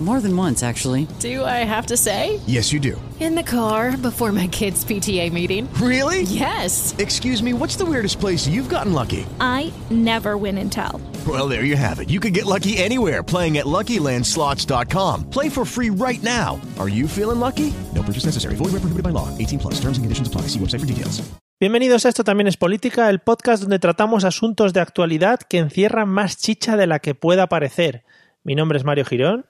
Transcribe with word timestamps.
More 0.00 0.20
than 0.20 0.36
once, 0.36 0.62
actually. 0.62 1.08
Do 1.18 1.44
I 1.44 1.64
have 1.66 1.86
to 1.86 1.96
say? 1.96 2.38
Yes, 2.46 2.72
you 2.72 2.78
do. 2.78 3.00
In 3.18 3.34
the 3.34 3.42
car 3.42 3.96
before 3.96 4.30
my 4.30 4.46
kids' 4.46 4.84
PTA 4.84 5.32
meeting. 5.32 5.68
Really? 5.82 6.22
Yes. 6.22 6.94
Excuse 6.98 7.42
me, 7.42 7.52
what's 7.52 7.74
the 7.74 7.84
weirdest 7.84 8.20
place 8.20 8.46
you've 8.46 8.68
gotten 8.68 8.92
lucky? 8.92 9.26
I 9.40 9.72
never 9.90 10.36
win 10.36 10.56
and 10.58 10.70
tell. 10.70 11.00
Well, 11.26 11.48
there 11.48 11.64
you 11.64 11.74
have 11.74 11.98
it. 11.98 12.10
You 12.10 12.20
can 12.20 12.32
get 12.32 12.46
lucky 12.46 12.78
anywhere 12.78 13.24
playing 13.24 13.58
at 13.58 13.66
LuckyLandSlots.com. 13.66 15.30
Play 15.30 15.48
for 15.48 15.64
free 15.64 15.90
right 15.90 16.22
now. 16.22 16.60
Are 16.78 16.88
you 16.88 17.08
feeling 17.08 17.40
lucky? 17.40 17.74
No 17.92 18.04
purchase 18.04 18.24
necessary. 18.24 18.54
Void 18.54 18.70
where 18.70 18.80
prohibited 18.80 19.02
by 19.02 19.10
law. 19.10 19.36
18 19.36 19.58
plus. 19.58 19.74
Terms 19.80 19.98
and 19.98 20.04
conditions 20.04 20.28
apply. 20.28 20.42
See 20.42 20.60
website 20.60 20.78
for 20.80 20.86
details. 20.86 21.22
Bienvenidos 21.60 22.06
a 22.06 22.10
Esto 22.10 22.22
también 22.22 22.46
es 22.46 22.56
política, 22.56 23.10
el 23.10 23.18
podcast 23.18 23.62
donde 23.62 23.80
tratamos 23.80 24.22
asuntos 24.22 24.72
de 24.72 24.78
actualidad 24.78 25.40
que 25.40 25.58
encierran 25.58 26.08
más 26.08 26.36
chicha 26.36 26.76
de 26.76 26.86
la 26.86 27.00
que 27.00 27.16
pueda 27.16 27.48
parecer. 27.48 28.04
Mi 28.44 28.54
nombre 28.54 28.78
es 28.78 28.84
Mario 28.84 29.04
Girón. 29.04 29.44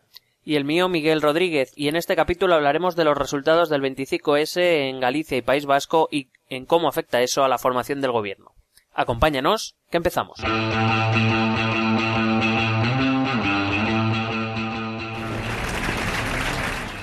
Y 0.48 0.56
el 0.56 0.64
mío 0.64 0.88
Miguel 0.88 1.20
Rodríguez, 1.20 1.74
y 1.76 1.88
en 1.88 1.96
este 1.96 2.16
capítulo 2.16 2.54
hablaremos 2.54 2.96
de 2.96 3.04
los 3.04 3.18
resultados 3.18 3.68
del 3.68 3.82
25S 3.82 4.88
en 4.88 4.98
Galicia 4.98 5.36
y 5.36 5.42
País 5.42 5.66
Vasco 5.66 6.08
y 6.10 6.30
en 6.48 6.64
cómo 6.64 6.88
afecta 6.88 7.20
eso 7.20 7.44
a 7.44 7.48
la 7.48 7.58
formación 7.58 8.00
del 8.00 8.12
gobierno. 8.12 8.54
Acompáñanos, 8.94 9.76
que 9.90 9.98
empezamos. 9.98 10.40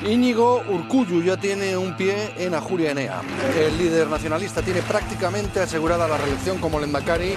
Íñigo 0.08 0.62
Urcullu 0.70 1.24
ya 1.24 1.36
tiene 1.36 1.76
un 1.76 1.98
pie 1.98 2.32
en 2.38 2.54
Ajuria 2.54 2.92
Enea. 2.92 3.22
El 3.58 3.76
líder 3.76 4.08
nacionalista 4.08 4.62
tiene 4.62 4.84
prácticamente 4.84 5.60
asegurada 5.60 6.08
la 6.08 6.18
reelección 6.18 6.60
como 6.60 6.80
Lendakari 6.80 7.34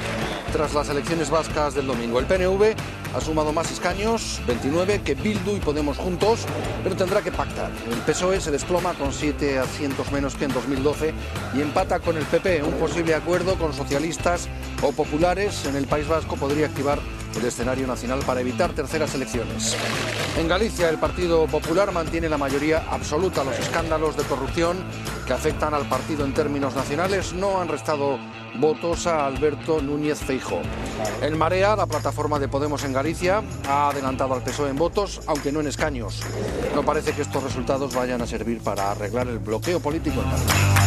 tras 0.53 0.75
las 0.75 0.91
elecciones 0.91 1.31
vascas 1.31 1.75
del 1.75 1.87
domingo. 1.87 2.19
El 2.19 2.27
PNV 2.27 2.75
ha 3.15 3.21
sumado 3.23 3.55
más 3.55 3.71
escaños, 3.71 4.43
29, 4.47 5.01
que 5.03 5.15
Bildu 5.15 5.57
y 5.57 5.61
Podemos 5.61 5.97
juntos, 5.97 6.41
pero 6.83 6.95
tendrá 6.95 7.23
que 7.23 7.33
pactar. 7.33 7.71
El 7.91 7.99
PSOE 8.01 8.39
se 8.39 8.51
desploma 8.51 8.93
con 8.93 9.15
7 9.15 9.59
asientos 9.59 10.13
menos 10.13 10.35
que 10.35 10.45
en 10.45 10.53
2012 10.53 11.15
y 11.55 11.63
empata 11.63 12.01
con 12.01 12.19
el 12.19 12.25
PP. 12.25 12.63
Un 12.65 12.75
posible 12.75 13.15
acuerdo 13.15 13.55
con 13.55 13.73
socialistas 13.73 14.47
o 14.83 14.93
populares 14.93 15.65
en 15.65 15.75
el 15.75 15.87
País 15.87 16.07
Vasco 16.07 16.37
podría 16.37 16.67
activar 16.67 16.99
el 17.37 17.45
escenario 17.45 17.87
nacional 17.87 18.21
para 18.27 18.41
evitar 18.41 18.73
terceras 18.73 19.15
elecciones. 19.15 19.77
En 20.37 20.49
Galicia, 20.49 20.89
el 20.89 20.99
Partido 20.99 21.47
Popular 21.47 21.93
mantiene 21.93 22.29
la 22.29 22.39
mayoría 22.39 22.85
absoluta. 22.91 23.45
Los 23.45 23.59
escándalos 23.59 24.17
de 24.17 24.23
corrupción 24.25 24.79
que 25.27 25.33
afectan 25.33 25.75
al 25.75 25.89
partido 25.89 26.25
en 26.25 26.33
términos 26.33 26.75
nacionales 26.75 27.33
no 27.33 27.61
han 27.61 27.69
restado 27.69 28.19
votos 28.59 29.07
a 29.07 29.27
Alberto 29.27 29.81
Núñez 29.81 30.19
Feijóo. 30.19 30.63
En 31.23 31.37
Marea, 31.37 31.77
la 31.77 31.87
plataforma 31.87 32.39
de 32.39 32.49
Podemos 32.49 32.85
en 32.85 32.93
Galicia 32.93 33.43
ha 33.69 33.91
adelantado 33.91 34.35
al 34.35 34.43
PSOE 34.43 34.71
en 34.71 34.77
votos, 34.77 35.21
aunque 35.27 35.53
no 35.53 35.61
en 35.61 35.69
escaños. 35.69 36.23
No 36.75 36.83
parece 36.83 37.13
que 37.13 37.23
estos 37.23 37.43
resultados 37.43 37.95
vayan 37.95 38.23
a 38.23 38.27
servir 38.27 38.61
para 38.61 38.91
arreglar 38.91 39.29
el 39.29 39.39
bloqueo 39.39 39.81
político 39.81 40.21
en 40.23 40.31
Galicia. 40.31 40.78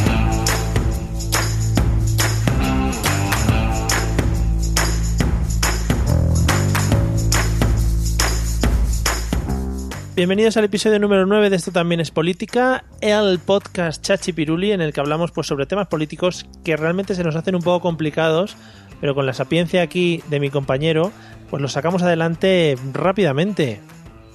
Bienvenidos 10.22 10.55
al 10.58 10.66
episodio 10.66 11.00
número 11.00 11.25
9 11.25 11.50
de 11.50 11.55
Esto 11.55 11.72
también 11.72 12.00
es 12.00 12.11
política, 12.11 12.83
el 13.02 13.39
podcast 13.39 14.03
Chachi 14.03 14.33
Piruli 14.33 14.72
en 14.72 14.80
el 14.80 14.94
que 14.94 15.00
hablamos 15.00 15.31
pues, 15.31 15.47
sobre 15.47 15.66
temas 15.66 15.88
políticos 15.88 16.45
que 16.63 16.78
realmente 16.78 17.16
se 17.16 17.23
nos 17.23 17.36
hacen 17.36 17.55
un 17.55 17.63
poco 17.63 17.80
complicados, 17.81 18.55
pero 19.00 19.16
con 19.16 19.25
la 19.25 19.33
sapiencia 19.33 19.81
aquí 19.81 20.22
de 20.30 20.39
mi 20.39 20.52
compañero, 20.52 21.11
pues 21.50 21.59
los 21.59 21.72
sacamos 21.72 22.03
adelante 22.03 22.78
rápidamente. 22.94 23.80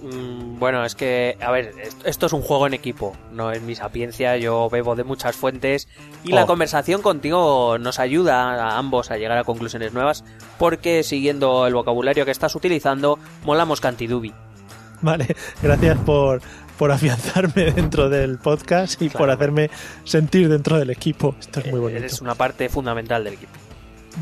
Mm, 0.03 0.59
Bueno, 0.59 0.85
es 0.85 0.97
que, 0.97 1.37
a 1.41 1.53
ver, 1.53 1.73
est- 1.81 2.05
esto 2.05 2.27
es 2.27 2.33
un 2.33 2.43
juego 2.43 2.67
en 2.67 2.75
equipo, 2.75 3.17
no 3.31 3.53
es 3.53 3.63
mi 3.63 3.77
sapiencia, 3.77 4.37
yo 4.39 4.69
bebo 4.69 4.97
de 4.97 5.05
muchas 5.05 5.37
fuentes 5.37 5.87
y 6.25 6.33
la 6.33 6.45
Oh. 6.45 6.47
conversación 6.49 7.01
contigo 7.01 7.79
nos 7.79 8.01
ayuda 8.01 8.55
a 8.73 8.77
ambos 8.79 9.13
a 9.13 9.19
llegar 9.19 9.39
a 9.39 9.45
conclusiones 9.45 9.93
nuevas 9.93 10.25
porque 10.59 11.05
siguiendo 11.05 11.65
el 11.69 11.75
vocabulario 11.75 12.25
que 12.25 12.33
estás 12.33 12.57
utilizando, 12.57 13.21
molamos 13.45 13.81
cantidubi. 13.81 14.35
Vale, 15.03 15.37
gracias 15.63 15.99
por, 15.99 16.41
por 16.79 16.91
afianzarme 16.93 17.71
dentro 17.75 18.09
del 18.09 18.39
podcast 18.39 19.01
y 19.03 19.09
Claro. 19.09 19.19
por 19.19 19.31
hacerme 19.31 19.71
sentir 20.05 20.49
dentro 20.49 20.79
del 20.79 20.91
equipo. 20.91 21.35
Esto 21.41 21.61
es 21.61 21.67
muy 21.71 21.81
bonito. 21.81 21.99
Eres 21.99 22.21
una 22.21 22.35
parte 22.35 22.69
fundamental 22.69 23.25
del 23.25 23.35
equipo. 23.35 23.53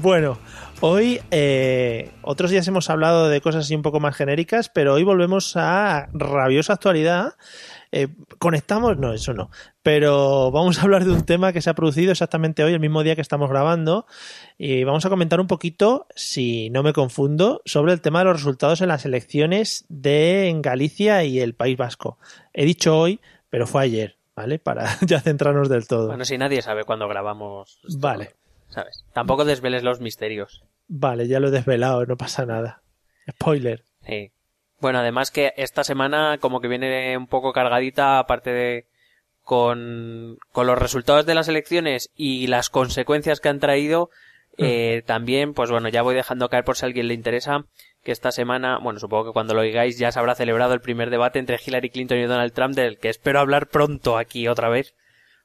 Bueno, 0.02 0.38
hoy 0.80 1.20
eh, 1.30 2.10
otros 2.22 2.50
días 2.50 2.66
hemos 2.66 2.90
hablado 2.90 3.28
de 3.28 3.40
cosas 3.40 3.64
así 3.64 3.76
un 3.76 3.82
poco 3.82 4.00
más 4.00 4.16
genéricas, 4.16 4.68
pero 4.68 4.94
hoy 4.94 5.04
volvemos 5.04 5.56
a 5.56 6.08
rabiosa 6.12 6.72
actualidad. 6.72 7.34
Eh, 7.96 8.08
conectamos, 8.40 8.98
no, 8.98 9.12
eso 9.12 9.34
no. 9.34 9.50
Pero 9.84 10.50
vamos 10.50 10.80
a 10.80 10.82
hablar 10.82 11.04
de 11.04 11.12
un 11.12 11.24
tema 11.24 11.52
que 11.52 11.62
se 11.62 11.70
ha 11.70 11.74
producido 11.74 12.10
exactamente 12.10 12.64
hoy, 12.64 12.72
el 12.72 12.80
mismo 12.80 13.04
día 13.04 13.14
que 13.14 13.20
estamos 13.20 13.48
grabando. 13.48 14.06
Y 14.58 14.82
vamos 14.82 15.06
a 15.06 15.10
comentar 15.10 15.40
un 15.40 15.46
poquito, 15.46 16.08
si 16.16 16.70
no 16.70 16.82
me 16.82 16.92
confundo, 16.92 17.62
sobre 17.66 17.92
el 17.92 18.00
tema 18.00 18.18
de 18.18 18.24
los 18.24 18.38
resultados 18.38 18.80
en 18.80 18.88
las 18.88 19.04
elecciones 19.04 19.84
de 19.88 20.48
en 20.48 20.60
Galicia 20.60 21.22
y 21.22 21.38
el 21.38 21.54
País 21.54 21.76
Vasco. 21.76 22.18
He 22.52 22.64
dicho 22.64 22.98
hoy, 22.98 23.20
pero 23.48 23.68
fue 23.68 23.84
ayer, 23.84 24.18
¿vale? 24.34 24.58
Para 24.58 24.98
ya 25.06 25.20
centrarnos 25.20 25.68
del 25.68 25.86
todo. 25.86 26.08
Bueno, 26.08 26.24
si 26.24 26.36
nadie 26.36 26.62
sabe 26.62 26.82
cuándo 26.82 27.06
grabamos. 27.06 27.78
esto, 27.86 28.00
Vale. 28.00 28.32
¿Sabes? 28.70 29.04
Tampoco 29.12 29.44
desveles 29.44 29.84
los 29.84 30.00
misterios. 30.00 30.64
Vale, 30.88 31.28
ya 31.28 31.38
lo 31.38 31.46
he 31.46 31.52
desvelado, 31.52 32.04
no 32.06 32.16
pasa 32.16 32.44
nada. 32.44 32.82
Spoiler. 33.30 33.84
Sí. 34.04 34.32
Bueno, 34.80 34.98
además 34.98 35.30
que 35.30 35.52
esta 35.56 35.84
semana 35.84 36.38
como 36.38 36.60
que 36.60 36.68
viene 36.68 37.16
un 37.16 37.26
poco 37.26 37.52
cargadita, 37.52 38.18
aparte 38.18 38.50
de 38.50 38.86
con, 39.42 40.38
con 40.52 40.66
los 40.66 40.78
resultados 40.78 41.26
de 41.26 41.34
las 41.34 41.48
elecciones 41.48 42.10
y 42.16 42.46
las 42.46 42.70
consecuencias 42.70 43.40
que 43.40 43.48
han 43.48 43.60
traído, 43.60 44.10
eh, 44.56 45.02
también, 45.06 45.52
pues 45.52 45.70
bueno, 45.70 45.88
ya 45.88 46.02
voy 46.02 46.14
dejando 46.14 46.48
caer 46.48 46.64
por 46.64 46.76
si 46.76 46.84
a 46.84 46.86
alguien 46.86 47.08
le 47.08 47.14
interesa, 47.14 47.64
que 48.02 48.12
esta 48.12 48.30
semana, 48.32 48.78
bueno, 48.78 49.00
supongo 49.00 49.26
que 49.26 49.32
cuando 49.32 49.54
lo 49.54 49.60
oigáis 49.60 49.98
ya 49.98 50.12
se 50.12 50.18
habrá 50.18 50.34
celebrado 50.34 50.74
el 50.74 50.80
primer 50.80 51.10
debate 51.10 51.38
entre 51.38 51.58
Hillary 51.64 51.90
Clinton 51.90 52.18
y 52.18 52.24
Donald 52.24 52.52
Trump, 52.52 52.74
del 52.74 52.98
que 52.98 53.08
espero 53.08 53.40
hablar 53.40 53.68
pronto 53.68 54.16
aquí 54.18 54.46
otra 54.48 54.68
vez. 54.68 54.94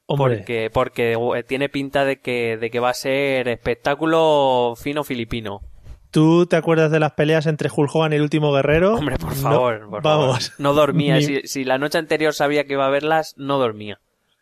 Hombre, 0.06 0.38
Porque, 0.38 0.70
porque 0.72 1.12
eh, 1.12 1.42
tiene 1.44 1.68
pinta 1.68 2.04
de 2.04 2.18
que, 2.18 2.56
de 2.56 2.70
que 2.70 2.80
va 2.80 2.90
a 2.90 2.94
ser 2.94 3.48
espectáculo 3.48 4.74
fino 4.76 5.04
filipino. 5.04 5.60
¿Tú 6.10 6.46
te 6.46 6.56
acuerdas 6.56 6.90
de 6.90 7.00
las 7.00 7.12
peleas 7.12 7.46
entre 7.46 7.68
Hulk 7.74 7.94
Hogan 7.94 8.12
y 8.12 8.16
el 8.16 8.22
último 8.22 8.52
guerrero? 8.52 8.94
Hombre, 8.96 9.16
por 9.18 9.30
No, 9.36 9.42
favor, 9.42 9.90
por 9.90 10.02
vamos. 10.02 10.26
favor. 10.48 10.60
No 10.60 10.74
dormía. 10.74 11.16
Ni- 11.16 11.22
Si, 11.24 11.40
si 11.46 11.64
la 11.64 11.78
noche 11.78 11.98
anterior 11.98 12.32
sabía 12.34 12.64
que 12.64 12.74
iba 12.74 12.86
a 12.86 12.90
verlas, 12.90 13.34
no 13.36 13.58
dormía. 13.58 14.00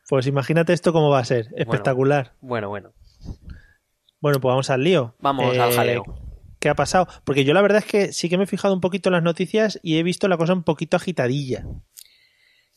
Pues 0.09 0.27
imagínate 0.27 0.73
esto 0.73 0.93
cómo 0.93 1.11
va 1.11 1.19
a 1.19 1.25
ser. 1.25 1.49
Espectacular. 1.57 2.33
Bueno, 2.41 2.69
bueno. 2.69 2.93
Bueno, 4.21 4.41
pues 4.41 4.51
vamos 4.51 4.71
al 4.71 4.83
lío. 4.83 5.15
Vamos 5.21 5.55
Eh, 5.55 5.61
al 5.61 5.73
jaleo. 5.73 6.03
¿Qué 6.59 6.69
ha 6.69 6.75
pasado? 6.75 7.07
Porque 7.25 7.45
yo 7.45 7.55
la 7.55 7.63
verdad 7.63 7.79
es 7.79 7.85
que 7.85 8.13
sí 8.13 8.29
que 8.29 8.37
me 8.37 8.45
he 8.45 8.47
fijado 8.49 8.75
un 8.75 8.81
poquito 8.81 9.11
en 9.11 9.13
las 9.13 9.23
noticias 9.23 9.79
y 9.83 9.99
he 9.99 10.03
visto 10.03 10.27
la 10.27 10.37
cosa 10.37 10.55
un 10.55 10.65
poquito 10.65 10.97
agitadilla. 10.97 11.65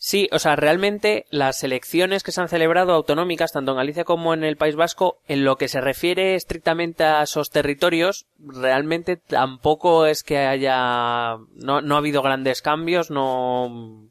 Sí, 0.03 0.27
o 0.31 0.39
sea, 0.39 0.55
realmente 0.55 1.27
las 1.29 1.63
elecciones 1.63 2.23
que 2.23 2.31
se 2.31 2.41
han 2.41 2.49
celebrado 2.49 2.93
autonómicas, 2.93 3.51
tanto 3.51 3.69
en 3.69 3.77
Galicia 3.77 4.03
como 4.03 4.33
en 4.33 4.43
el 4.43 4.57
País 4.57 4.75
Vasco, 4.75 5.19
en 5.27 5.45
lo 5.45 5.57
que 5.57 5.67
se 5.67 5.79
refiere 5.79 6.33
estrictamente 6.33 7.03
a 7.03 7.21
esos 7.21 7.51
territorios, 7.51 8.25
realmente 8.39 9.17
tampoco 9.17 10.07
es 10.07 10.23
que 10.23 10.39
haya, 10.39 11.37
no, 11.53 11.81
no 11.81 11.93
ha 11.93 11.97
habido 11.99 12.23
grandes 12.23 12.63
cambios, 12.63 13.11
no, 13.11 14.09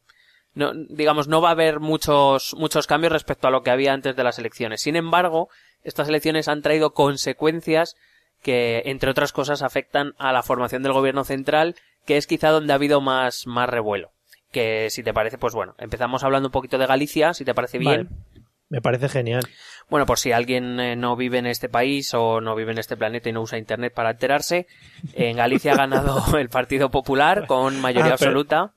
no, 0.54 0.72
digamos, 0.74 1.26
no 1.26 1.40
va 1.40 1.48
a 1.48 1.52
haber 1.52 1.80
muchos, 1.80 2.54
muchos 2.54 2.86
cambios 2.86 3.12
respecto 3.12 3.48
a 3.48 3.50
lo 3.50 3.64
que 3.64 3.72
había 3.72 3.92
antes 3.92 4.14
de 4.14 4.22
las 4.22 4.38
elecciones. 4.38 4.82
Sin 4.82 4.94
embargo, 4.94 5.48
estas 5.82 6.08
elecciones 6.08 6.46
han 6.46 6.62
traído 6.62 6.94
consecuencias 6.94 7.96
que, 8.42 8.82
entre 8.84 9.10
otras 9.10 9.32
cosas, 9.32 9.60
afectan 9.60 10.14
a 10.18 10.32
la 10.32 10.44
formación 10.44 10.84
del 10.84 10.92
gobierno 10.92 11.24
central, 11.24 11.74
que 12.06 12.16
es 12.16 12.28
quizá 12.28 12.50
donde 12.50 12.72
ha 12.72 12.76
habido 12.76 13.00
más, 13.00 13.48
más 13.48 13.68
revuelo. 13.68 14.12
Que 14.50 14.88
si 14.90 15.02
te 15.02 15.12
parece, 15.14 15.38
pues 15.38 15.54
bueno, 15.54 15.74
empezamos 15.78 16.24
hablando 16.24 16.48
un 16.48 16.52
poquito 16.52 16.76
de 16.78 16.86
Galicia, 16.86 17.34
si 17.34 17.44
te 17.44 17.54
parece 17.54 17.78
bien. 17.78 18.08
Vale. 18.08 18.20
Me 18.68 18.80
parece 18.80 19.08
genial. 19.08 19.42
Bueno, 19.88 20.06
por 20.06 20.18
si 20.18 20.30
alguien 20.32 20.78
eh, 20.78 20.94
no 20.94 21.16
vive 21.16 21.38
en 21.38 21.46
este 21.46 21.68
país 21.68 22.14
o 22.14 22.40
no 22.40 22.54
vive 22.54 22.70
en 22.72 22.78
este 22.78 22.96
planeta 22.96 23.28
y 23.28 23.32
no 23.32 23.42
usa 23.42 23.58
internet 23.58 23.92
para 23.94 24.10
enterarse, 24.12 24.66
en 25.14 25.36
Galicia 25.36 25.72
ha 25.72 25.76
ganado 25.76 26.22
el 26.38 26.48
Partido 26.48 26.88
Popular 26.90 27.46
con 27.46 27.80
mayoría 27.80 28.12
Ah, 28.14 28.16
pero- 28.18 28.30
absoluta. 28.30 28.74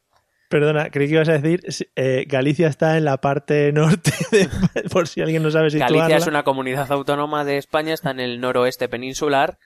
Perdona, 0.49 0.91
creí 0.91 1.07
que 1.07 1.13
ibas 1.15 1.29
a 1.29 1.39
decir, 1.39 1.61
eh, 1.95 2.25
Galicia 2.27 2.67
está 2.67 2.97
en 2.97 3.05
la 3.05 3.17
parte 3.17 3.71
norte, 3.71 4.11
de- 4.31 4.49
por 4.89 5.07
si 5.07 5.21
alguien 5.21 5.41
no 5.41 5.49
sabe 5.49 5.71
situarla. 5.71 5.97
Galicia 5.97 6.17
es 6.17 6.27
una 6.27 6.43
comunidad 6.43 6.91
autónoma 6.91 7.43
de 7.43 7.57
España, 7.57 7.93
está 7.93 8.11
en 8.11 8.19
el 8.19 8.39
noroeste 8.39 8.87
peninsular 8.89 9.57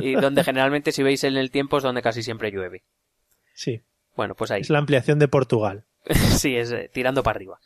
y 0.00 0.14
donde 0.14 0.42
generalmente 0.44 0.90
si 0.92 1.02
veis 1.04 1.22
en 1.24 1.36
el 1.36 1.50
tiempo 1.52 1.76
es 1.78 1.82
donde 1.84 2.02
casi 2.02 2.22
siempre 2.24 2.50
llueve. 2.50 2.82
Sí, 3.54 3.82
Bueno, 4.16 4.34
pues 4.34 4.50
ahí. 4.50 4.62
es 4.62 4.70
la 4.70 4.78
ampliación 4.78 5.18
de 5.18 5.28
Portugal. 5.28 5.84
sí, 6.10 6.56
es 6.56 6.72
eh, 6.72 6.90
tirando 6.92 7.22
para 7.22 7.36
arriba. 7.36 7.58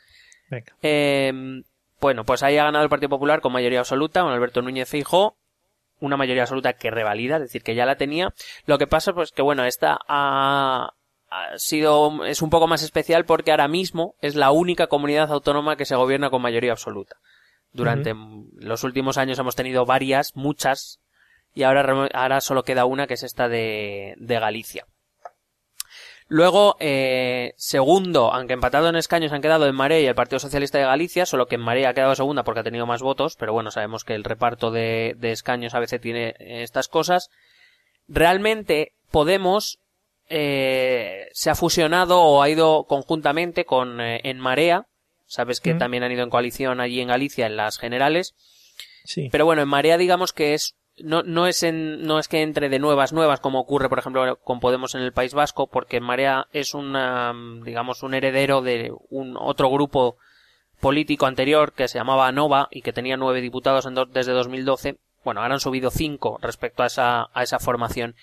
Venga. 0.50 0.74
Eh, 0.82 1.62
bueno, 2.00 2.24
pues 2.24 2.42
ahí 2.42 2.56
ha 2.56 2.64
ganado 2.64 2.82
el 2.82 2.90
Partido 2.90 3.10
Popular 3.10 3.40
con 3.40 3.52
mayoría 3.52 3.80
absoluta, 3.80 4.22
con 4.22 4.32
Alberto 4.32 4.62
Núñez 4.62 4.88
Feijó, 4.88 5.36
una 6.00 6.16
mayoría 6.16 6.42
absoluta 6.42 6.72
que 6.72 6.90
revalida, 6.90 7.36
es 7.36 7.42
decir, 7.42 7.62
que 7.62 7.74
ya 7.74 7.84
la 7.84 7.96
tenía. 7.96 8.32
Lo 8.66 8.78
que 8.78 8.86
pasa, 8.86 9.12
pues 9.12 9.32
que 9.32 9.42
bueno, 9.42 9.64
esta 9.64 9.98
ha, 10.08 10.94
ha 11.30 11.58
sido, 11.58 12.24
es 12.24 12.40
un 12.40 12.50
poco 12.50 12.66
más 12.66 12.82
especial 12.82 13.26
porque 13.26 13.50
ahora 13.50 13.68
mismo 13.68 14.14
es 14.20 14.34
la 14.34 14.50
única 14.50 14.86
comunidad 14.86 15.30
autónoma 15.30 15.76
que 15.76 15.84
se 15.84 15.94
gobierna 15.94 16.30
con 16.30 16.42
mayoría 16.42 16.72
absoluta. 16.72 17.16
Durante 17.72 18.14
los 18.56 18.82
últimos 18.82 19.16
años 19.16 19.38
hemos 19.38 19.54
tenido 19.54 19.86
varias, 19.86 20.34
muchas, 20.34 20.98
y 21.54 21.62
ahora, 21.62 22.08
ahora 22.14 22.40
solo 22.40 22.64
queda 22.64 22.84
una 22.84 23.06
que 23.06 23.14
es 23.14 23.22
esta 23.22 23.48
de, 23.48 24.14
de 24.18 24.40
Galicia. 24.40 24.86
Luego, 26.32 26.76
eh, 26.78 27.54
segundo, 27.56 28.32
aunque 28.32 28.52
empatado 28.52 28.88
en 28.88 28.94
escaños 28.94 29.32
han 29.32 29.42
quedado 29.42 29.66
en 29.66 29.74
Marea 29.74 29.98
y 29.98 30.06
el 30.06 30.14
Partido 30.14 30.38
Socialista 30.38 30.78
de 30.78 30.84
Galicia, 30.84 31.26
solo 31.26 31.46
que 31.46 31.56
en 31.56 31.60
Marea 31.60 31.88
ha 31.88 31.94
quedado 31.94 32.14
segunda 32.14 32.44
porque 32.44 32.60
ha 32.60 32.64
tenido 32.64 32.86
más 32.86 33.02
votos, 33.02 33.34
pero 33.36 33.52
bueno, 33.52 33.72
sabemos 33.72 34.04
que 34.04 34.14
el 34.14 34.22
reparto 34.22 34.70
de, 34.70 35.16
de 35.18 35.32
escaños 35.32 35.74
a 35.74 35.80
veces 35.80 36.00
tiene 36.00 36.36
eh, 36.38 36.62
estas 36.62 36.86
cosas. 36.86 37.30
Realmente, 38.08 38.92
Podemos 39.10 39.80
eh, 40.28 41.26
se 41.32 41.50
ha 41.50 41.56
fusionado 41.56 42.20
o 42.22 42.42
ha 42.42 42.48
ido 42.48 42.84
conjuntamente 42.84 43.64
con 43.64 44.00
eh, 44.00 44.20
En 44.22 44.38
Marea. 44.38 44.86
Sabes 45.26 45.60
que 45.60 45.74
Mm. 45.74 45.78
también 45.78 46.02
han 46.04 46.12
ido 46.12 46.22
en 46.22 46.30
coalición 46.30 46.78
allí 46.80 47.00
en 47.00 47.08
Galicia 47.08 47.46
en 47.46 47.56
las 47.56 47.76
generales. 47.78 48.34
Sí. 49.04 49.28
Pero 49.32 49.46
bueno, 49.46 49.62
en 49.62 49.68
Marea 49.68 49.98
digamos 49.98 50.32
que 50.32 50.54
es 50.54 50.76
no, 51.04 51.22
no 51.22 51.46
es 51.46 51.62
en, 51.62 52.02
no 52.02 52.18
es 52.18 52.28
que 52.28 52.42
entre 52.42 52.68
de 52.68 52.78
nuevas 52.78 53.12
nuevas 53.12 53.40
como 53.40 53.60
ocurre 53.60 53.88
por 53.88 53.98
ejemplo 53.98 54.36
con 54.44 54.60
Podemos 54.60 54.94
en 54.94 55.02
el 55.02 55.12
País 55.12 55.34
Vasco 55.34 55.66
porque 55.66 56.00
Marea 56.00 56.46
es 56.52 56.74
una 56.74 57.32
digamos 57.64 58.02
un 58.02 58.14
heredero 58.14 58.62
de 58.62 58.92
un 59.10 59.36
otro 59.38 59.70
grupo 59.70 60.16
político 60.80 61.26
anterior 61.26 61.72
que 61.72 61.88
se 61.88 61.98
llamaba 61.98 62.32
Nova 62.32 62.68
y 62.70 62.82
que 62.82 62.92
tenía 62.92 63.16
nueve 63.16 63.40
diputados 63.40 63.84
en 63.86 63.94
do- 63.94 64.06
desde 64.06 64.32
2012. 64.32 64.96
Bueno, 65.24 65.42
ahora 65.42 65.54
han 65.54 65.60
subido 65.60 65.90
cinco 65.90 66.38
respecto 66.40 66.82
a 66.82 66.86
esa, 66.86 67.28
a 67.34 67.42
esa 67.42 67.58
formación. 67.58 68.14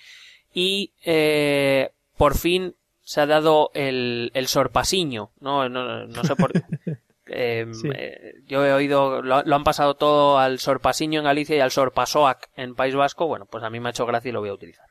Y 0.53 0.91
eh, 1.05 1.91
por 2.17 2.35
fin 2.35 2.73
se 3.03 3.21
ha 3.21 3.27
dado 3.27 3.69
el, 3.75 4.31
el 4.33 4.47
sorpasiño, 4.47 5.29
¿no? 5.39 5.69
No, 5.69 6.07
no 6.07 6.23
sé 6.23 6.35
por 6.35 6.51
eh, 7.29 7.65
Sí. 7.71 7.89
eh, 7.93 8.33
yo 8.45 8.65
he 8.65 8.73
oído, 8.73 9.21
lo, 9.21 9.43
lo 9.43 9.55
han 9.55 9.63
pasado 9.63 9.95
todo 9.95 10.37
al 10.39 10.59
sorpasiño 10.59 11.19
en 11.19 11.25
Galicia 11.25 11.55
y 11.55 11.59
al 11.59 11.71
sorpasoac 11.71 12.49
en 12.55 12.75
País 12.75 12.95
Vasco. 12.95 13.27
Bueno, 13.27 13.45
pues 13.45 13.63
a 13.63 13.69
mí 13.69 13.79
me 13.79 13.89
ha 13.89 13.91
hecho 13.91 14.05
gracia 14.05 14.29
y 14.29 14.31
lo 14.31 14.39
voy 14.41 14.49
a 14.49 14.53
utilizar. 14.53 14.85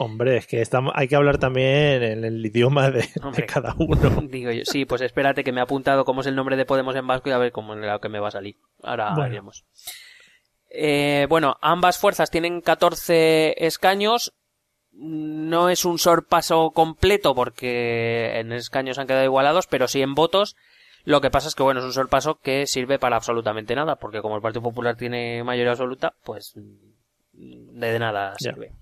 Hombre, 0.00 0.36
es 0.36 0.46
que 0.46 0.60
estamos, 0.60 0.92
hay 0.96 1.08
que 1.08 1.16
hablar 1.16 1.38
también 1.38 2.02
en 2.02 2.24
el 2.24 2.44
idioma 2.44 2.90
de, 2.90 3.08
cada 3.46 3.74
uno. 3.78 3.96
Digo 4.28 4.50
yo, 4.52 4.64
sí, 4.64 4.84
pues 4.84 5.00
espérate 5.02 5.42
que 5.44 5.52
me 5.52 5.60
ha 5.60 5.64
apuntado 5.64 6.04
cómo 6.04 6.20
es 6.20 6.26
el 6.28 6.36
nombre 6.36 6.56
de 6.56 6.64
Podemos 6.64 6.94
en 6.96 7.06
vasco 7.06 7.28
y 7.28 7.32
a 7.32 7.38
ver 7.38 7.50
cómo 7.52 7.74
es 7.74 7.80
lo 7.80 8.00
que 8.00 8.08
me 8.08 8.20
va 8.20 8.28
a 8.28 8.32
salir. 8.32 8.56
Ahora 8.82 9.10
Bueno. 9.14 9.22
veremos. 9.30 9.64
Eh, 10.70 11.26
bueno, 11.28 11.56
ambas 11.62 11.98
fuerzas 11.98 12.30
tienen 12.30 12.60
14 12.60 13.64
escaños. 13.66 14.34
No 14.92 15.68
es 15.70 15.84
un 15.84 15.98
sorpaso 15.98 16.70
completo 16.72 17.34
porque 17.34 18.38
en 18.38 18.52
escaños 18.52 18.98
han 18.98 19.06
quedado 19.06 19.24
igualados, 19.24 19.66
pero 19.66 19.86
sí 19.88 20.02
en 20.02 20.14
votos. 20.14 20.56
Lo 21.08 21.22
que 21.22 21.30
pasa 21.30 21.48
es 21.48 21.54
que, 21.54 21.62
bueno, 21.62 21.80
es 21.80 21.86
un 21.86 21.94
sorpaso 21.94 22.38
que 22.38 22.66
sirve 22.66 22.98
para 22.98 23.16
absolutamente 23.16 23.74
nada, 23.74 23.96
porque 23.96 24.20
como 24.20 24.36
el 24.36 24.42
Partido 24.42 24.60
Popular 24.60 24.94
tiene 24.94 25.42
mayoría 25.42 25.70
absoluta, 25.70 26.12
pues 26.22 26.52
mm, 26.54 27.78
de 27.80 27.98
nada 27.98 28.34
sirve. 28.38 28.72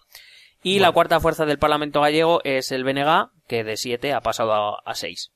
Y 0.61 0.81
la 0.81 0.91
cuarta 0.91 1.21
fuerza 1.21 1.47
del 1.47 1.61
Parlamento 1.61 2.01
gallego 2.01 2.41
es 2.43 2.73
el 2.73 2.83
BNG, 2.83 3.29
que 3.47 3.63
de 3.63 3.77
7 3.77 4.13
ha 4.13 4.23
pasado 4.23 4.53
a, 4.53 4.83
a 4.85 4.95
6. 4.97 5.31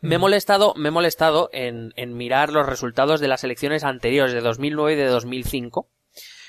Me 0.00 0.14
he 0.14 0.18
molestado, 0.18 0.72
me 0.74 0.88
he 0.88 0.90
molestado 0.90 1.50
en, 1.52 1.92
en 1.96 2.16
mirar 2.16 2.50
los 2.50 2.64
resultados 2.64 3.20
de 3.20 3.28
las 3.28 3.44
elecciones 3.44 3.84
anteriores 3.84 4.32
de 4.32 4.40
2009 4.40 4.94
y 4.94 4.96
de 4.96 5.08
2005, 5.08 5.86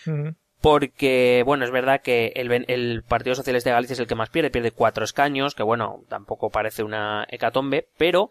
Ujú. 0.06 0.36
porque, 0.62 1.44
bueno, 1.46 1.66
es 1.66 1.72
verdad 1.72 2.00
que 2.02 2.32
el, 2.38 2.50
el 2.70 3.04
Partido 3.04 3.36
Socialista 3.36 3.70
de 3.70 3.74
Galicia 3.74 3.96
es 3.96 4.00
el 4.00 4.08
que 4.08 4.16
más 4.16 4.30
pierde, 4.30 4.50
pierde 4.50 4.72
cuatro 4.72 5.04
escaños, 5.04 5.56
que 5.56 5.64
bueno, 5.64 6.06
tampoco 6.08 6.50
parece 6.52 6.84
una 6.84 7.26
hecatombe, 7.30 7.90
pero, 7.98 8.30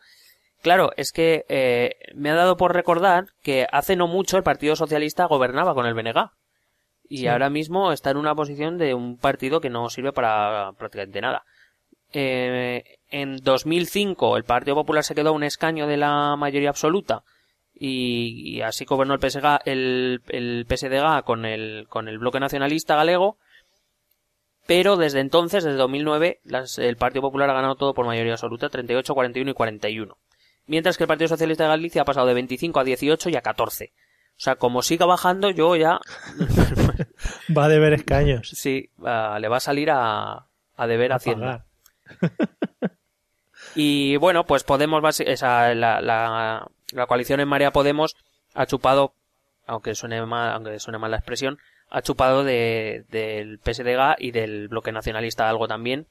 claro, 0.67 0.91
es 0.97 1.13
que 1.13 1.45
eh, 1.49 1.95
me 2.17 2.31
ha 2.31 2.35
dado 2.35 2.57
por 2.57 2.75
recordar 2.75 3.27
que 3.43 3.67
hace 3.71 3.95
no 3.95 4.09
mucho 4.09 4.37
el 4.37 4.43
Partido 4.43 4.75
Socialista 4.75 5.27
gobernaba 5.27 5.75
con 5.75 5.87
el 5.87 5.95
BNG. 5.95 6.31
Y 7.09 7.19
Sí. 7.19 7.29
ahora 7.29 7.51
mismo 7.51 7.93
está 7.93 8.11
en 8.11 8.17
una 8.17 8.35
posición 8.35 8.77
de 8.77 8.93
un 8.93 9.17
partido 9.17 9.61
que 9.61 9.71
no 9.71 9.89
sirve 9.91 10.13
para 10.13 10.73
prácticamente 10.77 11.21
nada. 11.21 11.45
Eh, 12.13 12.83
en 13.11 13.37
2005 13.37 14.37
el 14.37 14.43
Partido 14.43 14.75
Popular 14.75 15.05
se 15.05 15.15
quedó 15.15 15.29
a 15.29 15.33
un 15.33 15.45
escaño 15.45 15.87
de 15.87 15.97
la 15.99 16.35
mayoría 16.37 16.71
absoluta 16.71 17.23
y, 17.73 18.57
y 18.57 18.63
así 18.63 18.85
gobernó 18.87 19.15
el 19.15 19.21
PSG, 19.21 19.61
el, 19.67 20.21
el 20.31 20.67
PSDG 20.69 21.23
con 21.25 21.45
el, 21.45 21.87
con 21.89 22.09
el 22.09 22.19
bloque 22.19 22.41
nacionalista 22.41 22.97
galego. 22.97 23.39
Pero 24.67 24.97
desde 24.97 25.21
entonces, 25.21 25.63
desde 25.63 25.79
2009, 25.79 26.41
las- 26.43 26.79
el 26.79 26.97
Partido 26.97 27.23
Popular 27.23 27.49
ha 27.51 27.55
ganado 27.55 27.77
todo 27.77 27.95
por 27.95 28.05
mayoría 28.05 28.33
absoluta, 28.33 28.69
38, 28.69 29.15
41 29.15 29.51
y 29.53 29.55
41. 29.55 30.17
Mientras 30.67 30.97
que 30.97 31.05
el 31.05 31.09
Partido 31.09 31.29
Socialista 31.29 31.65
de 31.65 31.71
Galicia 31.71 32.03
ha 32.03 32.05
pasado 32.05 32.27
de 32.27 32.35
25 32.35 32.81
a 32.81 32.85
18 32.85 33.31
y 33.31 33.37
a 33.37 33.43
14. 33.43 33.93
O 34.31 34.39
sea, 34.39 34.57
como 34.57 34.83
siga 34.83 35.07
bajando, 35.07 35.51
yo 35.51 35.77
ya 35.77 36.01
Va 37.57 37.65
a 37.65 37.69
deber 37.69 37.95
escaños. 37.95 38.51
Sí, 38.51 38.91
le 38.99 39.49
va 39.49 39.57
a 39.57 39.61
salir 39.61 39.91
a, 39.91 40.47
a 40.77 40.87
deber 40.87 41.13
A 41.13 41.17
Hacienda. 41.17 41.65
Y 43.75 44.17
bueno, 44.17 44.47
pues 44.47 44.65
Podemos, 44.65 45.21
esa, 45.21 45.75
la, 45.75 46.01
la, 46.01 46.67
la 46.93 47.07
coalición 47.07 47.41
en 47.41 47.49
Marea 47.49 47.73
Podemos 47.73 48.17
ha 48.55 48.65
chupado, 48.65 49.13
aunque 49.67 49.95
suene 49.95 50.25
mal, 50.25 50.51
aunque 50.53 50.81
suene 50.81 50.99
mal 50.99 51.11
la 51.11 51.19
expresión, 51.19 51.59
ha 51.91 52.01
chupado 52.01 52.43
de, 52.43 53.05
del 53.11 53.59
PSDG 53.59 54.17
y 54.19 54.31
del 54.31 54.69
bloque 54.69 54.93
nacionalista 54.93 55.49
algo 55.49 55.69
también, 55.69 56.07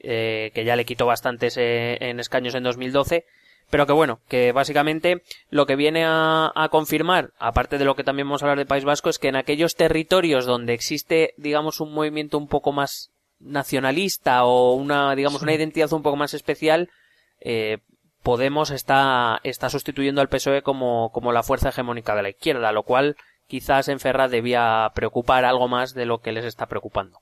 eh, 0.00 0.50
que 0.54 0.64
ya 0.64 0.74
le 0.74 0.84
quitó 0.84 1.06
bastantes 1.06 1.56
eh, 1.56 1.98
en 2.00 2.18
escaños 2.18 2.56
en 2.56 2.64
2012, 2.64 3.26
pero 3.70 3.86
que 3.86 3.92
bueno, 3.92 4.20
que 4.28 4.52
básicamente 4.52 5.22
lo 5.50 5.66
que 5.66 5.76
viene 5.76 6.04
a, 6.04 6.52
a 6.54 6.68
confirmar, 6.68 7.30
aparte 7.38 7.78
de 7.78 7.84
lo 7.84 7.96
que 7.96 8.04
también 8.04 8.28
vamos 8.28 8.42
a 8.42 8.46
hablar 8.46 8.58
de 8.58 8.66
País 8.66 8.84
Vasco, 8.84 9.10
es 9.10 9.18
que 9.18 9.28
en 9.28 9.36
aquellos 9.36 9.74
territorios 9.74 10.46
donde 10.46 10.74
existe, 10.74 11.34
digamos, 11.36 11.80
un 11.80 11.92
movimiento 11.92 12.38
un 12.38 12.48
poco 12.48 12.72
más 12.72 13.10
nacionalista 13.40 14.44
o 14.44 14.74
una, 14.74 15.14
digamos, 15.14 15.42
una 15.42 15.54
identidad 15.54 15.92
un 15.92 16.02
poco 16.02 16.16
más 16.16 16.34
especial, 16.34 16.90
eh, 17.40 17.78
Podemos 18.24 18.70
está, 18.70 19.38
está 19.42 19.68
sustituyendo 19.68 20.22
al 20.22 20.30
PSOE 20.30 20.62
como, 20.62 21.10
como 21.12 21.30
la 21.30 21.42
fuerza 21.42 21.68
hegemónica 21.68 22.16
de 22.16 22.22
la 22.22 22.30
izquierda, 22.30 22.72
lo 22.72 22.82
cual 22.82 23.16
quizás 23.46 23.88
en 23.88 24.00
Ferraz 24.00 24.30
debía 24.30 24.90
preocupar 24.94 25.44
algo 25.44 25.68
más 25.68 25.92
de 25.92 26.06
lo 26.06 26.22
que 26.22 26.32
les 26.32 26.46
está 26.46 26.64
preocupando. 26.64 27.20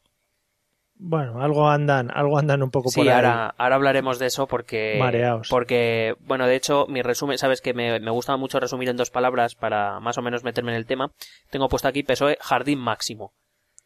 Bueno, 1.05 1.43
algo 1.43 1.69
andan, 1.69 2.11
algo 2.15 2.39
andan 2.39 2.63
un 2.63 2.71
poco 2.71 2.89
Sí, 2.91 3.01
por 3.01 3.09
ahí. 3.09 3.15
ahora, 3.15 3.55
ahora 3.59 3.75
hablaremos 3.75 4.21
de 4.21 4.27
eso 4.27 4.47
porque, 4.47 4.97
Mareaos. 5.01 5.49
porque, 5.51 6.15
bueno, 6.21 6.47
de 6.47 6.55
hecho, 6.55 6.87
mi 6.89 7.03
resumen, 7.03 7.39
sabes 7.39 7.61
que 7.61 7.75
me, 7.75 7.99
me 7.99 8.11
gusta 8.13 8.37
mucho 8.37 8.61
resumir 8.61 8.89
en 8.89 8.97
dos 8.97 9.11
palabras 9.11 9.57
para 9.57 9.99
más 9.99 10.17
o 10.19 10.23
menos 10.23 10.45
meterme 10.45 10.71
en 10.71 10.77
el 10.77 10.87
tema. 10.87 11.11
Tengo 11.51 11.69
puesto 11.69 11.89
aquí 11.89 12.05
PSOE 12.05 12.39
Jardín 12.41 12.79
Máximo. 12.79 13.33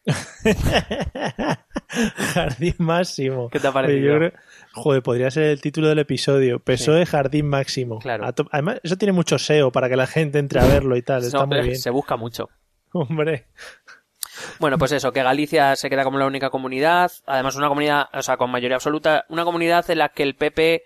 Jardín 2.35 2.75
máximo. 2.79 3.49
¿Qué 3.51 3.59
te 3.61 3.67
ha 3.67 3.71
Oye, 3.71 3.75
parecido? 3.75 4.13
yo 4.13 4.19
creo- 4.19 4.33
Joder, 4.75 5.03
podría 5.03 5.31
ser 5.31 5.45
el 5.45 5.61
título 5.61 5.89
del 5.89 5.99
episodio. 6.01 6.59
PSOE 6.61 7.07
Jardín 7.07 7.49
máximo. 7.49 7.99
Claro. 7.99 8.27
Además, 8.53 8.79
eso 8.83 8.97
tiene 8.97 9.13
mucho 9.13 9.39
SEO 9.39 9.73
para 9.73 9.89
que 9.89 9.97
la 9.97 10.07
gente 10.07 10.39
entre 10.39 10.61
a 10.61 10.67
verlo 10.67 10.97
y 10.97 11.03
tal. 11.03 11.25
Está 11.25 11.39
No, 11.39 11.47
muy 11.47 11.61
bien. 11.63 11.77
Se 11.79 11.91
busca 11.91 12.17
mucho. 12.17 12.51
Hombre. 12.93 13.47
Bueno, 14.59 14.79
pues 14.79 14.93
eso, 14.93 15.13
que 15.13 15.23
Galicia 15.23 15.77
se 15.77 15.91
queda 15.91 16.05
como 16.05 16.19
la 16.19 16.27
única 16.27 16.51
comunidad, 16.51 17.13
además 17.27 17.57
una 17.57 17.69
comunidad, 17.69 18.09
o 18.13 18.23
sea, 18.23 18.37
con 18.37 18.51
mayoría 18.51 18.77
absoluta, 18.77 19.25
una 19.29 19.45
comunidad 19.45 19.89
en 19.91 19.99
la 19.99 20.09
que 20.09 20.23
el 20.23 20.35
PP, 20.35 20.83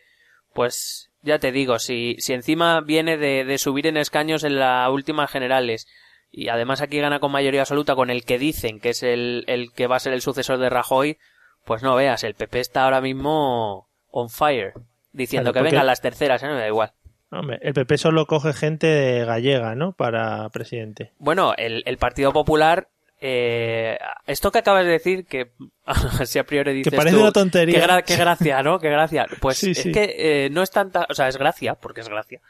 pues, 0.52 1.10
ya 1.22 1.38
te 1.38 1.52
digo, 1.52 1.78
si, 1.78 2.16
si 2.18 2.32
encima 2.32 2.80
viene 2.80 3.16
de, 3.16 3.44
de 3.44 3.58
subir 3.58 3.86
en 3.86 3.96
escaños 3.96 4.44
en 4.44 4.58
las 4.58 4.90
últimas 4.90 5.30
generales, 5.30 5.86
y 6.32 6.48
además 6.48 6.80
aquí 6.80 6.98
gana 7.00 7.20
con 7.20 7.32
mayoría 7.32 7.62
absoluta 7.62 7.94
con 7.94 8.10
el 8.10 8.24
que 8.24 8.38
dicen 8.38 8.80
que 8.80 8.90
es 8.90 9.02
el, 9.02 9.44
el 9.46 9.72
que 9.72 9.86
va 9.86 9.96
a 9.96 10.00
ser 10.00 10.12
el 10.12 10.20
sucesor 10.20 10.58
de 10.58 10.70
Rajoy, 10.70 11.18
pues 11.64 11.82
no 11.82 11.94
veas, 11.94 12.24
el 12.24 12.34
PP 12.34 12.60
está 12.60 12.84
ahora 12.84 13.00
mismo 13.00 13.88
on 14.10 14.30
fire, 14.30 14.74
diciendo 15.12 15.52
Claro, 15.52 15.64
que 15.64 15.70
vengan 15.70 15.86
las 15.86 16.00
terceras, 16.00 16.42
¿eh? 16.42 16.48
me 16.48 16.54
da 16.54 16.66
igual. 16.66 16.92
Hombre, 17.32 17.58
el 17.62 17.74
PP 17.74 17.96
solo 17.98 18.26
coge 18.26 18.52
gente 18.52 19.24
gallega, 19.24 19.76
¿no? 19.76 19.92
Para 19.92 20.48
presidente. 20.50 21.12
Bueno, 21.18 21.54
el, 21.56 21.84
el 21.86 21.96
Partido 21.96 22.32
Popular, 22.32 22.88
eh, 23.20 23.98
esto 24.26 24.50
que 24.50 24.58
acabas 24.58 24.84
de 24.84 24.92
decir, 24.92 25.26
que 25.26 25.52
si 26.24 26.38
a 26.38 26.44
priori 26.44 26.72
dices 26.72 26.92
parece 26.94 27.16
tú, 27.16 27.22
una 27.22 27.32
tontería. 27.32 27.80
Qué, 27.80 27.86
gra- 27.86 28.04
qué 28.04 28.16
gracia, 28.16 28.62
¿no? 28.62 28.78
Qué 28.78 28.88
gracia. 28.90 29.26
Pues 29.40 29.58
Sí, 29.58 29.72
es 29.72 29.82
sí. 29.82 29.92
que 29.92 30.14
eh, 30.46 30.50
no 30.50 30.62
es 30.62 30.70
tanta, 30.70 31.06
o 31.08 31.14
sea, 31.14 31.28
es 31.28 31.36
gracia, 31.36 31.74
porque 31.74 32.00
es 32.00 32.08
gracia. 32.08 32.40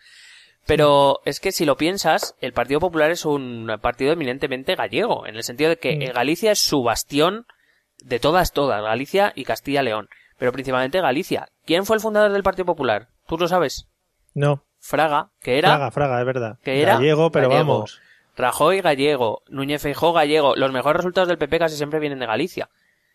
Pero 0.67 1.21
es 1.25 1.41
que 1.41 1.53
si 1.53 1.65
lo 1.65 1.77
piensas, 1.77 2.37
el 2.41 2.53
Partido 2.53 2.81
Popular 2.81 3.11
es 3.11 3.25
un 3.25 3.71
partido 3.81 4.13
eminentemente 4.13 4.75
gallego, 4.77 5.27
en 5.27 5.37
el 5.37 5.43
sentido 5.43 5.71
de 5.71 5.79
que 5.79 5.97
Mm. 5.97 6.03
eh, 6.03 6.13
Galicia 6.15 6.53
es 6.53 6.61
su 6.61 6.83
bastión 6.83 7.47
de 8.05 8.19
todas, 8.21 8.53
todas, 8.53 8.83
Galicia 8.83 9.33
y 9.35 9.45
Castilla-León. 9.45 10.09
Pero 10.39 10.53
principalmente 10.53 11.01
Galicia. 11.01 11.49
¿Quién 11.67 11.85
fue 11.85 11.97
el 11.97 12.03
fundador 12.03 12.33
del 12.33 12.43
Partido 12.43 12.67
Popular? 12.67 13.09
¿Tú 13.27 13.37
lo 13.39 13.49
sabes? 13.49 13.89
No. 14.35 14.65
Fraga, 14.79 15.31
que 15.43 15.59
era 15.59 15.69
Fraga, 15.69 15.91
Fraga, 15.91 16.21
es 16.21 16.27
verdad. 16.27 16.59
que 16.63 16.81
era 16.81 16.95
Gallego, 16.95 17.31
pero 17.31 17.49
gallego. 17.51 17.73
vamos. 17.75 18.01
Rajoy 18.41 18.81
gallego, 18.81 19.43
Núñez 19.49 19.83
Feijóo 19.83 20.13
gallego. 20.13 20.57
Los 20.57 20.73
mejores 20.73 20.97
resultados 20.97 21.29
del 21.29 21.39
PP 21.39 21.59
casi 21.59 21.77
siempre 21.77 22.01
vienen 22.01 22.19
de 22.19 22.27
Galicia. 22.27 22.69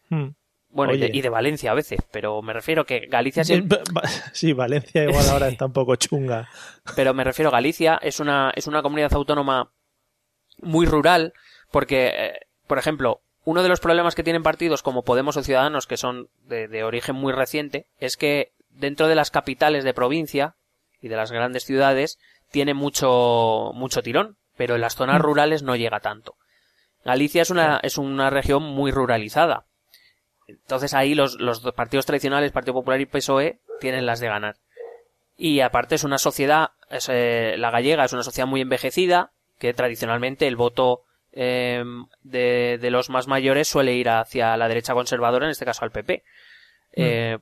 Hmm. 0.09 0.29
Bueno, 0.69 0.93
y 0.93 0.97
de, 0.99 1.09
y 1.13 1.21
de 1.21 1.29
Valencia 1.29 1.71
a 1.71 1.73
veces, 1.73 2.01
pero 2.11 2.41
me 2.41 2.51
refiero 2.51 2.85
que 2.85 3.07
Galicia 3.07 3.45
siempre, 3.45 3.79
Sí, 4.33 4.51
Valencia 4.51 5.03
igual 5.05 5.29
ahora 5.29 5.47
está 5.49 5.65
un 5.65 5.71
poco 5.71 5.95
chunga. 5.95 6.49
pero 6.97 7.13
me 7.13 7.23
refiero 7.23 7.49
Galicia 7.49 7.97
es 8.01 8.19
una 8.19 8.51
es 8.53 8.67
una 8.67 8.81
comunidad 8.81 9.13
autónoma 9.13 9.71
muy 10.61 10.85
rural 10.85 11.31
porque 11.71 12.07
eh, 12.07 12.39
por 12.67 12.77
ejemplo 12.77 13.21
uno 13.45 13.63
de 13.63 13.69
los 13.69 13.79
problemas 13.79 14.15
que 14.15 14.23
tienen 14.23 14.43
partidos 14.43 14.83
como 14.83 15.03
Podemos 15.03 15.37
o 15.37 15.43
Ciudadanos 15.43 15.87
que 15.87 15.95
son 15.95 16.27
de, 16.43 16.67
de 16.67 16.83
origen 16.83 17.15
muy 17.15 17.31
reciente 17.31 17.87
es 17.99 18.17
que 18.17 18.51
dentro 18.69 19.07
de 19.07 19.15
las 19.15 19.31
capitales 19.31 19.85
de 19.85 19.93
provincia 19.93 20.55
y 21.01 21.07
de 21.07 21.15
las 21.15 21.31
grandes 21.31 21.63
ciudades 21.63 22.19
tiene 22.51 22.73
mucho 22.73 23.71
mucho 23.75 24.01
tirón 24.01 24.35
pero 24.55 24.75
en 24.75 24.81
las 24.81 24.95
zonas 24.95 25.21
rurales 25.21 25.63
no 25.63 25.75
llega 25.75 25.99
tanto. 25.99 26.35
Galicia 27.03 27.41
es 27.41 27.49
una 27.49 27.79
es 27.83 27.97
una 27.97 28.29
región 28.29 28.63
muy 28.63 28.91
ruralizada. 28.91 29.65
Entonces 30.47 30.93
ahí 30.93 31.15
los, 31.15 31.39
los 31.39 31.61
dos 31.61 31.73
partidos 31.73 32.05
tradicionales, 32.05 32.51
Partido 32.51 32.73
Popular 32.73 33.01
y 33.01 33.05
PSOE, 33.05 33.59
tienen 33.79 34.05
las 34.05 34.19
de 34.19 34.27
ganar. 34.27 34.55
Y 35.37 35.59
aparte 35.59 35.95
es 35.95 36.03
una 36.03 36.17
sociedad, 36.17 36.71
es, 36.89 37.09
eh, 37.09 37.55
la 37.57 37.71
gallega 37.71 38.05
es 38.05 38.13
una 38.13 38.23
sociedad 38.23 38.47
muy 38.47 38.61
envejecida, 38.61 39.31
que 39.59 39.73
tradicionalmente 39.73 40.47
el 40.47 40.55
voto 40.55 41.01
eh, 41.33 41.83
de, 42.23 42.77
de 42.79 42.91
los 42.91 43.09
más 43.09 43.27
mayores 43.27 43.67
suele 43.67 43.93
ir 43.93 44.09
hacia 44.09 44.55
la 44.55 44.67
derecha 44.67 44.93
conservadora, 44.93 45.45
en 45.45 45.51
este 45.51 45.65
caso 45.65 45.83
al 45.83 45.91
PP. 45.91 46.23
Eh, 46.93 47.37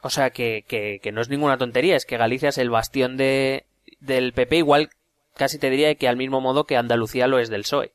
o 0.00 0.10
sea 0.10 0.30
que, 0.30 0.64
que, 0.66 1.00
que 1.02 1.12
no 1.12 1.20
es 1.20 1.28
ninguna 1.28 1.58
tontería, 1.58 1.96
es 1.96 2.06
que 2.06 2.16
Galicia 2.16 2.50
es 2.50 2.58
el 2.58 2.70
bastión 2.70 3.16
de, 3.16 3.66
del 4.00 4.32
PP, 4.32 4.56
igual 4.58 4.90
casi 5.38 5.58
te 5.58 5.70
diría 5.70 5.94
que 5.94 6.08
al 6.08 6.18
mismo 6.18 6.42
modo 6.42 6.64
que 6.64 6.76
Andalucía 6.76 7.26
lo 7.26 7.38
es 7.38 7.48
del 7.48 7.62
PSOE. 7.62 7.94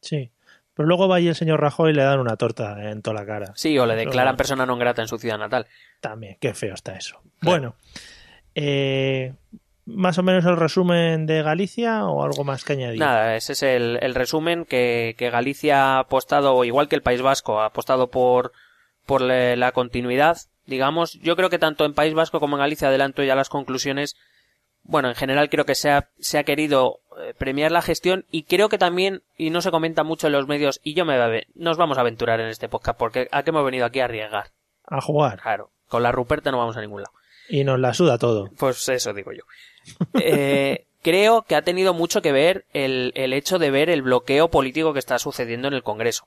Sí. 0.00 0.32
Pero 0.74 0.86
luego 0.86 1.08
va 1.08 1.16
ahí 1.16 1.28
el 1.28 1.34
señor 1.34 1.60
Rajoy 1.60 1.90
y 1.90 1.94
le 1.94 2.02
dan 2.02 2.20
una 2.20 2.36
torta 2.36 2.90
en 2.90 3.02
toda 3.02 3.20
la 3.20 3.26
cara. 3.26 3.52
Sí, 3.56 3.76
o 3.78 3.86
le 3.86 3.96
declaran 3.96 4.34
no. 4.34 4.36
persona 4.36 4.66
non 4.66 4.78
grata 4.78 5.02
en 5.02 5.08
su 5.08 5.18
ciudad 5.18 5.38
natal. 5.38 5.66
También, 6.00 6.38
qué 6.38 6.54
feo 6.54 6.74
está 6.74 6.94
eso. 6.94 7.18
Bueno, 7.42 7.74
eh, 8.54 9.34
más 9.86 10.18
o 10.18 10.22
menos 10.22 10.44
el 10.46 10.56
resumen 10.56 11.26
de 11.26 11.42
Galicia 11.42 12.06
o 12.06 12.22
algo 12.22 12.44
más 12.44 12.62
que 12.62 12.74
añadir. 12.74 13.00
Nada, 13.00 13.34
ese 13.34 13.54
es 13.54 13.62
el, 13.64 13.98
el 14.02 14.14
resumen 14.14 14.64
que, 14.64 15.16
que 15.18 15.30
Galicia 15.30 15.96
ha 15.96 15.98
apostado, 15.98 16.64
igual 16.64 16.88
que 16.88 16.94
el 16.94 17.02
País 17.02 17.22
Vasco, 17.22 17.60
ha 17.60 17.66
apostado 17.66 18.10
por, 18.10 18.52
por 19.04 19.20
la 19.20 19.72
continuidad. 19.72 20.36
Digamos, 20.64 21.14
yo 21.14 21.34
creo 21.34 21.50
que 21.50 21.58
tanto 21.58 21.86
en 21.86 21.94
País 21.94 22.14
Vasco 22.14 22.38
como 22.38 22.54
en 22.54 22.60
Galicia 22.60 22.86
adelanto 22.86 23.24
ya 23.24 23.34
las 23.34 23.48
conclusiones. 23.48 24.16
Bueno, 24.88 25.08
en 25.08 25.14
general 25.14 25.48
creo 25.50 25.64
que 25.64 25.74
se 25.76 25.90
ha, 25.90 26.08
se 26.18 26.38
ha 26.38 26.44
querido 26.44 26.98
eh, 27.20 27.34
premiar 27.38 27.70
la 27.70 27.82
gestión 27.82 28.24
y 28.30 28.42
creo 28.42 28.68
que 28.68 28.78
también, 28.78 29.22
y 29.36 29.50
no 29.50 29.60
se 29.62 29.70
comenta 29.70 30.02
mucho 30.02 30.26
en 30.26 30.32
los 30.32 30.48
medios, 30.48 30.80
y 30.82 30.94
yo 30.94 31.04
me 31.04 31.16
va- 31.18 31.30
nos 31.54 31.76
vamos 31.76 31.98
a 31.98 32.00
aventurar 32.00 32.40
en 32.40 32.48
este 32.48 32.68
podcast 32.68 32.98
porque 32.98 33.28
¿a 33.30 33.42
qué 33.42 33.50
hemos 33.50 33.64
venido 33.64 33.84
aquí 33.86 34.00
a 34.00 34.06
arriesgar? 34.06 34.50
A 34.86 35.00
jugar. 35.00 35.40
Claro, 35.40 35.70
con 35.88 36.02
la 36.02 36.10
Ruperta 36.10 36.50
no 36.50 36.58
vamos 36.58 36.76
a 36.76 36.80
ningún 36.80 37.02
lado. 37.02 37.12
Y 37.50 37.64
nos 37.64 37.78
la 37.78 37.94
suda 37.94 38.18
todo. 38.18 38.50
Pues 38.58 38.88
eso 38.88 39.12
digo 39.12 39.30
yo. 39.32 39.42
Eh, 40.20 40.84
creo 41.02 41.42
que 41.42 41.54
ha 41.56 41.62
tenido 41.62 41.94
mucho 41.94 42.20
que 42.22 42.32
ver 42.32 42.64
el, 42.72 43.12
el 43.14 43.32
hecho 43.32 43.58
de 43.58 43.70
ver 43.70 43.88
el 43.90 44.02
bloqueo 44.02 44.48
político 44.48 44.92
que 44.92 44.98
está 44.98 45.18
sucediendo 45.18 45.68
en 45.68 45.74
el 45.74 45.82
Congreso. 45.82 46.26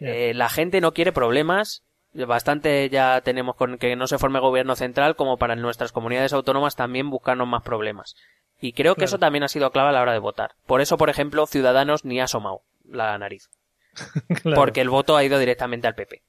Eh, 0.00 0.32
la 0.34 0.48
gente 0.48 0.80
no 0.80 0.92
quiere 0.92 1.12
problemas. 1.12 1.82
Bastante 2.14 2.88
ya 2.90 3.20
tenemos 3.22 3.56
con 3.56 3.78
que 3.78 3.96
no 3.96 4.06
se 4.06 4.18
forme 4.18 4.38
gobierno 4.40 4.76
central 4.76 5.16
como 5.16 5.38
para 5.38 5.54
en 5.54 5.62
nuestras 5.62 5.92
comunidades 5.92 6.32
autónomas 6.32 6.76
también 6.76 7.08
buscarnos 7.10 7.48
más 7.48 7.62
problemas. 7.62 8.14
Y 8.60 8.74
creo 8.74 8.94
que 8.94 9.00
Claro. 9.00 9.06
eso 9.06 9.18
también 9.18 9.44
ha 9.44 9.48
sido 9.48 9.70
clave 9.70 9.88
a 9.88 9.92
la 9.92 10.02
hora 10.02 10.12
de 10.12 10.18
votar. 10.18 10.52
Por 10.66 10.80
eso, 10.80 10.96
por 10.98 11.10
ejemplo, 11.10 11.46
Ciudadanos 11.46 12.04
ni 12.04 12.20
ha 12.20 12.24
asomado 12.24 12.62
la 12.88 13.16
nariz. 13.18 13.50
Claro. 14.42 14.56
Porque 14.56 14.80
el 14.80 14.88
voto 14.88 15.16
ha 15.16 15.24
ido 15.24 15.38
directamente 15.38 15.86
al 15.86 15.94
PP. 15.94 16.22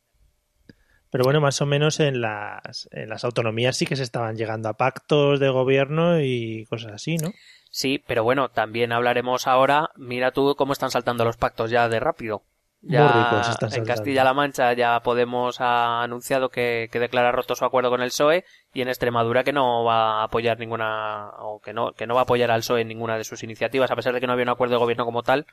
Pero 1.11 1.23
bueno, 1.25 1.41
más 1.41 1.61
o 1.61 1.65
menos 1.67 1.99
en 1.99 2.21
las, 2.21 2.89
en 2.91 3.07
las 3.09 3.23
autonomías 3.23 3.77
sí 3.77 3.85
que 3.85 3.95
se 3.95 4.03
estaban 4.03 4.35
llegando 4.35 4.67
a 4.69 4.73
pactos 4.73 5.39
de 5.39 5.49
gobierno 5.49 6.19
y 6.21 6.65
cosas 6.69 6.93
así, 6.93 7.17
¿no? 7.17 7.29
Sí, 7.69 8.03
pero 8.07 8.23
bueno, 8.23 8.49
también 8.49 8.91
hablaremos 8.91 9.45
ahora. 9.47 9.91
Mira 9.95 10.31
tú 10.31 10.55
cómo 10.57 10.73
están 10.73 10.89
saltando 10.91 11.23
los 11.23 11.37
pactos 11.37 11.69
ya 11.69 11.87
de 11.87 11.99
rápido. 11.99 12.41
Ya 12.85 13.41
en. 13.71 13.85
Castilla-La 13.85 14.33
Mancha 14.33 14.73
ya 14.73 14.99
Podemos 14.99 15.61
ha 15.61 16.03
anunciado 16.03 16.49
que, 16.49 16.89
que 16.91 16.99
declara 16.99 17.31
roto 17.31 17.55
su 17.55 17.63
acuerdo 17.63 17.89
con 17.89 18.01
el 18.01 18.09
PSOE 18.09 18.43
y 18.73 18.81
en 18.81 18.89
Extremadura 18.89 19.45
que 19.45 19.53
no 19.53 19.85
va 19.85 20.19
a 20.19 20.23
apoyar 20.23 20.59
ninguna 20.59 21.29
o 21.39 21.61
que 21.61 21.71
no 21.71 21.93
que 21.93 22.07
no 22.07 22.15
va 22.15 22.21
a 22.21 22.23
apoyar 22.23 22.51
al 22.51 22.59
PSOE 22.59 22.81
en 22.81 22.89
ninguna 22.89 23.17
de 23.17 23.23
sus 23.23 23.41
iniciativas 23.41 23.89
a 23.89 23.95
pesar 23.95 24.13
de 24.13 24.19
que 24.19 24.27
no 24.27 24.33
había 24.33 24.43
un 24.43 24.49
acuerdo 24.49 24.75
de 24.75 24.79
gobierno 24.79 25.05
como 25.05 25.23
tal, 25.23 25.45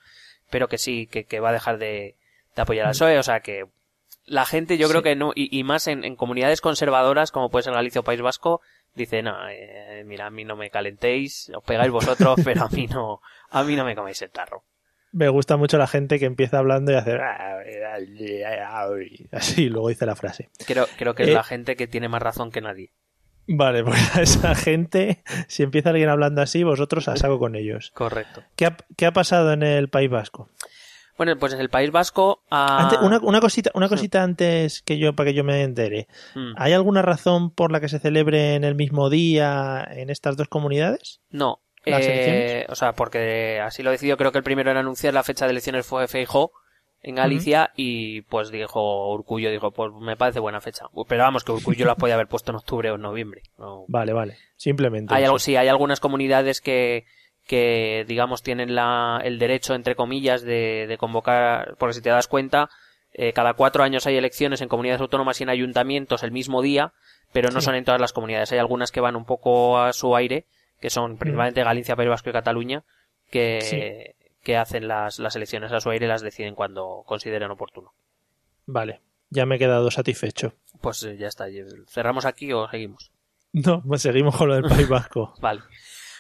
pero 0.51 0.67
que 0.67 0.77
sí 0.77 1.07
que, 1.07 1.25
que 1.25 1.39
va 1.39 1.51
a 1.51 1.53
dejar 1.53 1.79
de, 1.79 2.17
de 2.57 2.63
apoyar 2.63 2.87
al 2.87 2.93
PSOE, 2.93 3.19
o 3.19 3.23
sea 3.23 3.41
que 3.41 3.67
la 4.25 4.45
gente 4.45 4.77
yo 4.77 4.89
creo 4.89 5.03
que 5.03 5.15
no 5.15 5.31
y, 5.35 5.57
y 5.57 5.63
más 5.63 5.87
en, 5.87 6.05
en 6.05 6.17
comunidades 6.17 6.61
conservadoras 6.61 7.31
como 7.31 7.49
puede 7.49 7.63
ser 7.63 7.75
Galicia 7.75 8.01
o 8.01 8.05
País 8.05 8.21
Vasco 8.21 8.61
dice 8.95 9.23
no 9.23 9.49
eh, 9.49 10.03
mira 10.05 10.27
a 10.27 10.31
mí 10.31 10.45
no 10.45 10.57
me 10.57 10.71
calentéis 10.71 11.51
os 11.55 11.63
pegáis 11.63 11.93
vosotros 11.93 12.41
pero 12.45 12.65
a 12.65 12.69
mí 12.69 12.87
no 12.89 13.21
a 13.51 13.63
mí 13.63 13.77
no 13.77 13.85
me 13.85 13.95
coméis 13.95 14.21
el 14.23 14.31
tarro 14.31 14.65
Me 15.13 15.29
gusta 15.29 15.57
mucho 15.57 15.77
la 15.79 15.87
gente 15.87 16.19
que 16.19 16.27
empieza 16.27 16.59
hablando 16.59 16.93
y 16.93 16.95
hace 16.95 17.19
así, 19.33 19.69
luego 19.69 19.89
dice 19.89 20.07
la 20.07 20.15
frase. 20.17 20.51
Creo, 20.67 20.87
creo 20.97 21.15
que 21.15 21.25
es 21.25 21.29
Eh, 21.31 21.35
la 21.35 21.43
gente 21.45 21.77
que 21.77 21.87
tiene 21.87 22.09
más 22.09 22.23
razón 22.23 22.51
que 22.51 22.61
nadie. 22.61 22.93
Vale, 23.47 23.83
pues 23.85 24.17
a 24.17 24.23
esa 24.23 24.55
gente, 24.55 25.23
si 25.49 25.63
empieza 25.63 25.91
alguien 25.91 26.09
hablando 26.09 26.43
así, 26.43 26.63
vosotros 26.63 27.09
a 27.09 27.17
saco 27.17 27.39
con 27.39 27.57
ellos. 27.57 27.91
Correcto. 27.95 28.43
¿Qué 28.57 28.67
ha, 28.67 28.77
qué 28.97 29.07
ha 29.07 29.13
pasado 29.13 29.53
en 29.53 29.63
el 29.63 29.89
País 29.89 30.11
Vasco? 30.11 30.49
Bueno, 31.17 31.37
pues 31.39 31.53
en 31.53 31.61
el 31.61 31.69
País 31.69 31.91
Vasco. 31.91 32.45
ah, 32.51 32.79
Antes- 32.85 32.99
una, 33.03 33.19
una 33.19 33.41
cosita, 33.41 33.71
una 33.75 33.89
cosita 33.89 34.23
antes 34.23 34.81
que 34.83 34.99
yo, 34.99 35.15
para 35.15 35.31
que 35.31 35.35
yo 35.35 35.45
me 35.45 35.63
entere. 35.63 36.07
mm, 36.35 36.53
¿Hay 36.57 36.73
alguna 36.73 37.03
razón 37.03 37.51
por 37.51 37.73
la 37.73 37.81
que 37.81 37.89
se 37.89 37.99
celebre 37.99 38.55
en 38.55 38.65
el 38.65 38.75
mismo 38.75 39.11
día 39.11 39.87
en 39.91 40.09
estas 40.09 40.37
dos 40.37 40.49
comunidades? 40.49 41.21
No. 41.31 41.61
¿Las 41.85 42.07
eh, 42.07 42.13
elecciones? 42.13 42.67
o 42.71 42.75
sea, 42.75 42.93
porque 42.93 43.61
así 43.61 43.83
lo 43.83 43.91
decidió. 43.91 44.17
Creo 44.17 44.33
que 44.33 44.39
el 44.39 44.45
primero 44.45 44.71
en 44.71 44.77
anunciar 44.77 45.15
la 45.15 45.23
fecha 45.23 45.47
de 45.47 45.53
elecciones 45.53 45.87
fue 45.87 46.07
Feijó 46.09 46.53
en 47.03 47.15
Galicia 47.15 47.71
y 47.77 48.21
pues 48.23 48.51
dijo 48.51 49.11
Urcullo, 49.15 49.51
dijo, 49.51 49.71
pues 49.71 49.91
me 50.01 50.17
parece 50.17 50.39
buena 50.41 50.61
fecha. 50.61 50.85
Pero 51.09 51.23
vamos, 51.23 51.45
que 51.45 51.53
Urcullo 51.53 51.87
las 51.87 51.97
podía 51.97 52.15
haber 52.15 52.29
puesto 52.29 52.53
en 52.53 52.57
octubre 52.57 52.91
o 52.91 52.97
en 52.97 53.01
noviembre. 53.01 53.43
No, 53.59 53.85
Vale, 53.89 54.13
vale. 54.13 54.37
Simplemente. 54.57 55.15
Hay 55.15 55.25
algo, 55.25 55.39
sí, 55.39 55.57
hay 55.57 55.69
algunas 55.69 55.99
comunidades 56.01 56.61
que, 56.61 57.07
que 57.47 58.05
digamos, 58.07 58.43
tienen 58.43 58.75
la, 58.75 59.21
el 59.25 59.39
derecho, 59.39 59.75
entre 59.75 59.95
comillas, 59.97 60.43
de, 60.43 60.87
de 60.87 60.99
convocar, 60.99 61.77
porque 61.79 61.95
si 61.95 62.03
te 62.03 62.11
das 62.11 62.29
cuenta, 62.29 62.69
eh, 63.15 63.33
cada 63.33 63.55
cuatro 63.55 63.83
años 63.83 64.07
hay 64.07 64.17
elecciones 64.19 64.61
en 64.61 64.69
comunidades 64.69 65.01
autónomas 65.01 65.41
y 65.41 65.45
en 65.45 65.49
ayuntamientos 65.49 66.23
el 66.23 66.33
mismo 66.33 66.61
día, 66.61 66.93
pero 67.33 67.51
no 67.51 67.61
Sí. 67.61 67.65
son 67.65 67.77
en 67.77 67.85
todas 67.87 68.01
las 68.01 68.13
comunidades. 68.13 68.53
Hay 68.53 68.59
algunas 68.59 68.93
que 68.93 69.01
van 69.01 69.17
un 69.17 69.25
poco 69.25 69.79
a 69.79 69.95
su 69.95 70.15
aire, 70.15 70.45
que 70.81 70.91
son 70.91 71.17
principalmente 71.19 71.63
Galicia, 71.65 71.97
País 71.97 72.09
Vasco 72.09 72.31
y 72.31 72.33
Cataluña, 72.33 72.85
que, 73.31 74.15
que 74.43 74.57
hacen 74.57 74.89
las, 74.89 75.19
las 75.19 75.37
elecciones 75.37 75.71
a 75.73 75.81
su 75.81 75.91
aire 75.91 76.07
y 76.07 76.09
las 76.09 76.23
deciden 76.23 76.55
cuando 76.55 77.03
consideren 77.07 77.51
oportuno. 77.51 77.93
Vale, 78.67 79.01
ya 79.29 79.47
me 79.47 79.57
he 79.57 79.59
quedado 79.59 79.91
satisfecho. 79.91 80.55
Pues 80.81 81.03
eh, 81.03 81.17
ya 81.19 81.29
está. 81.29 81.47
¿Cerramos 81.89 82.25
aquí 82.25 82.53
o 82.53 82.69
seguimos? 82.69 83.11
No, 83.53 83.83
pues 83.83 84.03
seguimos 84.03 84.37
con 84.37 84.47
lo 84.47 84.55
del 84.55 84.63
País 84.63 84.89
Vasco. 84.89 85.35
Vale. 85.41 85.63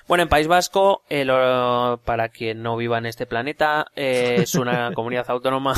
Bueno, 0.08 0.24
en 0.24 0.28
País 0.28 0.48
Vasco, 0.48 1.04
eh, 1.08 1.24
lo- 1.24 2.00
para 2.04 2.28
quien 2.30 2.60
no 2.60 2.76
viva 2.76 2.98
en 2.98 3.06
este 3.06 3.24
planeta, 3.24 3.86
eh, 3.94 4.38
es 4.40 4.56
una 4.56 4.90
comunidad 4.94 5.30
autónoma 5.30 5.74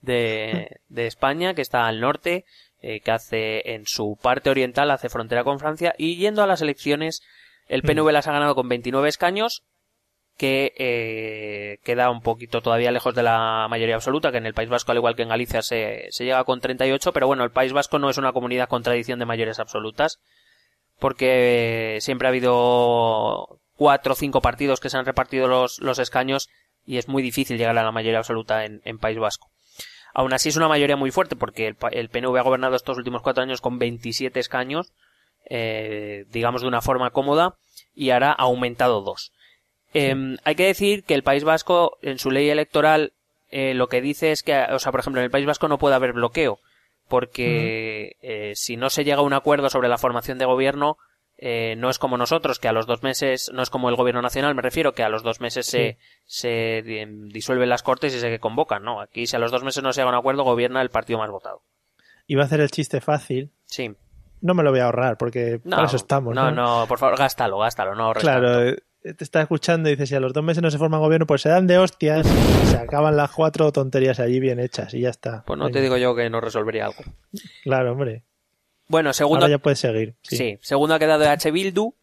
de, 0.00 0.80
de 0.88 1.06
España 1.06 1.54
que 1.54 1.62
está 1.62 1.86
al 1.88 2.00
norte, 2.00 2.44
eh, 2.80 3.00
que 3.00 3.10
hace 3.10 3.72
en 3.74 3.86
su 3.86 4.16
parte 4.22 4.50
oriental, 4.50 4.90
hace 4.92 5.08
frontera 5.08 5.44
con 5.44 5.58
Francia, 5.58 5.94
y 5.98 6.16
yendo 6.16 6.42
a 6.42 6.46
las 6.46 6.62
elecciones, 6.62 7.22
el 7.68 7.82
PNV 7.82 8.10
las 8.10 8.26
ha 8.26 8.32
ganado 8.32 8.54
con 8.54 8.68
29 8.68 9.08
escaños, 9.08 9.64
que 10.36 10.72
eh, 10.78 11.78
queda 11.84 12.10
un 12.10 12.22
poquito 12.22 12.60
todavía 12.62 12.92
lejos 12.92 13.14
de 13.14 13.22
la 13.22 13.66
mayoría 13.68 13.96
absoluta, 13.96 14.30
que 14.30 14.38
en 14.38 14.46
el 14.46 14.54
País 14.54 14.68
Vasco, 14.68 14.92
al 14.92 14.98
igual 14.98 15.16
que 15.16 15.22
en 15.22 15.28
Galicia, 15.28 15.62
se, 15.62 16.06
se 16.10 16.24
llega 16.24 16.44
con 16.44 16.60
38, 16.60 17.12
pero 17.12 17.26
bueno, 17.26 17.44
el 17.44 17.50
País 17.50 17.72
Vasco 17.72 17.98
no 17.98 18.08
es 18.08 18.18
una 18.18 18.32
comunidad 18.32 18.68
con 18.68 18.82
tradición 18.82 19.18
de 19.18 19.26
mayores 19.26 19.58
absolutas, 19.58 20.20
porque 20.98 21.98
siempre 22.00 22.28
ha 22.28 22.30
habido 22.30 23.60
cuatro 23.76 24.12
o 24.12 24.16
cinco 24.16 24.40
partidos 24.40 24.80
que 24.80 24.90
se 24.90 24.96
han 24.96 25.06
repartido 25.06 25.48
los, 25.48 25.80
los 25.80 25.98
escaños 25.98 26.48
y 26.84 26.98
es 26.98 27.08
muy 27.08 27.22
difícil 27.22 27.58
llegar 27.58 27.76
a 27.76 27.82
la 27.82 27.92
mayoría 27.92 28.18
absoluta 28.18 28.64
en, 28.64 28.80
en 28.84 28.98
País 28.98 29.18
Vasco. 29.18 29.50
Aún 30.14 30.32
así 30.32 30.48
es 30.48 30.56
una 30.56 30.68
mayoría 30.68 30.96
muy 30.96 31.10
fuerte 31.10 31.36
porque 31.36 31.68
el, 31.68 31.76
el 31.92 32.08
PNV 32.08 32.36
ha 32.36 32.42
gobernado 32.42 32.76
estos 32.76 32.96
últimos 32.96 33.22
cuatro 33.22 33.42
años 33.42 33.60
con 33.60 33.78
27 33.78 34.40
escaños, 34.40 34.92
eh, 35.48 36.24
digamos 36.30 36.62
de 36.62 36.68
una 36.68 36.80
forma 36.82 37.10
cómoda, 37.10 37.56
y 37.94 38.10
ahora 38.10 38.30
ha 38.30 38.42
aumentado 38.44 39.00
dos. 39.02 39.32
Em, 39.94 40.36
hay 40.44 40.54
que 40.54 40.66
decir 40.66 41.04
que 41.04 41.14
el 41.14 41.22
País 41.22 41.44
Vasco, 41.44 41.98
en 42.02 42.18
su 42.18 42.30
ley 42.30 42.48
electoral, 42.50 43.12
eh, 43.50 43.72
lo 43.74 43.88
que 43.88 44.00
dice 44.02 44.30
es 44.32 44.42
que, 44.42 44.54
o 44.70 44.78
sea, 44.78 44.92
por 44.92 45.00
ejemplo, 45.00 45.20
en 45.20 45.24
el 45.24 45.30
País 45.30 45.46
Vasco 45.46 45.66
no 45.68 45.78
puede 45.78 45.94
haber 45.94 46.12
bloqueo, 46.12 46.58
porque 47.08 48.16
eh, 48.22 48.52
si 48.54 48.76
no 48.76 48.90
se 48.90 49.04
llega 49.04 49.18
a 49.18 49.22
un 49.22 49.32
acuerdo 49.32 49.70
sobre 49.70 49.88
la 49.88 49.98
formación 49.98 50.38
de 50.38 50.44
gobierno, 50.44 50.98
eh, 51.38 51.74
no 51.78 51.88
es 51.88 51.98
como 51.98 52.16
nosotros, 52.18 52.58
que 52.58 52.68
a 52.68 52.72
los 52.72 52.86
dos 52.86 53.02
meses, 53.02 53.50
no 53.54 53.62
es 53.62 53.70
como 53.70 53.88
el 53.88 53.96
gobierno 53.96 54.20
nacional, 54.22 54.54
me 54.54 54.62
refiero, 54.62 54.92
que 54.92 55.02
a 55.04 55.08
los 55.08 55.22
dos 55.22 55.40
meses 55.40 55.66
se, 55.66 55.96
se 56.26 56.82
di- 56.84 57.28
disuelven 57.32 57.68
las 57.68 57.82
cortes 57.82 58.14
y 58.14 58.20
se 58.20 58.38
convocan, 58.40 58.82
¿no? 58.82 59.00
Aquí 59.00 59.26
si 59.26 59.36
a 59.36 59.38
los 59.38 59.50
dos 59.52 59.62
meses 59.64 59.82
no 59.82 59.92
se 59.92 60.00
haga 60.02 60.10
un 60.10 60.16
acuerdo, 60.16 60.42
gobierna 60.44 60.82
el 60.82 60.90
partido 60.90 61.18
más 61.18 61.30
votado. 61.30 61.62
Iba 62.26 62.42
a 62.42 62.46
hacer 62.46 62.60
el 62.60 62.70
chiste 62.70 63.00
fácil. 63.00 63.50
Sí. 63.64 63.92
No 64.40 64.54
me 64.54 64.62
lo 64.62 64.70
voy 64.70 64.80
a 64.80 64.84
ahorrar 64.86 65.16
porque 65.18 65.60
No, 65.64 65.76
para 65.76 65.86
eso 65.88 65.96
estamos. 65.96 66.34
no, 66.34 66.50
No, 66.50 66.80
no, 66.80 66.86
por 66.86 66.98
favor, 66.98 67.18
gástalo, 67.18 67.58
gástalo, 67.58 67.94
no 67.94 68.04
ahorres. 68.04 68.22
Claro, 68.22 68.62
eh, 68.68 68.76
te 69.02 69.24
está 69.24 69.40
escuchando 69.40 69.88
y 69.88 69.92
dice, 69.92 70.06
si 70.06 70.14
a 70.14 70.20
los 70.20 70.32
dos 70.32 70.44
meses 70.44 70.62
no 70.62 70.70
se 70.70 70.78
forma 70.78 70.98
gobierno, 70.98 71.26
pues 71.26 71.42
se 71.42 71.48
dan 71.48 71.66
de 71.66 71.78
hostias 71.78 72.26
y 72.26 72.66
se 72.66 72.76
acaban 72.76 73.16
las 73.16 73.30
cuatro 73.30 73.70
tonterías 73.72 74.20
allí 74.20 74.38
bien 74.40 74.60
hechas 74.60 74.92
y 74.94 75.00
ya 75.00 75.10
está. 75.10 75.42
Pues 75.46 75.58
no 75.58 75.70
te 75.70 75.80
digo 75.80 75.96
yo 75.96 76.14
que 76.14 76.28
no 76.30 76.40
resolvería 76.40 76.86
algo. 76.86 77.02
Claro, 77.64 77.92
hombre. 77.92 78.24
Bueno, 78.88 79.12
segundo, 79.12 79.44
Ahora 79.44 79.56
ya 79.56 79.58
puedes 79.58 79.78
seguir. 79.80 80.16
Sí. 80.22 80.36
Sí, 80.36 80.58
segundo 80.62 80.94
ha 80.94 80.98
quedado 80.98 81.28
H. 81.28 81.50
Bildu, 81.50 81.94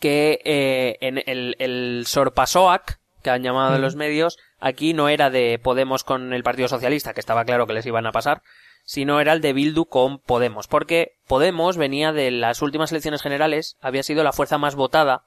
que 0.00 0.40
eh, 0.44 0.98
en 1.00 1.22
el, 1.26 1.56
el 1.58 2.04
Sorpasoac, 2.06 3.00
que 3.22 3.30
han 3.30 3.42
llamado 3.42 3.74
en 3.76 3.80
los 3.82 3.96
medios, 3.96 4.38
aquí 4.60 4.92
no 4.92 5.08
era 5.08 5.30
de 5.30 5.58
Podemos 5.62 6.04
con 6.04 6.34
el 6.34 6.42
Partido 6.42 6.68
Socialista, 6.68 7.14
que 7.14 7.20
estaba 7.20 7.44
claro 7.44 7.66
que 7.66 7.72
les 7.72 7.86
iban 7.86 8.06
a 8.06 8.12
pasar, 8.12 8.42
sino 8.84 9.20
era 9.20 9.32
el 9.32 9.40
de 9.40 9.52
Bildu 9.52 9.86
con 9.86 10.18
Podemos, 10.18 10.68
porque 10.68 11.16
Podemos 11.26 11.76
venía 11.76 12.12
de 12.12 12.30
las 12.30 12.62
últimas 12.62 12.92
elecciones 12.92 13.22
generales, 13.22 13.76
había 13.80 14.02
sido 14.02 14.22
la 14.22 14.32
fuerza 14.32 14.58
más 14.58 14.74
votada, 14.74 15.24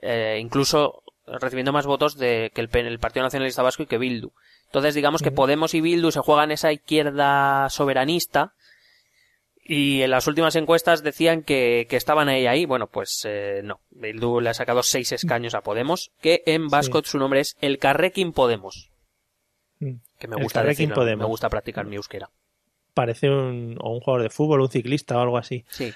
eh, 0.00 0.38
incluso 0.40 1.02
recibiendo 1.26 1.72
más 1.72 1.86
votos 1.86 2.16
de 2.16 2.52
que 2.54 2.60
el, 2.60 2.98
Partido 2.98 3.24
Nacionalista 3.24 3.62
Vasco 3.62 3.82
y 3.82 3.86
que 3.86 3.98
Bildu. 3.98 4.32
Entonces 4.66 4.94
digamos 4.94 5.22
que 5.22 5.30
Podemos 5.30 5.74
y 5.74 5.80
Bildu 5.80 6.10
se 6.10 6.20
juegan 6.20 6.50
esa 6.50 6.72
izquierda 6.72 7.68
soberanista, 7.70 8.54
y 9.66 10.02
en 10.02 10.10
las 10.10 10.26
últimas 10.26 10.56
encuestas 10.56 11.02
decían 11.02 11.42
que, 11.42 11.86
que 11.88 11.96
estaban 11.96 12.28
ahí 12.28 12.46
ahí. 12.46 12.66
Bueno, 12.66 12.86
pues 12.86 13.22
eh, 13.24 13.62
no. 13.64 13.80
Bildu 13.90 14.40
le 14.40 14.50
ha 14.50 14.54
sacado 14.54 14.82
seis 14.82 15.10
escaños 15.12 15.54
a 15.54 15.62
Podemos, 15.62 16.12
que 16.20 16.42
en 16.44 16.68
vasco 16.68 17.00
su 17.02 17.18
nombre 17.18 17.40
es 17.40 17.56
El 17.62 17.78
Carrequín 17.78 18.32
Podemos. 18.32 18.90
Mm. 19.78 19.94
Que 20.18 20.28
me 20.28 20.36
El 20.36 20.42
gusta 20.42 20.62
decir, 20.62 20.92
Podemos. 20.92 21.24
me 21.24 21.28
gusta 21.28 21.48
practicar 21.48 21.86
mi 21.86 21.96
euskera. 21.96 22.30
Parece 22.94 23.28
un, 23.28 23.76
o 23.80 23.90
un 23.92 24.00
jugador 24.00 24.22
de 24.22 24.30
fútbol, 24.30 24.60
un 24.60 24.68
ciclista 24.70 25.18
o 25.18 25.20
algo 25.20 25.36
así. 25.36 25.64
Sí. 25.68 25.92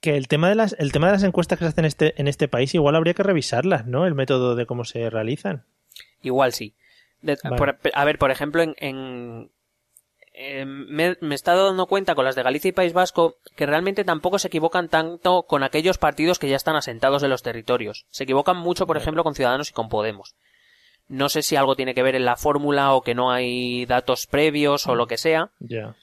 Que 0.00 0.16
el 0.16 0.28
tema 0.28 0.48
de 0.48 0.54
las, 0.54 0.76
el 0.78 0.92
tema 0.92 1.08
de 1.08 1.14
las 1.14 1.24
encuestas 1.24 1.58
que 1.58 1.64
se 1.64 1.70
hacen 1.70 1.84
en 1.84 1.88
este, 1.88 2.14
en 2.20 2.28
este 2.28 2.46
país, 2.48 2.72
igual 2.74 2.94
habría 2.94 3.14
que 3.14 3.24
revisarlas, 3.24 3.86
¿no? 3.86 4.06
El 4.06 4.14
método 4.14 4.54
de 4.54 4.64
cómo 4.64 4.84
se 4.84 5.10
realizan. 5.10 5.64
Igual 6.22 6.52
sí. 6.52 6.74
De- 7.20 7.36
Vale. 7.42 7.56
por- 7.56 7.78
a 7.92 8.04
ver, 8.04 8.18
por 8.18 8.30
ejemplo, 8.30 8.62
en, 8.62 8.74
en- 8.78 9.50
eh, 10.40 10.64
me, 10.64 11.16
me 11.20 11.34
he 11.34 11.34
estado 11.34 11.66
dando 11.66 11.86
cuenta 11.86 12.14
con 12.14 12.24
las 12.24 12.36
de 12.36 12.44
Galicia 12.44 12.68
y 12.68 12.72
País 12.72 12.92
Vasco 12.92 13.38
que 13.56 13.66
realmente 13.66 14.04
tampoco 14.04 14.38
se 14.38 14.46
equivocan 14.46 14.88
tanto 14.88 15.42
con 15.42 15.64
aquellos 15.64 15.98
partidos 15.98 16.38
que 16.38 16.48
ya 16.48 16.54
están 16.54 16.76
asentados 16.76 17.24
en 17.24 17.30
los 17.30 17.42
territorios. 17.42 18.06
Se 18.10 18.22
equivocan 18.22 18.56
mucho, 18.56 18.86
por 18.86 18.96
ejemplo, 18.96 19.24
con 19.24 19.34
Ciudadanos 19.34 19.70
y 19.70 19.72
con 19.72 19.88
Podemos. 19.88 20.36
No 21.08 21.28
sé 21.30 21.42
si 21.42 21.56
algo 21.56 21.74
tiene 21.74 21.94
que 21.94 22.02
ver 22.02 22.14
en 22.16 22.24
la 22.26 22.36
fórmula 22.36 22.92
o 22.92 23.00
que 23.02 23.14
no 23.14 23.30
hay 23.30 23.86
datos 23.86 24.26
previos 24.26 24.86
o 24.86 24.94
lo 24.94 25.06
que 25.06 25.16
sea, 25.16 25.50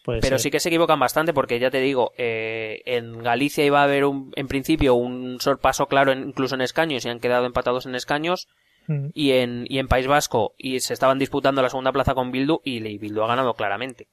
puede 0.04 0.20
pero 0.20 0.38
ser. 0.38 0.40
sí 0.40 0.52
que 0.52 0.60
se 0.60 0.70
equivocan 0.70 1.00
bastante 1.00 1.32
porque 1.34 1.60
ya 1.60 1.70
te 1.70 1.80
digo, 1.80 2.12
eh, 2.18 2.82
en 2.86 3.22
Galicia 3.22 3.64
iba 3.64 3.82
a 3.82 3.84
haber 3.84 4.06
un, 4.06 4.32
en 4.36 4.48
principio 4.48 4.96
un 4.96 5.40
sorpaso 5.40 5.86
claro 5.88 6.12
en- 6.12 6.30
incluso 6.30 6.56
en 6.56 6.62
escaños 6.62 7.06
y 7.06 7.10
han 7.10 7.20
quedado 7.20 7.46
empatados 7.46 7.86
en 7.86 7.96
escaños 7.96 8.48
Mm. 8.88 9.08
y 9.16 9.32
en, 9.32 9.66
y 9.68 9.80
en 9.80 9.88
País 9.88 10.06
Vasco 10.06 10.54
y 10.60 10.80
se 10.80 10.94
estaban 10.94 11.18
disputando 11.18 11.64
la 11.64 11.70
segunda 11.70 11.92
plaza 11.92 12.14
con 12.14 12.32
Bildu 12.32 12.62
y 12.64 12.80
Bildu 13.00 13.24
ha 13.24 13.28
ganado 13.28 13.56
claramente. 13.56 14.08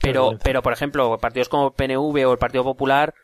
Pero, 0.00 0.32
pero 0.42 0.62
por 0.62 0.72
ejemplo, 0.72 1.16
partidos 1.18 1.48
como 1.48 1.70
PNV 1.70 2.26
o 2.26 2.32
el 2.32 2.38
Partido 2.38 2.64
Popular, 2.64 3.14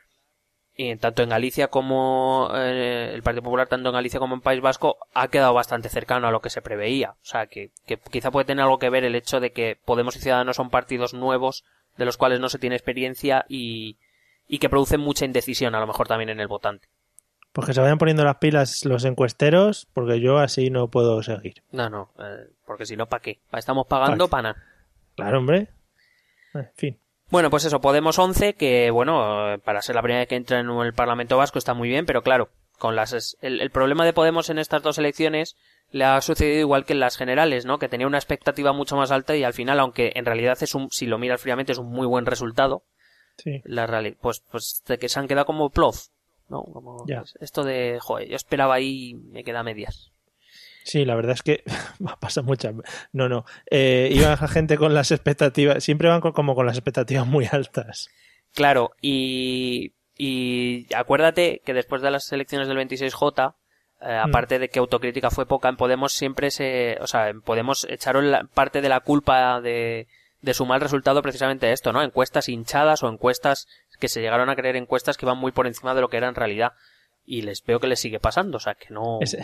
y 0.77 0.97
tanto 0.97 1.23
en 1.23 1.29
Galicia 1.29 1.69
como 1.69 2.51
eh, 2.55 3.11
el 3.13 3.23
Partido 3.23 3.43
Popular, 3.43 3.69
tanto 3.69 3.91
en 3.91 3.95
Galicia 3.95 4.21
como 4.21 4.35
en 4.35 4.41
País 4.41 4.61
Vasco, 4.61 4.97
ha 5.15 5.29
quedado 5.29 5.53
bastante 5.53 5.89
cercano 5.89 6.27
a 6.27 6.31
lo 6.31 6.41
que 6.41 6.51
se 6.51 6.63
preveía. 6.63 7.11
O 7.11 7.25
sea, 7.25 7.47
que, 7.47 7.71
que 7.87 7.99
quizá 7.99 8.31
puede 8.31 8.47
tener 8.47 8.63
algo 8.63 8.79
que 8.79 8.91
ver 8.91 9.05
el 9.05 9.15
hecho 9.15 9.41
de 9.41 9.53
que 9.53 9.79
Podemos 9.85 10.17
y 10.17 10.21
Ciudadanos 10.21 10.57
son 10.57 10.71
partidos 10.71 11.15
nuevos, 11.15 11.65
de 11.99 12.07
los 12.07 12.17
cuales 12.17 12.41
no 12.41 12.49
se 12.49 12.59
tiene 12.59 12.77
experiencia 12.77 13.45
y, 13.49 13.99
y 14.49 14.59
que 14.59 14.71
producen 14.71 15.01
mucha 15.01 15.25
indecisión, 15.25 15.75
a 15.75 15.81
lo 15.81 15.87
mejor 15.87 16.09
también 16.09 16.31
en 16.31 16.41
el 16.41 16.49
votante. 16.49 16.89
Pues 17.53 17.67
que 17.67 17.75
se 17.75 17.81
vayan 17.83 17.99
poniendo 17.99 18.25
las 18.25 18.37
pilas 18.37 18.87
los 18.87 19.05
encuesteros, 19.05 19.87
porque 19.93 20.21
yo 20.21 20.39
así 20.39 20.71
no 20.71 20.89
puedo 20.89 21.23
seguir. 21.23 21.63
No, 21.71 21.91
no, 21.91 22.11
eh, 22.19 22.49
porque 22.65 22.87
si 22.87 22.97
no, 22.97 23.07
¿para 23.07 23.21
qué? 23.21 23.41
Estamos 23.53 23.87
pagando 23.87 24.27
Pa' 24.29 24.31
para 24.31 24.43
nada. 24.43 24.65
Claro, 25.17 25.39
hombre. 25.39 25.69
En 26.55 26.71
fin. 26.75 26.99
Bueno, 27.33 27.49
pues 27.49 27.65
eso, 27.65 27.81
Podemos 27.81 28.19
11, 28.19 28.53
que 28.55 28.91
bueno, 28.91 29.59
para 29.65 29.81
ser 29.81 29.95
la 29.95 30.03
primera 30.03 30.21
vez 30.21 30.29
que 30.29 30.37
entra 30.37 30.61
en 30.61 30.69
el 30.69 30.93
Parlamento 30.93 31.39
Vasco 31.39 31.59
está 31.59 31.73
muy 31.73 31.89
bien, 31.89 32.05
pero 32.05 32.23
claro, 32.23 32.51
con 32.79 32.95
las 32.95 33.39
el, 33.41 33.63
el 33.63 33.71
problema 33.71 34.05
de 34.05 34.13
Podemos 34.13 34.51
en 34.51 34.59
estas 34.59 34.83
dos 34.83 34.99
elecciones 34.99 35.57
le 35.91 36.05
ha 36.05 36.21
sucedido 36.21 36.61
igual 36.61 36.85
que 36.85 36.93
en 36.93 37.01
las 37.01 37.17
generales, 37.17 37.65
¿no? 37.65 37.79
Que 37.79 37.89
tenía 37.89 38.07
una 38.07 38.19
expectativa 38.19 38.75
mucho 38.75 38.97
más 38.97 39.11
alta 39.11 39.35
y 39.35 39.45
al 39.45 39.55
final, 39.55 39.81
aunque 39.81 40.13
en 40.15 40.27
realidad 40.27 40.59
es 40.61 40.75
un, 40.75 40.91
si 40.91 41.07
lo 41.07 41.17
miras 41.19 41.41
fríamente, 41.41 41.73
es 41.73 41.79
un 41.79 41.91
muy 41.91 42.07
buen 42.07 42.27
resultado, 42.27 42.85
Sí. 43.39 43.63
la 43.65 43.87
reali- 43.87 44.17
pues, 44.21 44.45
pues 44.51 44.83
de 44.87 44.99
que 44.99 45.09
se 45.09 45.19
han 45.19 45.27
quedado 45.27 45.47
como 45.47 45.71
plof, 45.71 46.09
¿no? 46.51 46.63
Como 46.65 47.07
esto 47.41 47.65
de, 47.65 47.99
joder, 47.99 48.29
yo 48.29 48.37
esperaba 48.37 48.75
ahí 48.75 49.11
y 49.11 49.15
me 49.15 49.43
queda 49.43 49.61
a 49.61 49.65
medias. 49.65 50.12
Sí, 50.85 51.05
la 51.05 51.15
verdad 51.15 51.33
es 51.35 51.43
que 51.43 51.65
pasa 52.21 52.43
muchas. 52.43 52.75
No, 53.13 53.29
no. 53.29 53.45
Eh, 53.71 54.09
iba 54.13 54.37
gente 54.49 54.77
con 54.77 54.95
las 54.95 55.11
expectativas. 55.11 55.83
Siempre 55.85 56.09
van 56.09 56.21
con- 56.21 56.33
como 56.33 56.55
con 56.55 56.67
las 56.67 56.77
expectativas 56.77 57.27
muy 57.27 57.49
altas. 57.51 58.09
Claro, 58.55 58.91
y, 59.01 59.93
y 60.19 60.87
acuérdate 60.95 61.63
que 61.65 61.73
después 61.75 62.03
de 62.03 62.11
las 62.11 62.31
elecciones 62.33 62.69
del 62.69 62.77
26J, 62.79 63.55
eh, 64.03 64.21
aparte 64.23 64.59
de 64.59 64.69
que 64.69 64.79
autocrítica 64.79 65.31
fue 65.31 65.47
poca, 65.47 65.69
en 65.69 65.77
Podemos 65.77 66.13
siempre 66.13 66.51
se, 66.51 66.99
o 67.01 67.07
sea, 67.07 67.29
en 67.29 67.41
Podemos 67.41 67.87
echaron 67.89 68.31
la- 68.31 68.45
parte 68.45 68.81
de 68.83 68.89
la 68.89 69.01
culpa 69.01 69.61
de, 69.61 70.07
de 70.43 70.55
su 70.55 70.67
mal 70.67 70.81
resultado 70.81 71.23
precisamente 71.23 71.67
a 71.67 71.73
esto, 71.73 71.93
¿no? 71.93 72.03
Encuestas 72.03 72.49
hinchadas 72.49 73.03
o 73.03 73.09
encuestas 73.09 73.69
que 74.01 74.09
se 74.09 74.21
llegaron 74.21 74.51
a 74.51 74.57
creer 74.57 74.77
encuestas 74.77 75.17
que 75.17 75.25
iban 75.25 75.39
muy 75.39 75.53
por 75.53 75.67
encima 75.67 75.95
de 75.95 76.01
lo 76.01 76.09
que 76.09 76.17
era 76.19 76.29
en 76.29 76.35
realidad. 76.35 76.73
Y 77.25 77.43
les 77.43 77.65
veo 77.65 77.79
que 77.79 77.87
les 77.87 78.01
sigue 78.01 78.19
pasando, 78.19 78.57
o 78.57 78.61
sea, 78.61 78.75
que 78.75 78.93
no... 78.93 79.19
Es, 79.21 79.37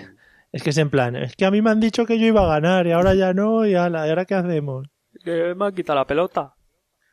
es 0.52 0.62
que 0.62 0.70
es 0.70 0.78
en 0.78 0.90
plan, 0.90 1.16
es 1.16 1.36
que 1.36 1.44
a 1.46 1.50
mí 1.50 1.60
me 1.62 1.70
han 1.70 1.80
dicho 1.80 2.06
que 2.06 2.18
yo 2.18 2.26
iba 2.26 2.42
a 2.44 2.48
ganar 2.60 2.86
y 2.86 2.92
ahora 2.92 3.14
ya 3.14 3.32
no, 3.34 3.66
y 3.66 3.74
ala, 3.74 4.06
¿y 4.06 4.10
ahora 4.10 4.24
qué 4.24 4.34
hacemos? 4.34 4.86
que 5.24 5.54
me 5.54 5.64
han 5.66 5.74
quitado 5.74 5.98
la 5.98 6.06
pelota. 6.06 6.54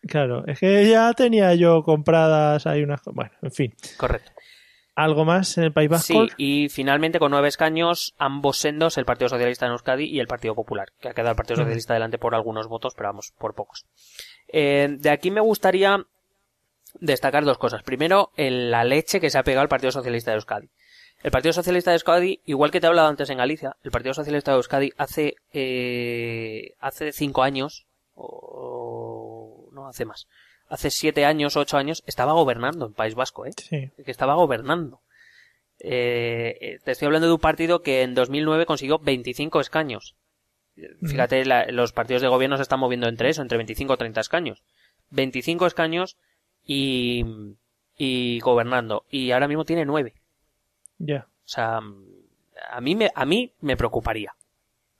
Claro, 0.07 0.45
es 0.45 0.59
que 0.59 0.87
ya 0.87 1.11
tenía 1.13 1.55
yo 1.55 1.81
compradas 1.81 2.67
ahí 2.67 2.83
unas... 2.83 3.01
Bueno, 3.05 3.31
en 3.41 3.51
fin. 3.51 3.73
Correcto. 3.97 4.31
¿Algo 4.93 5.25
más 5.25 5.57
en 5.57 5.63
el 5.65 5.73
País 5.73 5.89
Vasco? 5.89 6.27
Sí, 6.27 6.29
y 6.37 6.69
finalmente 6.69 7.17
con 7.19 7.31
nueve 7.31 7.47
escaños, 7.47 8.13
ambos 8.19 8.57
sendos, 8.57 8.97
el 8.99 9.05
Partido 9.05 9.27
Socialista 9.29 9.65
en 9.65 9.71
Euskadi 9.71 10.05
y 10.05 10.19
el 10.19 10.27
Partido 10.27 10.53
Popular, 10.55 10.89
que 11.01 11.09
ha 11.09 11.13
quedado 11.13 11.31
el 11.31 11.35
Partido 11.35 11.57
Socialista 11.57 11.95
delante 11.95 12.17
por 12.19 12.35
algunos 12.35 12.67
votos, 12.67 12.93
pero 12.95 13.09
vamos, 13.09 13.33
por 13.37 13.55
pocos. 13.55 13.85
Eh, 14.47 14.95
de 14.99 15.09
aquí 15.09 15.31
me 15.31 15.41
gustaría 15.41 15.97
destacar 16.99 17.43
dos 17.43 17.57
cosas. 17.57 17.83
Primero, 17.83 18.31
el- 18.37 18.71
la 18.71 18.83
leche 18.83 19.19
que 19.19 19.29
se 19.29 19.37
ha 19.37 19.43
pegado 19.43 19.63
al 19.63 19.67
Partido 19.69 19.91
Socialista 19.91 20.31
de 20.31 20.35
Euskadi. 20.35 20.69
El 21.23 21.31
Partido 21.31 21.53
Socialista 21.53 21.91
de 21.91 21.95
Euskadi, 21.95 22.39
igual 22.45 22.69
que 22.71 22.79
te 22.79 22.85
he 22.85 22.89
hablado 22.89 23.07
antes 23.07 23.29
en 23.29 23.37
Galicia, 23.39 23.75
el 23.83 23.91
Partido 23.91 24.13
Socialista 24.13 24.51
de 24.51 24.57
Euskadi 24.57 24.91
hace, 24.97 25.35
eh, 25.53 26.73
hace 26.79 27.11
cinco 27.11 27.41
años, 27.43 27.85
o 28.13 29.69
no 29.71 29.87
hace 29.87 30.05
más, 30.05 30.27
hace 30.67 30.91
siete 30.91 31.25
años, 31.25 31.57
ocho 31.57 31.77
años, 31.77 32.03
estaba 32.05 32.33
gobernando 32.33 32.85
en 32.87 32.93
País 32.93 33.15
Vasco, 33.15 33.45
¿eh? 33.45 33.51
Sí. 33.57 33.89
que 34.03 34.11
estaba 34.11 34.35
gobernando. 34.35 35.01
Eh, 35.79 36.57
eh, 36.61 36.79
te 36.83 36.91
estoy 36.91 37.07
hablando 37.07 37.27
de 37.27 37.33
un 37.33 37.39
partido 37.39 37.81
que 37.81 38.01
en 38.03 38.15
2009 38.15 38.65
consiguió 38.65 38.99
25 38.99 39.59
escaños. 39.59 40.15
Fíjate, 41.07 41.43
la- 41.45 41.65
los 41.67 41.91
partidos 41.93 42.21
de 42.21 42.27
gobierno 42.27 42.57
se 42.57 42.63
están 42.63 42.79
moviendo 42.79 43.07
entre 43.07 43.29
eso, 43.29 43.41
entre 43.41 43.57
25 43.57 43.93
o 43.93 43.97
30 43.97 44.19
escaños. 44.21 44.61
25 45.09 45.65
escaños 45.67 46.17
y, 46.65 47.23
y 47.97 48.39
gobernando. 48.41 49.05
Y 49.09 49.31
ahora 49.31 49.47
mismo 49.47 49.63
tiene 49.65 49.85
9. 49.85 50.13
Ya. 50.97 51.27
O 51.45 51.47
sea, 51.47 51.79
a 52.71 52.81
mí 52.81 52.95
me, 52.95 53.11
a 53.13 53.25
mí 53.25 53.51
me 53.61 53.77
preocuparía. 53.77 54.35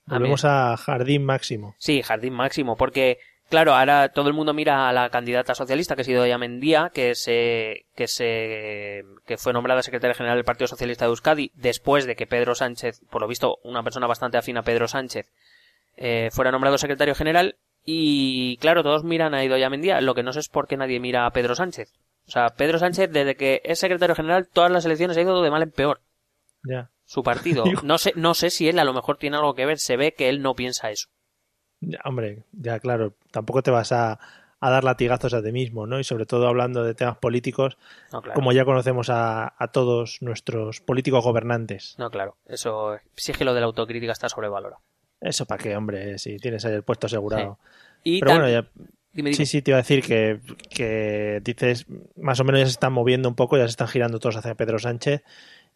Volvemos 0.05 0.45
a 0.45 0.77
Jardín 0.77 1.25
Máximo. 1.25 1.75
Sí, 1.79 2.03
jardín 2.03 2.34
máximo, 2.34 2.75
porque 2.75 3.17
claro, 3.49 3.73
ahora 3.73 4.10
todo 4.10 4.27
el 4.27 4.36
mundo 4.36 4.53
mira 4.53 4.88
a 4.88 4.93
la 4.93 5.10
candidata 5.10 5.55
socialista 5.55 5.95
que 5.95 6.01
ha 6.01 6.05
sido 6.05 6.21
Doña 6.21 6.38
Mendía, 6.38 6.91
que 6.93 7.15
se 7.15 7.86
que 7.95 8.08
se 8.08 9.03
que 9.25 9.38
fue 9.38 9.53
nombrada 9.53 9.81
secretaria 9.81 10.13
general 10.13 10.38
del 10.38 10.45
Partido 10.45 10.67
Socialista 10.67 11.05
de 11.05 11.10
Euskadi 11.10 11.51
después 11.55 12.05
de 12.05 12.15
que 12.15 12.27
Pedro 12.27 12.53
Sánchez, 12.53 13.01
por 13.10 13.21
lo 13.21 13.27
visto, 13.27 13.58
una 13.63 13.81
persona 13.81 14.05
bastante 14.05 14.38
afín 14.38 14.58
a 14.58 14.63
Pedro 14.63 14.88
Sánchez, 14.88 15.31
eh, 15.97 16.29
fuera 16.31 16.51
nombrado 16.51 16.77
secretario 16.77 17.15
general 17.15 17.58
y 17.84 18.58
claro, 18.58 18.84
todos 18.84 19.03
miran 19.03 19.34
a 19.34 19.43
Idoia 19.43 19.69
Mendía, 19.69 20.01
lo 20.01 20.13
que 20.13 20.23
no 20.23 20.34
sé 20.34 20.39
es 20.39 20.49
por 20.49 20.67
qué 20.67 20.77
nadie 20.77 20.99
mira 20.99 21.25
a 21.25 21.31
Pedro 21.31 21.55
Sánchez. 21.55 21.93
O 22.27 22.31
sea, 22.31 22.49
Pedro 22.49 22.79
Sánchez 22.79 23.11
desde 23.11 23.35
que 23.35 23.61
es 23.63 23.79
secretario 23.79 24.15
general 24.15 24.47
todas 24.47 24.71
las 24.71 24.85
elecciones 24.85 25.15
ha 25.17 25.21
ido 25.21 25.41
de 25.43 25.51
mal 25.51 25.61
en 25.63 25.71
peor 25.71 26.01
Ya. 26.63 26.89
su 27.05 27.21
partido. 27.23 27.63
No 27.83 27.97
sé 27.97 28.13
no 28.15 28.33
sé 28.33 28.49
si 28.49 28.67
él 28.67 28.79
a 28.79 28.83
lo 28.83 28.93
mejor 28.93 29.17
tiene 29.17 29.38
algo 29.38 29.53
que 29.53 29.65
ver, 29.65 29.77
se 29.79 29.95
ve 29.97 30.13
que 30.13 30.29
él 30.29 30.41
no 30.41 30.55
piensa 30.55 30.89
eso. 30.91 31.07
Ya, 31.81 31.99
hombre, 32.05 32.43
ya 32.53 32.79
claro, 32.79 33.13
tampoco 33.31 33.61
te 33.61 33.69
vas 33.69 33.91
a, 33.91 34.19
a 34.59 34.69
dar 34.71 34.83
latigazos 34.83 35.33
a 35.35 35.43
ti 35.43 35.51
mismo, 35.51 35.85
¿no? 35.85 35.99
Y 35.99 36.03
sobre 36.03 36.25
todo 36.25 36.47
hablando 36.47 36.83
de 36.83 36.95
temas 36.95 37.17
políticos, 37.17 37.77
No, 38.11 38.21
claro. 38.21 38.33
como 38.35 38.51
ya 38.53 38.65
conocemos 38.65 39.09
a, 39.11 39.53
a 39.57 39.67
todos 39.67 40.17
nuestros 40.21 40.81
políticos 40.81 41.23
gobernantes. 41.23 41.95
No, 41.99 42.09
claro. 42.09 42.38
Eso 42.47 42.97
sí 43.15 43.33
que 43.33 43.45
lo 43.45 43.53
de 43.53 43.59
la 43.59 43.65
autocrítica 43.67 44.13
está 44.13 44.29
sobrevalorado. 44.29 44.81
Eso 45.21 45.45
para 45.45 45.61
qué, 45.63 45.75
hombre, 45.75 46.17
si 46.17 46.38
tienes 46.38 46.65
ahí 46.65 46.73
el 46.73 46.83
puesto 46.83 47.05
asegurado. 47.07 47.59
Y 48.03 48.19
Pero 48.19 48.31
bueno, 48.31 48.49
ya, 48.49 48.67
dime, 49.15 49.32
dime. 49.32 49.34
Sí, 49.34 49.45
sí, 49.45 49.62
te 49.62 49.71
iba 49.71 49.78
a 49.78 49.82
decir 49.82 50.04
que, 50.04 50.39
que 50.69 51.41
dices, 51.43 51.88
más 52.15 52.39
o 52.39 52.43
menos 52.43 52.60
ya 52.62 52.65
se 52.65 52.71
están 52.71 52.93
moviendo 52.93 53.28
un 53.28 53.36
poco, 53.36 53.58
ya 53.58 53.63
se 53.63 53.71
están 53.71 53.88
girando 53.88 54.19
todos 54.19 54.36
hacia 54.38 54.54
Pedro 54.56 54.78
Sánchez 54.78 55.23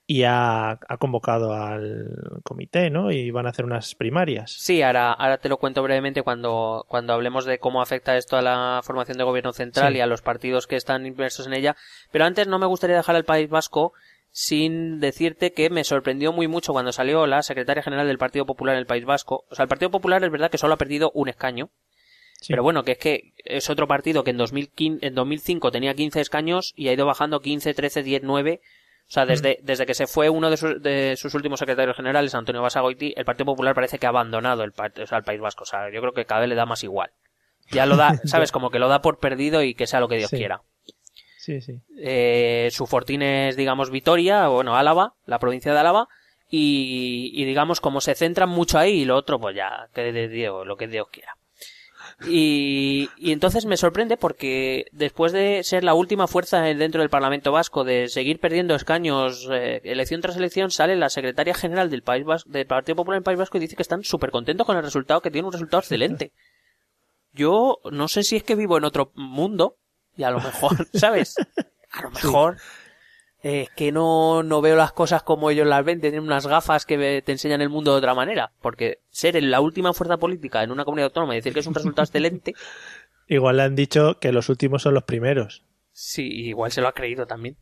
y 0.06 0.24
ha, 0.24 0.72
ha 0.72 0.98
convocado 0.98 1.54
al 1.54 2.42
comité, 2.44 2.90
¿no? 2.90 3.12
Y 3.12 3.30
van 3.30 3.46
a 3.46 3.50
hacer 3.50 3.64
unas 3.64 3.94
primarias. 3.94 4.52
Sí, 4.52 4.82
ahora, 4.82 5.14
ahora 5.14 5.38
te 5.38 5.50
lo 5.50 5.58
cuento 5.58 5.84
brevemente 5.84 6.24
cuando, 6.24 6.84
cuando 6.88 7.14
hablemos 7.14 7.46
de 7.46 7.60
cómo 7.60 7.80
afecta 7.82 8.18
esto 8.18 8.36
a 8.36 8.42
la 8.42 8.82
formación 8.84 9.20
de 9.20 9.24
gobierno 9.24 9.54
central 9.54 9.94
Sí. 9.94 10.00
y 10.00 10.02
a 10.02 10.08
los 10.08 10.24
partidos 10.24 10.66
que 10.66 10.78
están 10.78 11.06
inmersos 11.06 11.46
en 11.46 11.54
ella. 11.54 11.76
Pero 12.12 12.26
antes 12.26 12.48
no 12.48 12.58
me 12.58 12.66
gustaría 12.66 12.96
dejar 12.98 13.16
al 13.16 13.24
País 13.26 13.50
Vasco 13.50 13.94
sin 14.32 15.00
decirte 15.00 15.54
que 15.54 15.70
me 15.70 15.84
sorprendió 15.84 16.32
muy 16.34 16.48
mucho 16.48 16.72
cuando 16.74 16.92
salió 16.92 17.28
la 17.28 17.44
secretaria 17.44 17.84
general 17.84 18.08
del 18.08 18.18
Partido 18.18 18.46
Popular 18.48 18.76
en 18.76 18.80
el 18.80 18.86
País 18.88 19.06
Vasco. 19.06 19.46
O 19.52 19.56
sea, 19.56 19.64
el 19.64 19.70
Partido 19.70 19.92
Popular 19.92 20.24
es 20.24 20.32
verdad 20.32 20.50
que 20.50 20.58
solo 20.58 20.74
ha 20.74 20.78
perdido 20.78 21.12
un 21.14 21.30
escaño. 21.30 21.70
Sí. 22.42 22.54
Pero 22.54 22.64
bueno, 22.64 22.84
que 22.84 22.94
es 22.94 22.98
que 22.98 23.34
es 23.38 23.70
otro 23.70 23.88
partido 23.88 24.24
que 24.24 24.32
en, 24.32 24.38
2015, 24.38 25.06
en 25.06 25.16
2005 25.16 25.72
tenía 25.72 25.94
15 25.94 26.22
escaños 26.22 26.74
y 26.76 26.88
ha 26.88 26.94
ido 26.94 27.06
bajando 27.06 27.42
15, 27.42 27.74
13, 27.74 28.04
10, 28.04 28.22
9. 28.24 28.62
O 28.64 29.12
sea, 29.12 29.26
desde, 29.26 29.60
desde 29.64 29.86
que 29.88 29.96
se 29.96 30.06
fue 30.06 30.30
uno 30.30 30.50
de 30.52 30.58
sus, 30.58 30.82
de 30.82 31.16
sus 31.18 31.34
últimos 31.34 31.60
secretarios 31.60 31.98
generales, 31.98 32.36
Antonio 32.36 32.62
Basagoiti, 32.62 33.14
el 33.18 33.26
Partido 33.26 33.46
Popular 33.46 33.74
parece 33.74 33.98
que 33.98 34.06
ha 34.06 34.10
abandonado 34.10 34.64
el, 34.64 34.70
o 34.72 35.08
sea, 35.08 35.18
el 35.18 35.24
País 35.24 35.42
Vasco. 35.42 35.64
O 35.64 35.66
sea, 35.66 35.92
yo 35.92 36.00
creo 36.00 36.14
que 36.14 36.26
cada 36.26 36.42
vez 36.42 36.50
le 36.50 36.56
da 36.56 36.66
más 36.68 36.84
igual. 36.84 37.10
Ya 37.72 37.86
lo 37.86 37.98
da, 37.98 38.18
¿sabes? 38.26 38.52
Como 38.52 38.70
que 38.70 38.80
lo 38.80 38.88
da 38.88 39.02
por 39.02 39.20
perdido 39.20 39.64
y 39.64 39.74
que 39.74 39.88
sea 39.88 40.00
lo 40.00 40.08
que 40.08 40.18
Dios 40.18 40.30
Sí. 40.30 40.38
quiera. 40.38 40.62
Sí, 41.40 41.60
sí. 41.62 41.82
Eh, 41.98 42.70
su 42.72 42.86
fortín 42.86 43.24
es, 43.24 43.56
digamos, 43.56 43.90
Vitoria, 43.90 44.50
o 44.50 44.54
bueno, 44.56 44.76
Álava, 44.78 45.16
la 45.26 45.40
provincia 45.40 45.74
de 45.74 45.80
Álava, 45.80 46.08
y, 46.48 47.32
y 47.34 47.46
digamos, 47.46 47.82
como 47.82 48.02
se 48.02 48.14
centran 48.14 48.50
mucho 48.50 48.78
ahí, 48.78 49.02
y 49.02 49.06
lo 49.06 49.16
otro, 49.16 49.40
pues 49.40 49.56
ya, 49.56 49.88
que 49.94 50.12
de 50.12 50.28
Dios, 50.28 50.68
lo 50.68 50.78
que 50.78 50.88
Dios 50.88 51.08
quiera. 51.12 51.36
Y, 52.28 53.10
y 53.18 53.32
entonces 53.32 53.66
me 53.66 53.78
sorprende 53.78 54.18
porque 54.18 54.86
después 54.92 55.32
de 55.32 55.64
ser 55.64 55.84
la 55.86 55.94
última 55.94 56.28
fuerza 56.28 56.62
dentro 56.62 57.00
del 57.02 57.10
Parlamento 57.10 57.52
Vasco, 57.54 57.86
de 57.86 58.10
seguir 58.10 58.40
perdiendo 58.40 58.76
escaños 58.76 59.48
eh, 59.50 59.80
elección 59.86 60.20
tras 60.20 60.36
elección, 60.36 60.70
sale 60.70 60.98
la 60.98 61.10
secretaria 61.10 61.54
general 61.54 61.90
del 61.90 62.04
País 62.04 62.26
Vas- 62.26 62.44
del 62.46 62.68
Partido 62.68 62.98
Popular 62.98 63.18
en 63.18 63.22
el 63.22 63.24
País 63.24 63.40
Vasco 63.40 63.58
y 63.58 63.62
dice 63.62 63.76
que 63.78 63.84
están 63.84 64.04
súper 64.04 64.32
contentos 64.32 64.68
con 64.68 64.76
el 64.76 64.84
resultado, 64.84 65.22
que 65.22 65.32
tiene 65.32 65.48
un 65.48 65.54
resultado 65.54 65.80
excelente. 65.80 66.34
Yo 67.32 67.78
no 67.92 68.08
sé 68.08 68.24
si 68.24 68.36
es 68.36 68.44
que 68.44 68.56
vivo 68.56 68.78
en 68.78 68.84
otro 68.84 69.12
mundo, 69.16 69.78
y 70.18 70.24
a 70.24 70.32
lo 70.32 70.40
mejor, 70.42 70.88
¿sabes? 70.94 71.36
A 71.92 72.02
lo 72.02 72.12
mejor 72.12 72.58
eh, 73.44 73.68
que 73.76 73.92
no, 73.92 74.44
no 74.44 74.62
veo 74.62 74.76
las 74.76 74.92
cosas 74.92 75.24
como 75.24 75.50
ellos 75.50 75.66
las 75.68 75.84
ven, 75.86 76.02
tienen 76.02 76.22
unas 76.22 76.46
gafas 76.48 76.86
que 76.86 77.22
te 77.22 77.32
enseñan 77.32 77.62
el 77.62 77.70
mundo 77.70 77.92
de 77.92 77.98
otra 78.00 78.14
manera, 78.14 78.52
porque 78.62 79.00
ser 79.10 79.36
en 79.38 79.50
la 79.52 79.62
última 79.62 79.94
fuerza 79.94 80.18
política 80.18 80.62
en 80.64 80.72
una 80.72 80.86
comunidad 80.86 81.06
autónoma 81.08 81.34
y 81.34 81.38
decir 81.38 81.54
que 81.54 81.60
es 81.62 81.68
un 81.68 81.74
resultado 81.76 82.04
excelente, 82.06 82.54
Igual 83.32 83.58
le 83.58 83.64
han 83.64 83.76
dicho 83.76 84.20
que 84.20 84.32
los 84.32 84.50
últimos 84.50 84.82
son 84.82 84.96
los 84.96 85.04
primeros. 85.04 85.64
sí, 85.92 86.28
igual 86.48 86.72
se 86.72 86.82
lo 86.82 86.88
ha 86.88 86.94
creído 86.94 87.28
también. 87.28 87.58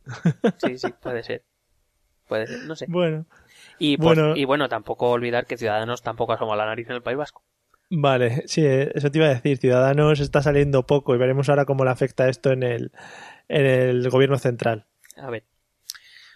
Sí, 0.56 0.78
sí, 0.78 0.92
puede 1.02 1.22
ser. 1.22 1.44
Puede 2.26 2.46
ser, 2.46 2.60
no 2.64 2.74
sé. 2.74 2.86
Bueno, 2.88 3.26
Y, 3.78 3.96
pues- 3.98 4.18
bueno. 4.18 4.34
y 4.36 4.44
bueno, 4.46 4.68
tampoco 4.70 5.10
olvidar 5.10 5.44
que 5.46 5.56
Ciudadanos 5.58 6.02
tampoco 6.02 6.32
asoma 6.32 6.56
la 6.56 6.64
nariz 6.66 6.88
en 6.88 6.96
el 6.96 7.02
País 7.02 7.18
Vasco. 7.18 7.42
vale, 7.90 8.44
sí, 8.46 8.64
eh, 8.64 8.90
eso 8.94 9.10
te 9.10 9.18
iba 9.18 9.26
a 9.26 9.34
decir. 9.34 9.58
Ciudadanos 9.58 10.20
está 10.20 10.42
saliendo 10.42 10.86
poco 10.86 11.14
y 11.14 11.18
veremos 11.18 11.48
ahora 11.50 11.64
cómo 11.66 11.84
le 11.84 11.90
afecta 11.90 12.28
esto 12.30 12.50
en 12.50 12.62
el, 12.62 12.92
en 13.48 13.66
el 13.66 14.08
gobierno 14.10 14.38
central. 14.38 14.86
A 15.16 15.28
ver. 15.30 15.44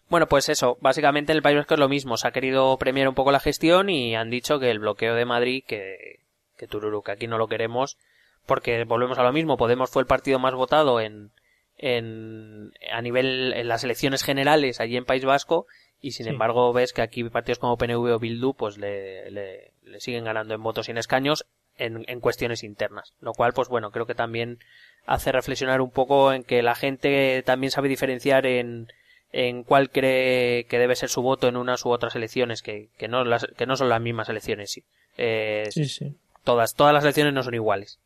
Bueno, 0.08 0.26
pues 0.26 0.48
eso, 0.48 0.76
básicamente 0.80 1.32
en 1.32 1.36
el 1.36 1.42
País 1.42 1.56
Vasco 1.56 1.74
es 1.74 1.80
lo 1.80 1.88
mismo. 1.88 2.16
Se 2.16 2.28
ha 2.28 2.32
querido 2.32 2.76
premiar 2.76 3.08
un 3.08 3.14
poco 3.14 3.32
la 3.32 3.40
gestión 3.40 3.88
y 3.88 4.14
han 4.14 4.28
dicho 4.30 4.58
que 4.58 4.70
el 4.70 4.78
bloqueo 4.78 5.14
de 5.14 5.24
Madrid, 5.24 5.64
que, 5.66 6.20
que 6.58 6.66
Tururu, 6.66 7.02
que 7.02 7.12
aquí 7.12 7.26
no 7.26 7.38
lo 7.38 7.48
queremos, 7.48 7.96
porque 8.44 8.84
volvemos 8.84 9.18
a 9.18 9.22
lo 9.22 9.32
mismo. 9.32 9.56
Podemos 9.56 9.90
fue 9.90 10.02
el 10.02 10.06
partido 10.06 10.38
más 10.38 10.54
votado 10.54 11.00
en, 11.00 11.30
en, 11.78 12.72
a 12.92 13.00
nivel, 13.00 13.54
en 13.54 13.68
las 13.68 13.84
elecciones 13.84 14.22
generales 14.22 14.80
allí 14.80 14.96
en 14.96 15.04
País 15.06 15.24
Vasco 15.24 15.66
y 16.00 16.12
sin 16.12 16.24
Sí. 16.24 16.30
embargo 16.30 16.72
ves 16.72 16.92
que 16.92 17.00
aquí 17.02 17.24
partidos 17.24 17.58
como 17.58 17.76
PNV 17.78 18.12
o 18.14 18.18
Bildu 18.18 18.54
pues 18.54 18.76
le, 18.76 19.30
le, 19.30 19.72
le 19.82 20.00
siguen 20.00 20.24
ganando 20.24 20.52
en 20.54 20.62
votos 20.62 20.88
y 20.88 20.90
en 20.90 20.98
escaños 20.98 21.46
en, 21.78 22.04
en 22.06 22.20
cuestiones 22.20 22.64
internas. 22.64 23.14
Lo 23.20 23.32
cual, 23.32 23.52
pues 23.54 23.68
bueno, 23.68 23.90
creo 23.92 24.04
que 24.06 24.14
también 24.14 24.58
hace 25.06 25.32
reflexionar 25.32 25.80
un 25.80 25.90
poco 25.90 26.32
en 26.32 26.44
que 26.44 26.62
la 26.62 26.74
gente 26.74 27.42
también 27.46 27.70
sabe 27.70 27.88
diferenciar 27.88 28.46
en, 28.46 28.88
en 29.32 29.64
cuál 29.64 29.90
cree 29.90 30.64
que 30.64 30.78
debe 30.78 30.94
ser 30.94 31.08
su 31.08 31.22
voto 31.22 31.48
en 31.48 31.56
unas 31.56 31.84
u 31.84 31.90
otras 31.90 32.14
elecciones, 32.16 32.62
que, 32.62 32.90
que, 32.98 33.08
no, 33.08 33.24
las, 33.24 33.46
que 33.56 33.66
no 33.66 33.76
son 33.76 33.88
las 33.88 34.00
mismas 34.00 34.28
elecciones, 34.28 34.70
sí. 34.70 34.84
Eh, 35.16 35.68
Sí, 35.70 35.86
sí. 35.86 36.14
Todas, 36.44 36.74
todas 36.74 36.92
las 36.92 37.04
elecciones 37.04 37.32
no 37.32 37.42
son 37.42 37.54
iguales. 37.54 37.98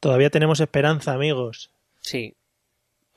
Todavía 0.00 0.30
tenemos 0.30 0.60
esperanza, 0.60 1.12
amigos. 1.12 1.70
Sí. 2.00 2.34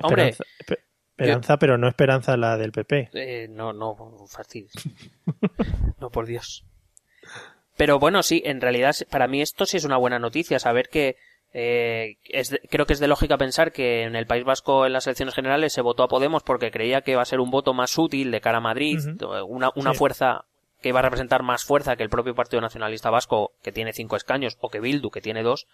Hombre, 0.02 0.30
Esperanza, 0.30 0.44
espe- 0.60 0.80
esperanza, 1.18 1.58
pero 1.58 1.78
no 1.78 1.88
esperanza 1.88 2.36
la 2.38 2.58
del 2.58 2.72
PP. 2.74 3.10
Eh, 3.14 3.48
no, 3.50 3.72
no, 3.74 3.96
fastidies. 4.28 4.74
no, 6.00 6.10
por 6.10 6.26
Dios. 6.26 6.66
Pero 7.78 8.00
bueno, 8.00 8.22
sí, 8.22 8.42
en 8.46 8.60
realidad 8.62 8.96
para 9.10 9.28
mí 9.28 9.42
esto 9.42 9.66
sí 9.66 9.78
es 9.78 9.86
una 9.86 9.98
buena 9.98 10.20
noticia, 10.20 10.60
saber 10.60 10.90
que 10.90 11.16
eh, 11.54 12.18
es 12.26 12.50
de- 12.50 12.60
creo 12.70 12.86
que 12.86 12.94
es 12.94 13.00
de 13.00 13.08
lógica 13.08 13.38
pensar 13.38 13.72
que 13.72 14.04
en 14.04 14.16
el 14.16 14.26
País 14.26 14.44
Vasco 14.44 14.86
en 14.88 14.94
las 14.94 15.06
elecciones 15.08 15.36
generales 15.36 15.72
se 15.74 15.82
votó 15.82 16.04
a 16.04 16.08
Podemos 16.08 16.42
porque 16.44 16.72
creía 16.72 17.02
que 17.02 17.12
iba 17.12 17.22
a 17.22 17.26
ser 17.26 17.40
un 17.40 17.52
voto 17.52 17.74
más 17.74 17.98
útil 17.98 18.32
de 18.32 18.42
cara 18.42 18.58
a 18.58 18.62
Madrid, 18.62 18.98
una, 19.48 19.70
una 19.76 19.92
Sí. 19.92 19.98
fuerza 19.98 20.46
que 20.82 20.90
iba 20.90 21.00
a 21.00 21.04
representar 21.04 21.44
más 21.44 21.64
fuerza 21.64 21.96
que 21.96 22.04
el 22.04 22.10
propio 22.10 22.36
Partido 22.36 22.60
Nacionalista 22.60 23.10
Vasco, 23.10 23.52
que 23.62 23.72
tiene 23.72 23.94
cinco 23.94 24.16
escaños, 24.18 24.58
o 24.62 24.70
que 24.70 24.80
Bildu, 24.82 25.12
que 25.12 25.22
tiene 25.22 25.44
dos, 25.44 25.68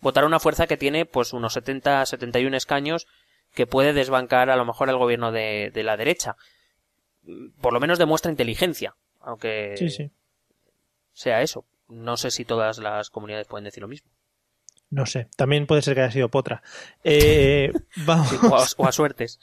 votar 0.00 0.24
a 0.24 0.26
una 0.26 0.38
fuerza 0.40 0.66
que 0.66 0.76
tiene 0.76 1.06
pues 1.06 1.32
unos 1.32 1.54
70, 1.54 2.04
71 2.06 2.56
escaños 2.56 3.06
que 3.54 3.66
puede 3.66 3.92
desbancar 3.94 4.50
a 4.50 4.56
lo 4.56 4.64
mejor 4.64 4.90
el 4.90 4.96
gobierno 4.98 5.32
de, 5.32 5.70
de 5.72 5.82
la 5.82 5.96
derecha. 5.96 6.36
Por 7.60 7.72
lo 7.72 7.80
menos 7.80 7.98
demuestra 7.98 8.30
inteligencia, 8.30 8.94
aunque 9.20 9.74
Sí, 9.78 9.88
sí. 9.88 10.10
sea 11.14 11.40
eso. 11.40 11.64
No 11.88 12.16
sé 12.16 12.30
si 12.30 12.44
todas 12.44 12.78
las 12.78 13.08
comunidades 13.10 13.46
pueden 13.48 13.64
decir 13.64 13.80
lo 13.82 13.88
mismo. 13.88 14.10
No 14.94 15.06
sé. 15.06 15.26
También 15.36 15.66
puede 15.66 15.82
ser 15.82 15.96
que 15.96 16.02
haya 16.02 16.12
sido 16.12 16.28
Potra. 16.28 16.62
Eh, 17.02 17.72
vamos. 18.06 18.28
Sí, 18.28 18.36
o, 18.40 18.56
a, 18.56 18.64
o 18.76 18.86
a 18.86 18.92
suertes. 18.92 19.40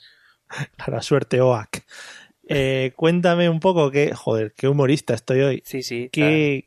A 0.78 0.90
la 0.90 1.02
suerte, 1.02 1.42
OAC. 1.42 1.84
Eh, 2.48 2.92
cuéntame 2.96 3.50
un 3.50 3.60
poco 3.60 3.90
que, 3.90 4.14
joder, 4.14 4.54
qué 4.56 4.66
humorista 4.66 5.12
estoy 5.12 5.42
hoy. 5.42 5.62
Sí, 5.66 5.82
sí. 5.82 6.08
¿Qué, 6.10 6.66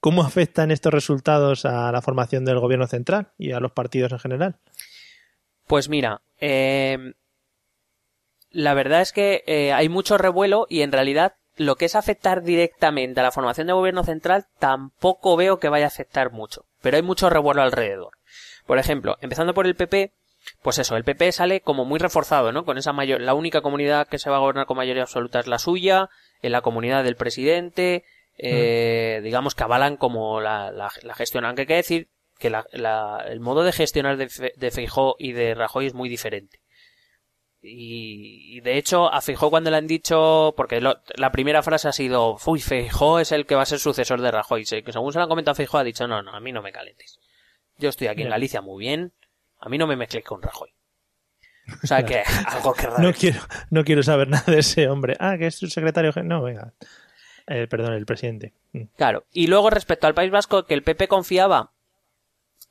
¿Cómo 0.00 0.22
afectan 0.22 0.70
estos 0.70 0.94
resultados 0.94 1.66
a 1.66 1.92
la 1.92 2.00
formación 2.00 2.46
del 2.46 2.58
gobierno 2.58 2.86
central 2.86 3.32
y 3.36 3.52
a 3.52 3.60
los 3.60 3.72
partidos 3.72 4.12
en 4.12 4.18
general? 4.18 4.56
Pues 5.66 5.90
mira, 5.90 6.22
eh, 6.40 7.12
la 8.50 8.72
verdad 8.72 9.02
es 9.02 9.12
que 9.12 9.44
eh, 9.46 9.74
hay 9.74 9.90
mucho 9.90 10.16
revuelo 10.16 10.66
y 10.70 10.80
en 10.80 10.92
realidad 10.92 11.34
lo 11.56 11.76
que 11.76 11.86
es 11.86 11.96
afectar 11.96 12.42
directamente 12.42 13.20
a 13.20 13.22
la 13.22 13.32
formación 13.32 13.66
de 13.66 13.74
gobierno 13.74 14.04
central 14.04 14.46
tampoco 14.58 15.36
veo 15.36 15.58
que 15.58 15.68
vaya 15.68 15.84
a 15.84 15.88
afectar 15.88 16.32
mucho. 16.32 16.64
Pero 16.86 16.98
hay 16.98 17.02
mucho 17.02 17.28
revuelo 17.28 17.62
alrededor. 17.62 18.12
Por 18.64 18.78
ejemplo, 18.78 19.16
empezando 19.20 19.54
por 19.54 19.66
el 19.66 19.74
PP, 19.74 20.12
pues 20.62 20.78
eso, 20.78 20.96
el 20.96 21.02
PP 21.02 21.32
sale 21.32 21.60
como 21.62 21.84
muy 21.84 21.98
reforzado, 21.98 22.52
¿no? 22.52 22.64
Con 22.64 22.78
esa 22.78 22.92
mayor, 22.92 23.20
la 23.20 23.34
única 23.34 23.60
comunidad 23.60 24.06
que 24.06 24.20
se 24.20 24.30
va 24.30 24.36
a 24.36 24.38
gobernar 24.38 24.66
con 24.66 24.76
mayoría 24.76 25.02
absoluta 25.02 25.40
es 25.40 25.48
la 25.48 25.58
suya, 25.58 26.08
en 26.42 26.52
la 26.52 26.60
comunidad 26.60 27.02
del 27.02 27.16
presidente, 27.16 28.04
eh, 28.38 29.20
digamos 29.24 29.56
que 29.56 29.64
avalan 29.64 29.96
como 29.96 30.40
la, 30.40 30.70
la, 30.70 30.92
la 31.02 31.14
gestión. 31.14 31.44
Aunque 31.44 31.62
hay 31.62 31.66
que 31.66 31.74
decir 31.74 32.08
que 32.38 32.50
la- 32.50 33.24
el 33.26 33.40
modo 33.40 33.64
de 33.64 33.72
gestionar 33.72 34.16
de, 34.16 34.28
Fe- 34.28 34.52
de 34.56 34.70
Feijó 34.70 35.16
y 35.18 35.32
de 35.32 35.56
Rajoy 35.56 35.86
es 35.86 35.94
muy 35.94 36.08
diferente. 36.08 36.60
Y, 37.68 38.56
y 38.56 38.60
de 38.60 38.78
hecho, 38.78 39.12
a 39.12 39.20
Feijó 39.20 39.50
cuando 39.50 39.70
le 39.70 39.76
han 39.76 39.86
dicho, 39.86 40.54
porque 40.56 40.80
lo- 40.80 41.00
la 41.16 41.32
primera 41.32 41.62
frase 41.62 41.88
ha 41.88 41.92
sido, 41.92 42.36
uy, 42.46 42.60
Feijó 42.60 43.18
es 43.18 43.32
el 43.32 43.44
que 43.46 43.54
va 43.56 43.62
a 43.62 43.66
ser 43.66 43.78
sucesor 43.80 44.20
de 44.20 44.30
Rajoy. 44.30 44.64
Que 44.64 44.92
según 44.92 45.12
se 45.12 45.18
lo 45.18 45.24
han 45.24 45.28
comentado 45.28 45.52
a 45.52 45.56
Feijó, 45.56 45.78
ha 45.78 45.84
dicho, 45.84 46.06
no, 46.06 46.22
no, 46.22 46.30
a 46.32 46.40
mí 46.40 46.52
no 46.52 46.62
me 46.62 46.72
calentes. 46.72 47.18
Yo 47.78 47.88
estoy 47.88 48.06
aquí 48.06 48.22
en. 48.22 48.30
Galicia 48.30 48.60
muy 48.62 48.84
bien, 48.84 49.12
a 49.60 49.68
mí 49.68 49.78
no 49.78 49.86
me 49.86 49.96
mezcles 49.96 50.24
con 50.24 50.40
Rajoy. 50.40 50.70
O 51.82 51.86
sea 51.86 52.04
que, 52.04 52.22
algo 52.46 52.72
que 52.72 52.82
raro. 52.86 53.02
No 53.02 53.12
quiero, 53.12 53.40
no 53.70 53.84
quiero 53.84 54.02
saber 54.02 54.28
nada 54.28 54.44
de 54.46 54.60
ese 54.60 54.88
hombre. 54.88 55.16
Ah, 55.18 55.36
que 55.38 55.48
es 55.48 55.56
su 55.56 55.66
secretario. 55.68 56.12
No, 56.22 56.42
venga. 56.42 56.72
Eh, 57.48 57.66
perdón, 57.68 57.92
el 57.94 58.06
presidente. 58.06 58.52
Mm. 58.72 58.82
Claro. 58.96 59.24
Y 59.32 59.46
luego 59.48 59.70
respecto 59.70 60.06
al 60.06 60.14
País 60.14 60.30
Vasco, 60.30 60.64
que 60.66 60.74
el 60.74 60.82
PP 60.82 61.08
confiaba 61.08 61.72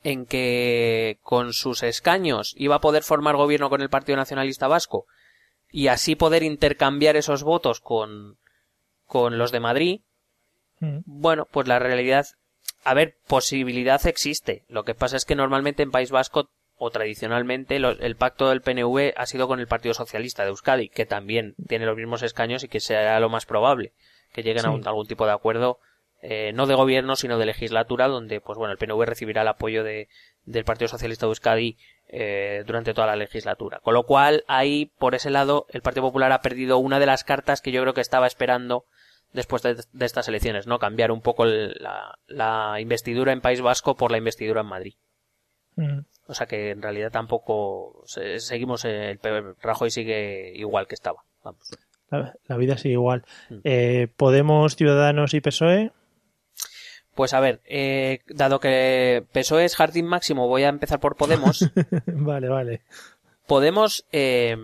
en 0.05 0.27
que 0.27 1.17
con 1.23 1.51
sus 1.51 1.81
escaños 1.81 2.53
iba 2.57 2.75
a 2.75 2.79
poder 2.81 3.01
formar 3.01 3.35
gobierno 3.35 3.69
con 3.71 3.81
el 3.81 3.89
Partido 3.89 4.15
Nacionalista 4.17 4.67
Vasco 4.67 5.07
y 5.71 5.87
así 5.87 6.15
poder 6.15 6.43
intercambiar 6.43 7.15
esos 7.15 7.41
votos 7.43 7.79
con, 7.81 8.37
con 9.07 9.37
los 9.39 9.51
de 9.51 9.59
Madrid, 9.59 10.01
Mm. 10.81 10.99
bueno, 11.05 11.47
pues 11.49 11.67
la 11.69 11.79
realidad, 11.79 12.27
a 12.83 12.93
ver, 12.93 13.15
posibilidad 13.27 14.05
existe. 14.07 14.65
Lo 14.67 14.83
que 14.83 14.93
pasa 14.93 15.15
es 15.15 15.23
que 15.23 15.33
normalmente 15.33 15.81
en 15.83 15.89
País 15.91 16.11
Vasco 16.11 16.49
o 16.77 16.91
tradicionalmente 16.91 17.79
lo- 17.79 17.91
el 17.91 18.17
pacto 18.17 18.49
del 18.49 18.61
PNV 18.61 19.13
ha 19.15 19.25
sido 19.25 19.47
con 19.47 19.61
el 19.61 19.67
Partido 19.67 19.93
Socialista 19.93 20.43
de 20.43 20.49
Euskadi, 20.49 20.89
que 20.89 21.05
también 21.05 21.55
tiene 21.69 21.85
los 21.85 21.95
mismos 21.95 22.23
escaños 22.23 22.63
y 22.63 22.67
que 22.67 22.81
sea 22.81 23.17
lo 23.21 23.29
más 23.29 23.45
probable 23.45 23.93
que 24.33 24.43
lleguen 24.43 24.65
a, 24.65 24.69
Sí. 24.69 24.75
un- 24.75 24.85
a 24.85 24.89
algún 24.89 25.07
tipo 25.07 25.25
de 25.25 25.31
acuerdo, 25.31 25.79
eh, 26.27 26.51
no 26.53 26.65
de 26.65 26.75
gobierno, 26.75 27.15
sino 27.15 27.37
de 27.37 27.45
legislatura, 27.45 28.07
donde 28.07 28.41
pues 28.41 28.57
bueno, 28.57 28.71
el 28.71 28.77
PNV 28.77 29.03
recibirá 29.05 29.43
el 29.43 29.47
apoyo 29.47 29.83
de, 29.83 30.07
del 30.45 30.63
Partido 30.65 30.87
Socialista 30.87 31.25
de 31.25 31.29
Euskadi 31.31 31.77
eh, 32.07 32.63
durante 32.65 32.93
toda 32.93 33.07
la 33.07 33.15
legislatura. 33.15 33.79
Con 33.81 33.93
lo 33.93 34.03
cual, 34.03 34.43
ahí, 34.47 34.91
por 34.97 35.15
ese 35.15 35.29
lado, 35.29 35.65
el 35.69 35.81
Partido 35.81 36.03
Popular 36.03 36.31
ha 36.31 36.41
perdido 36.41 36.77
una 36.77 36.99
de 36.99 37.05
las 37.05 37.23
cartas 37.23 37.61
que 37.61 37.71
yo 37.71 37.81
creo 37.81 37.93
que 37.93 38.01
estaba 38.01 38.27
esperando 38.27 38.85
después 39.33 39.61
de, 39.63 39.75
de 39.91 40.05
estas 40.05 40.27
elecciones, 40.27 40.65
¿no? 40.67 40.79
Cambiar 40.79 41.11
un 41.11 41.21
poco 41.21 41.43
el- 41.43 41.75
la, 41.79 42.17
la 42.27 42.79
investidura 42.79 43.31
en 43.33 43.41
País 43.41 43.61
Vasco 43.61 43.95
por 43.95 44.11
la 44.11 44.17
investidura 44.17 44.61
en 44.61 44.67
Madrid. 44.67 44.93
Mm. 45.75 45.99
O 46.27 46.33
sea 46.33 46.47
que 46.47 46.71
en 46.71 46.81
realidad 46.81 47.11
tampoco 47.11 48.01
se- 48.05 48.39
seguimos 48.39 48.85
eh, 48.85 49.11
el 49.11 49.19
pe- 49.19 49.53
Rajoy 49.61 49.91
sigue 49.91 50.53
igual 50.55 50.87
que 50.87 50.95
estaba. 50.95 51.23
Vamos. 51.43 51.69
La, 52.09 52.33
la 52.47 52.57
vida 52.57 52.77
sigue 52.77 52.93
igual. 52.93 53.25
Mm. 53.49 53.55
Eh, 53.63 54.07
Podemos, 54.15 54.75
Ciudadanos 54.75 55.33
y 55.33 55.41
PSOE. 55.41 55.91
Pues 57.15 57.33
a 57.33 57.39
ver, 57.39 57.61
eh, 57.65 58.19
dado 58.27 58.59
que 58.59 59.23
PSOE 59.31 59.65
es 59.65 59.75
jardín 59.75 60.05
máximo, 60.05 60.47
voy 60.47 60.63
a 60.63 60.69
empezar 60.69 60.99
por 60.99 61.15
Podemos. 61.15 61.69
vale, 62.07 62.49
vale. 62.49 62.81
Podemos, 63.47 64.05
eh, 64.11 64.57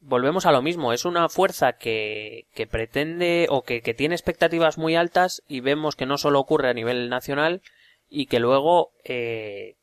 volvemos 0.00 0.44
a 0.44 0.52
lo 0.52 0.60
mismo, 0.60 0.92
es 0.92 1.04
una 1.04 1.28
fuerza 1.28 1.74
que, 1.74 2.46
que 2.52 2.66
pretende 2.66 3.46
o 3.48 3.62
que, 3.62 3.80
que 3.80 3.94
tiene 3.94 4.16
expectativas 4.16 4.76
muy 4.76 4.96
altas 4.96 5.42
y 5.46 5.60
vemos 5.60 5.94
que 5.94 6.06
no 6.06 6.18
solo 6.18 6.40
ocurre 6.40 6.68
a 6.68 6.74
nivel 6.74 7.08
nacional 7.08 7.62
y 8.08 8.26
que 8.26 8.40
luego 8.40 8.90
eh, 9.04 9.76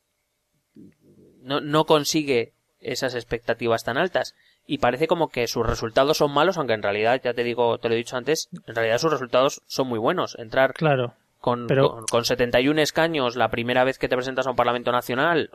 no, 1.40 1.60
no 1.60 1.86
consigue 1.86 2.52
esas 2.80 3.14
expectativas 3.14 3.84
tan 3.84 3.96
altas 3.96 4.34
y 4.66 4.78
parece 4.78 5.06
como 5.06 5.28
que 5.28 5.46
sus 5.46 5.66
resultados 5.66 6.18
son 6.18 6.32
malos, 6.32 6.56
aunque 6.56 6.74
en 6.74 6.82
realidad, 6.82 7.20
ya 7.22 7.34
te 7.34 7.44
digo, 7.44 7.78
te 7.78 7.88
lo 7.88 7.94
he 7.94 7.98
dicho 7.98 8.16
antes, 8.16 8.48
en 8.66 8.74
realidad 8.74 8.98
sus 8.98 9.12
resultados 9.12 9.62
son 9.66 9.88
muy 9.88 9.98
buenos. 9.98 10.36
Entrar 10.38 10.72
Claro. 10.74 11.14
Con, 11.44 11.66
Pero- 11.66 11.90
con, 11.90 12.06
con 12.06 12.24
71 12.24 12.80
escaños 12.80 13.36
la 13.36 13.50
primera 13.50 13.84
vez 13.84 13.98
que 13.98 14.08
te 14.08 14.16
presentas 14.16 14.46
a 14.46 14.50
un 14.50 14.56
Parlamento 14.56 14.90
Nacional 14.92 15.50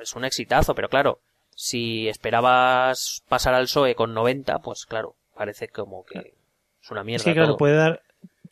es 0.00 0.16
un 0.16 0.24
exitazo, 0.24 0.74
pero 0.74 0.88
claro, 0.88 1.20
si 1.54 2.08
esperabas 2.08 3.22
pasar 3.28 3.54
al 3.54 3.66
PSOE 3.66 3.94
con 3.94 4.14
90, 4.14 4.58
pues 4.58 4.84
claro, 4.84 5.14
parece 5.36 5.68
como 5.68 6.04
que 6.04 6.34
es 6.82 6.90
una 6.90 7.04
mierda. 7.04 7.20
Es 7.20 7.24
que 7.24 7.34
claro, 7.34 7.50
todo. 7.50 7.56
puede 7.58 7.76
dar, 7.76 8.02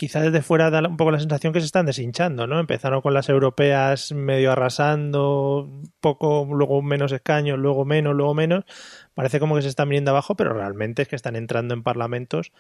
quizá 0.01 0.23
desde 0.23 0.41
fuera 0.41 0.71
da 0.71 0.81
un 0.89 0.97
poco 0.97 1.11
la 1.11 1.21
sensación 1.21 1.53
que 1.53 1.61
se 1.61 1.67
están 1.67 1.85
deshinchando, 1.85 2.47
¿no? 2.47 2.59
Empezaron 2.59 3.03
con 3.03 3.13
las 3.13 3.29
europeas 3.29 4.13
medio 4.13 4.51
arrasando, 4.51 5.69
poco, 6.01 6.49
luego 6.51 6.81
menos 6.81 7.13
escaños, 7.13 7.59
luego 7.59 7.85
menos, 7.85 8.15
luego 8.15 8.33
menos. 8.33 8.65
Parece 9.13 9.39
como 9.41 9.57
que 9.57 9.61
se 9.61 9.69
están 9.69 9.91
viniendo 9.91 10.13
abajo, 10.13 10.37
pero 10.37 10.55
realmente 10.55 11.03
es 11.03 11.09
que 11.09 11.17
están 11.17 11.37
entrando 11.37 11.75
en 11.75 11.83
parlamentos 11.83 12.51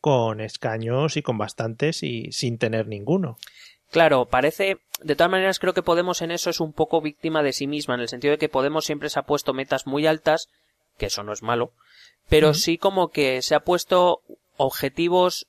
con 0.00 0.40
escaños 0.40 1.16
y 1.16 1.22
con 1.22 1.38
bastantes 1.38 2.02
y 2.02 2.32
sin 2.32 2.58
tener 2.58 2.88
ninguno. 2.88 3.38
Claro, 3.92 4.26
parece. 4.26 4.78
De 5.00 5.14
todas 5.14 5.30
maneras, 5.30 5.60
creo 5.60 5.74
que 5.74 5.84
Podemos 5.84 6.20
en 6.20 6.32
eso 6.32 6.50
es 6.50 6.58
un 6.58 6.72
poco 6.72 7.00
víctima 7.00 7.44
de 7.44 7.52
sí 7.52 7.68
misma, 7.68 7.94
en 7.94 8.00
el 8.00 8.08
sentido 8.08 8.32
de 8.32 8.38
que 8.38 8.48
Podemos 8.48 8.84
siempre 8.84 9.08
se 9.08 9.20
ha 9.20 9.22
puesto 9.22 9.54
metas 9.54 9.86
muy 9.86 10.08
altas, 10.08 10.48
que 10.96 11.06
eso 11.06 11.22
no 11.22 11.32
es 11.32 11.44
malo, 11.44 11.70
pero 12.28 12.54
sí 12.54 12.76
como 12.76 13.10
que 13.10 13.40
se 13.40 13.54
ha 13.54 13.60
puesto 13.60 14.20
objetivos 14.56 15.46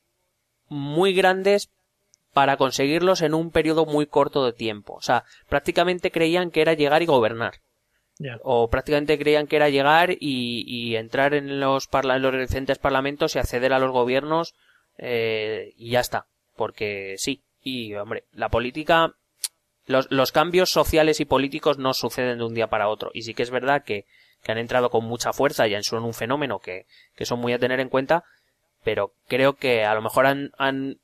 muy 0.70 1.14
grandes 1.14 1.70
para 2.34 2.58
conseguirlos 2.58 3.22
en 3.22 3.34
un 3.34 3.52
periodo 3.52 3.86
muy 3.86 4.06
corto 4.06 4.46
de 4.46 4.54
tiempo. 4.54 4.94
O 4.94 5.02
sea, 5.02 5.26
prácticamente 5.50 6.12
creían 6.12 6.52
que 6.52 6.62
era 6.62 6.74
llegar 6.74 7.02
y 7.02 7.08
gobernar. 7.08 7.56
O 8.44 8.70
prácticamente 8.70 9.18
creían 9.18 9.48
que 9.48 9.56
era 9.56 9.70
llegar 9.70 10.12
y, 10.12 10.64
y 10.68 10.96
entrar 10.96 11.34
en 11.34 11.60
los, 11.60 11.90
parla- 11.90 12.18
en 12.18 12.22
los 12.22 12.34
recientes 12.34 12.78
parlamentos 12.78 13.36
y 13.36 13.40
acceder 13.40 13.72
a 13.74 13.80
los 13.80 13.92
gobiernos 13.92 14.56
eh, 14.98 15.74
y 15.78 15.92
ya 15.92 16.02
está. 16.02 16.28
Porque 16.56 17.16
sí. 17.18 17.42
Y, 17.64 17.94
hombre, 17.96 18.26
la 18.34 18.50
política, 18.50 19.14
los, 19.86 20.12
los 20.12 20.32
cambios 20.32 20.70
sociales 20.70 21.20
y 21.20 21.26
políticos 21.26 21.78
no 21.78 21.94
suceden 21.94 22.38
de 22.38 22.44
un 22.44 22.54
día 22.54 22.68
para 22.68 22.90
otro. 22.90 23.10
Y 23.14 23.24
sí 23.24 23.34
que 23.34 23.44
es 23.44 23.52
verdad 23.52 23.84
que, 23.84 24.06
que 24.44 24.52
han 24.52 24.58
entrado 24.58 24.90
con 24.90 25.06
mucha 25.06 25.32
fuerza 25.34 25.68
y 25.68 25.84
son 25.84 26.04
un 26.04 26.14
fenómeno 26.14 26.60
que, 26.60 26.86
que 27.16 27.26
son 27.26 27.40
muy 27.40 27.54
a 27.54 27.60
tener 27.60 27.80
en 27.80 27.90
cuenta, 27.90 28.24
pero 28.84 29.14
creo 29.28 29.54
que 29.54 29.86
a 29.86 29.94
lo 29.94 30.02
mejor 30.02 30.26
han, 30.26 30.52
han 30.58 31.00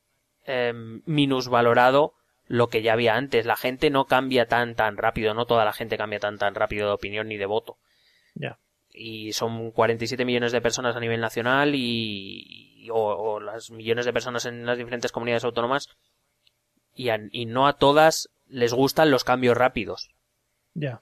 em, 0.46 1.02
minusvalorado 1.06 2.14
lo 2.48 2.68
que 2.70 2.82
ya 2.82 2.94
había 2.94 3.16
antes. 3.16 3.46
La 3.46 3.56
gente 3.56 3.90
no 3.90 4.06
cambia 4.06 4.48
tan 4.48 4.76
tan 4.76 4.98
rápido, 4.98 5.34
no 5.34 5.46
toda 5.46 5.66
la 5.66 5.74
gente 5.74 5.98
cambia 5.98 6.20
tan 6.20 6.38
tan 6.38 6.56
rápido 6.56 6.88
de 6.88 6.94
opinión 6.94 7.28
ni 7.28 7.38
de 7.38 7.46
voto. 7.46 7.78
Ya. 8.36 8.60
Y 8.92 9.34
son 9.34 9.72
47 9.72 10.24
millones 10.26 10.52
de 10.52 10.62
personas 10.62 10.96
a 10.96 11.00
nivel 11.00 11.20
nacional 11.22 11.76
y, 11.76 12.84
y- 12.86 12.90
o, 12.92 12.96
o 12.98 13.40
las 13.40 13.72
millones 13.72 14.06
de 14.06 14.14
personas 14.14 14.46
en 14.46 14.66
las 14.66 14.78
diferentes 14.78 15.12
comunidades 15.12 15.44
autónomas 15.44 15.90
y, 16.94 17.10
a- 17.10 17.20
y 17.32 17.46
no 17.46 17.68
a 17.68 17.74
todas 17.74 18.30
les 18.48 18.74
gustan 18.74 19.10
los 19.12 19.24
cambios 19.24 19.58
rápidos. 19.58 20.10
Ya. 20.76 21.02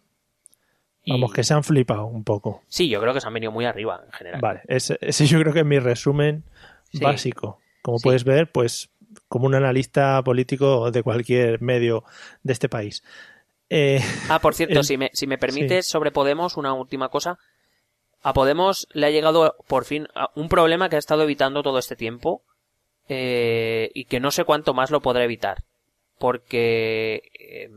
Vamos, 1.06 1.34
que 1.34 1.44
se 1.44 1.54
han 1.54 1.64
flipado 1.64 2.06
un 2.06 2.24
poco. 2.24 2.62
Sí, 2.68 2.88
yo 2.90 3.02
creo 3.02 3.14
que 3.14 3.20
se 3.22 3.28
han 3.28 3.34
venido 3.34 3.52
muy 3.52 3.66
arriba 3.66 4.02
en 4.06 4.12
general. 4.14 4.42
Vale, 4.42 4.62
ese, 4.68 4.98
ese 5.02 5.26
yo 5.26 5.40
creo 5.40 5.54
que 5.54 5.60
es 5.60 5.66
mi 5.66 5.80
resumen 5.80 6.44
Sí. 6.92 7.00
básico. 7.00 7.60
Como 7.82 7.98
Sí. 8.00 8.04
puedes 8.04 8.24
ver, 8.24 8.52
pues 8.52 8.90
como 9.28 9.46
un 9.48 9.56
analista 9.56 10.22
político 10.24 10.90
de 10.92 11.04
cualquier 11.04 11.62
medio 11.62 12.04
de 12.44 12.54
este 12.54 12.70
país. 12.70 13.04
Eh, 13.70 14.00
Ah, 14.30 14.40
por 14.40 14.54
cierto, 14.56 14.80
El- 14.80 14.86
si 14.86 14.98
me, 14.98 15.10
si 15.14 15.28
me 15.28 15.38
permites, 15.38 15.86
sobre 15.88 16.12
Podemos, 16.12 16.56
una 16.58 16.74
última 16.74 17.10
cosa. 17.10 17.38
A 18.22 18.34
Podemos 18.34 18.88
le 18.94 19.06
ha 19.08 19.10
llegado 19.12 19.56
por 19.68 19.84
fin 19.86 20.08
un 20.36 20.48
problema 20.48 20.88
que 20.88 20.96
ha 20.96 21.00
estado 21.00 21.24
evitando 21.24 21.62
todo 21.64 21.78
este 21.80 21.96
tiempo 21.98 22.42
eh, 23.10 23.92
y 23.94 24.06
que 24.06 24.20
no 24.22 24.32
sé 24.32 24.46
cuánto 24.46 24.74
más 24.74 24.90
lo 24.92 25.02
podrá 25.02 25.26
evitar. 25.26 25.64
Porque 26.20 27.24
eh, 27.38 27.70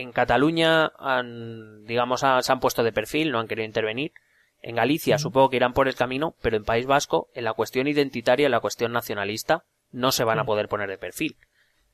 en 0.00 0.12
Cataluña 0.12 0.92
han, 0.98 1.84
digamos, 1.86 2.20
se 2.20 2.52
han 2.52 2.60
puesto 2.60 2.82
de 2.82 2.92
perfil, 2.92 3.30
no 3.30 3.38
han 3.40 3.48
querido 3.48 3.66
intervenir. 3.66 4.12
En 4.60 4.76
Galicia 4.76 5.18
supongo 5.18 5.50
que 5.50 5.56
irán 5.56 5.74
por 5.74 5.88
el 5.88 5.94
camino, 5.94 6.34
pero 6.42 6.56
en 6.56 6.64
País 6.64 6.86
Vasco, 6.86 7.28
en 7.34 7.44
la 7.44 7.52
cuestión 7.52 7.86
identitaria, 7.86 8.46
en 8.46 8.52
la 8.52 8.60
cuestión 8.60 8.92
nacionalista, 8.92 9.64
no 9.92 10.10
se 10.10 10.24
van 10.24 10.38
a 10.38 10.42
Sí. 10.42 10.46
poder 10.46 10.68
poner 10.68 10.88
de 10.88 10.98
perfil. 10.98 11.36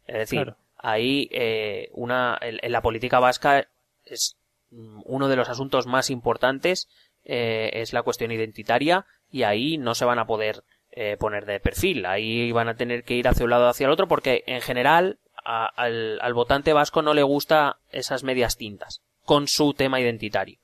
Es 0.07 0.15
decir, 0.19 0.43
Claro. 0.45 0.57
ahí 0.79 1.29
eh, 1.33 1.89
una, 1.93 2.39
en, 2.41 2.59
en 2.63 2.73
la 2.73 2.81
política 2.81 3.19
vasca 3.21 3.67
es 4.05 4.37
mm, 4.71 5.03
uno 5.05 5.29
de 5.29 5.37
los 5.37 5.49
asuntos 5.49 5.87
más 5.87 6.11
importantes 6.11 6.89
eh, 7.25 7.71
es 7.75 7.93
la 7.93 8.03
cuestión 8.03 8.31
identitaria 8.33 9.05
y 9.31 9.43
ahí 9.43 9.77
no 9.77 9.95
se 9.95 10.05
van 10.07 10.19
a 10.19 10.27
poder 10.27 10.63
eh, 10.93 11.17
poner 11.19 11.45
de 11.47 11.61
perfil. 11.61 12.07
Ahí 12.07 12.51
van 12.53 12.69
a 12.69 12.75
tener 12.77 13.05
que 13.05 13.15
ir 13.15 13.29
hacia 13.29 13.45
un 13.45 13.51
lado 13.51 13.67
o 13.67 13.69
hacia 13.69 13.87
el 13.87 13.93
otro 13.93 14.09
porque 14.09 14.43
en 14.47 14.61
general 14.61 15.19
a- 15.45 15.67
al, 15.67 16.19
al 16.21 16.35
votante 16.35 16.73
vasco 16.73 17.03
no 17.03 17.15
le 17.15 17.23
gusta 17.23 17.79
esas 17.91 18.23
medias 18.25 18.57
tintas 18.57 19.03
con 19.25 19.49
su 19.49 19.75
tema 19.75 20.01
identitario. 20.01 20.59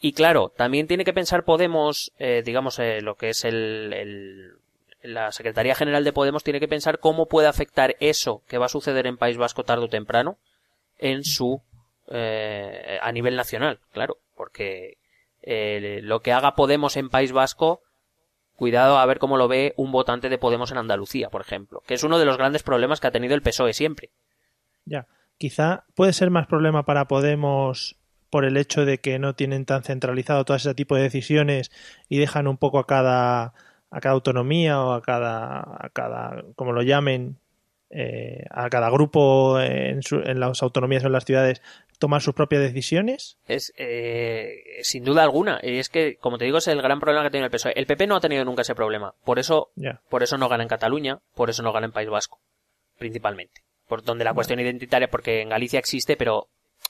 Y 0.00 0.12
claro, 0.14 0.48
también 0.56 0.86
tiene 0.86 1.04
que 1.04 1.12
pensar 1.12 1.44
Podemos, 1.44 2.12
eh, 2.18 2.42
digamos, 2.44 2.78
eh, 2.78 3.00
lo 3.02 3.16
que 3.16 3.28
es 3.30 3.44
el, 3.44 3.92
el- 3.92 4.52
la 5.02 5.30
Secretaría 5.32 5.74
General 5.74 6.04
de 6.04 6.12
Podemos 6.12 6.42
tiene 6.44 6.60
que 6.60 6.68
pensar 6.68 6.98
cómo 7.00 7.26
puede 7.26 7.48
afectar 7.48 7.96
eso 8.00 8.42
que 8.48 8.58
va 8.58 8.66
a 8.66 8.70
suceder 8.70 9.06
en 9.06 9.16
País 9.18 9.36
Vasco 9.36 9.64
tarde 9.64 9.84
o 9.84 9.88
temprano 9.88 10.38
en 10.98 11.24
su 11.24 11.60
eh, 12.08 12.98
a 13.02 13.12
nivel 13.12 13.36
nacional, 13.36 13.78
claro, 13.92 14.18
porque 14.36 14.96
eh, 15.42 16.00
lo 16.02 16.20
que 16.20 16.32
haga 16.32 16.54
Podemos 16.54 16.96
en 16.96 17.10
País 17.10 17.32
Vasco, 17.32 17.82
cuidado 18.62 18.98
a 18.98 19.06
ver 19.06 19.18
cómo 19.18 19.36
lo 19.36 19.48
ve 19.48 19.74
un 19.76 19.90
votante 19.90 20.28
de 20.28 20.38
Podemos 20.38 20.70
en 20.70 20.78
Andalucía, 20.78 21.30
por 21.30 21.40
ejemplo, 21.40 21.82
que 21.84 21.94
es 21.94 22.04
uno 22.04 22.18
de 22.20 22.26
los 22.26 22.36
grandes 22.38 22.62
problemas 22.62 23.00
que 23.00 23.08
ha 23.08 23.10
tenido 23.10 23.34
el 23.34 23.42
PSOE 23.42 23.72
siempre. 23.72 24.10
ya. 24.84 25.06
Quizá 25.38 25.84
puede 25.94 26.12
ser 26.12 26.30
más 26.30 26.46
problema 26.46 26.84
para 26.84 27.06
Podemos 27.08 27.96
por 28.30 28.44
el 28.44 28.56
hecho 28.56 28.84
de 28.86 28.98
que 28.98 29.18
no 29.18 29.34
tienen 29.34 29.64
tan 29.66 29.82
centralizado 29.82 30.44
todo 30.44 30.56
ese 30.56 30.74
tipo 30.74 30.94
de 30.96 31.02
decisiones 31.02 31.70
y 32.08 32.18
dejan 32.18 32.46
un 32.46 32.56
poco 32.58 32.78
a 32.78 32.86
cada 32.86 33.52
a 33.90 34.00
cada 34.00 34.14
autonomía 34.14 34.80
o 34.80 34.92
a 34.92 35.02
cada 35.02 35.60
a 35.60 35.90
cada 35.92 36.44
como 36.54 36.72
lo 36.72 36.82
llamen 36.82 37.38
eh, 37.90 38.46
a 38.50 38.70
cada 38.70 38.88
grupo 38.90 39.60
en, 39.60 40.02
su- 40.02 40.20
en 40.24 40.40
las 40.40 40.62
autonomías 40.62 41.04
o 41.04 41.08
en 41.08 41.12
las 41.12 41.24
ciudades 41.26 41.60
tomar 42.02 42.20
sus 42.20 42.34
propias 42.34 42.60
decisiones 42.62 43.38
Es, 43.48 43.72
eh, 43.78 44.62
sin 44.82 45.04
duda 45.04 45.22
alguna. 45.22 45.58
Y 45.62 45.78
es 45.78 45.88
que, 45.88 46.16
como 46.16 46.36
te 46.36 46.44
digo, 46.44 46.58
es 46.58 46.68
el 46.68 46.82
gran 46.82 47.00
problema 47.00 47.24
que 47.24 47.30
tiene 47.30 47.46
el 47.46 47.50
PSOE. 47.50 47.72
El 47.76 47.86
PP 47.86 48.06
no 48.06 48.16
ha 48.16 48.20
tenido 48.20 48.44
nunca 48.44 48.62
ese 48.62 48.74
problema. 48.74 49.14
Por 49.24 49.38
eso, 49.38 49.70
por 50.10 50.22
eso 50.22 50.36
no 50.36 50.48
gana 50.48 50.62
en 50.64 50.68
Cataluña, 50.68 51.20
por 51.34 51.48
eso 51.48 51.62
no 51.62 51.72
gana 51.72 51.86
en 51.86 51.92
País 51.92 52.08
Vasco. 52.10 52.38
Principalmente. 52.98 53.62
Por 53.88 54.02
donde 54.02 54.24
la 54.24 54.34
cuestión 54.34 54.60
identitaria, 54.60 55.08
porque 55.10 55.40
en 55.40 55.48
Galicia 55.50 55.78
existe, 55.78 56.16
pero 56.16 56.48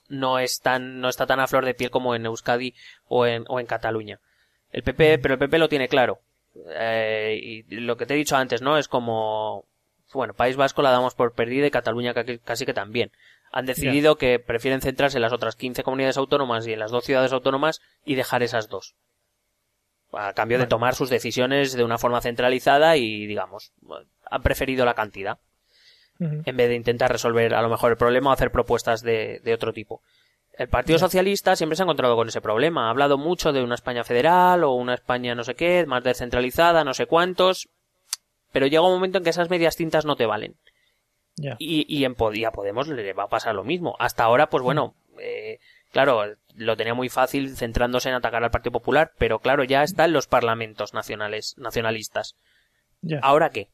no 0.08 0.38
es 0.38 0.60
tan, 0.60 1.00
no 1.00 1.08
está 1.08 1.26
tan 1.26 1.40
a 1.40 1.46
flor 1.46 1.64
de 1.64 1.74
piel 1.74 1.90
como 1.90 2.14
en 2.14 2.26
Euskadi 2.26 2.74
o 3.06 3.26
en, 3.26 3.44
o 3.48 3.60
en 3.60 3.66
Cataluña. 3.66 4.18
El 4.72 4.82
PP, 4.82 5.18
pero 5.18 5.34
el 5.34 5.38
PP 5.40 5.58
lo 5.58 5.68
tiene 5.68 5.88
claro. 5.88 6.20
Eh, 6.70 7.38
y 7.42 7.62
lo 7.76 7.96
que 7.96 8.06
te 8.06 8.14
he 8.14 8.16
dicho 8.16 8.36
antes, 8.36 8.62
¿no? 8.62 8.78
Es 8.78 8.88
como, 8.88 9.64
bueno, 10.12 10.34
País 10.34 10.56
Vasco 10.56 10.82
la 10.82 10.90
damos 10.90 11.14
por 11.14 11.32
perdida 11.34 11.66
y 11.66 11.70
Cataluña 11.70 12.14
ca- 12.14 12.24
casi 12.44 12.66
que 12.66 12.74
también. 12.74 13.10
Han 13.52 13.66
decidido 13.66 14.16
que 14.16 14.38
prefieren 14.38 14.80
centrarse 14.80 15.18
en 15.18 15.22
las 15.22 15.32
otras 15.32 15.56
15 15.56 15.82
comunidades 15.82 16.16
autónomas 16.16 16.66
y 16.66 16.72
en 16.72 16.78
las 16.78 16.90
dos 16.90 17.04
ciudades 17.04 17.32
autónomas 17.32 17.80
y 18.04 18.14
dejar 18.14 18.42
esas 18.42 18.68
dos. 18.68 18.94
A 20.12 20.32
cambio 20.32 20.58
de 20.58 20.66
tomar 20.66 20.94
sus 20.94 21.10
decisiones 21.10 21.74
de 21.74 21.84
una 21.84 21.98
forma 21.98 22.20
centralizada 22.20 22.96
y, 22.96 23.26
digamos, 23.26 23.72
han 24.24 24.42
preferido 24.42 24.84
la 24.84 24.94
cantidad 24.94 25.38
en 26.18 26.56
vez 26.56 26.68
de 26.68 26.76
intentar 26.76 27.10
resolver 27.10 27.52
a 27.54 27.62
lo 27.62 27.68
mejor 27.68 27.90
el 27.90 27.96
problema 27.96 28.30
o 28.30 28.32
hacer 28.32 28.52
propuestas 28.52 29.02
de, 29.02 29.40
de 29.42 29.54
otro 29.54 29.72
tipo. 29.72 30.02
El 30.52 30.68
Partido 30.68 30.98
Socialista 30.98 31.56
siempre 31.56 31.76
se 31.76 31.82
ha 31.82 31.84
encontrado 31.84 32.14
con 32.14 32.28
ese 32.28 32.40
problema. 32.40 32.86
Ha 32.86 32.90
hablado 32.90 33.16
mucho 33.16 33.52
de 33.52 33.62
una 33.62 33.74
España 33.74 34.04
federal 34.04 34.64
o 34.64 34.72
una 34.72 34.94
España 34.94 35.34
no 35.34 35.44
sé 35.44 35.54
qué, 35.54 35.86
más 35.86 36.04
descentralizada, 36.04 36.84
no 36.84 36.94
sé 36.94 37.06
cuántos. 37.06 37.68
Pero 38.52 38.66
llega 38.66 38.82
un 38.82 38.92
momento 38.92 39.18
en 39.18 39.24
que 39.24 39.30
esas 39.30 39.48
medias 39.48 39.76
tintas 39.76 40.04
no 40.04 40.14
te 40.14 40.26
valen. 40.26 40.56
Y, 41.58 41.84
y 41.88 42.04
en 42.04 42.14
y 42.34 42.44
a 42.44 42.50
Podemos 42.52 42.88
le 42.88 43.12
va 43.14 43.24
a 43.24 43.28
pasar 43.28 43.54
lo 43.54 43.64
mismo. 43.64 43.96
Hasta 43.98 44.24
ahora, 44.24 44.48
pues 44.50 44.62
bueno, 44.62 44.94
eh, 45.18 45.58
claro, 45.90 46.22
lo 46.54 46.76
tenía 46.76 46.94
muy 46.94 47.08
fácil 47.08 47.56
centrándose 47.56 48.08
en 48.10 48.14
atacar 48.14 48.44
al 48.44 48.50
Partido 48.50 48.72
Popular, 48.72 49.12
pero 49.18 49.38
claro, 49.38 49.64
ya 49.64 49.82
está 49.82 50.04
en 50.04 50.12
los 50.12 50.26
parlamentos 50.26 50.92
nacionales, 50.94 51.54
nacionalistas. 51.58 52.36
¿Ahora 53.22 53.50
qué? 53.50 53.68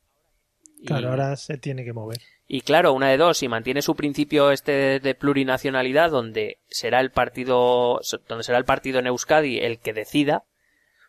Claro, 0.86 1.08
Y- 1.08 1.10
ahora 1.10 1.36
se 1.36 1.58
tiene 1.58 1.84
que 1.84 1.92
mover. 1.92 2.18
y 2.46 2.60
claro, 2.60 2.92
una 2.92 3.08
de 3.10 3.16
dos, 3.16 3.38
si 3.38 3.48
mantiene 3.48 3.82
su 3.82 3.94
principio 3.96 4.52
este 4.52 4.72
de, 4.72 5.00
de 5.00 5.14
plurinacionalidad, 5.16 6.10
donde 6.10 6.58
será 6.68 7.00
el 7.00 7.10
partido, 7.10 8.00
donde 8.28 8.44
será 8.44 8.58
el 8.58 8.64
partido 8.64 9.00
en 9.00 9.08
Euskadi 9.08 9.58
el 9.58 9.80
que 9.80 9.92
decida, 9.92 10.44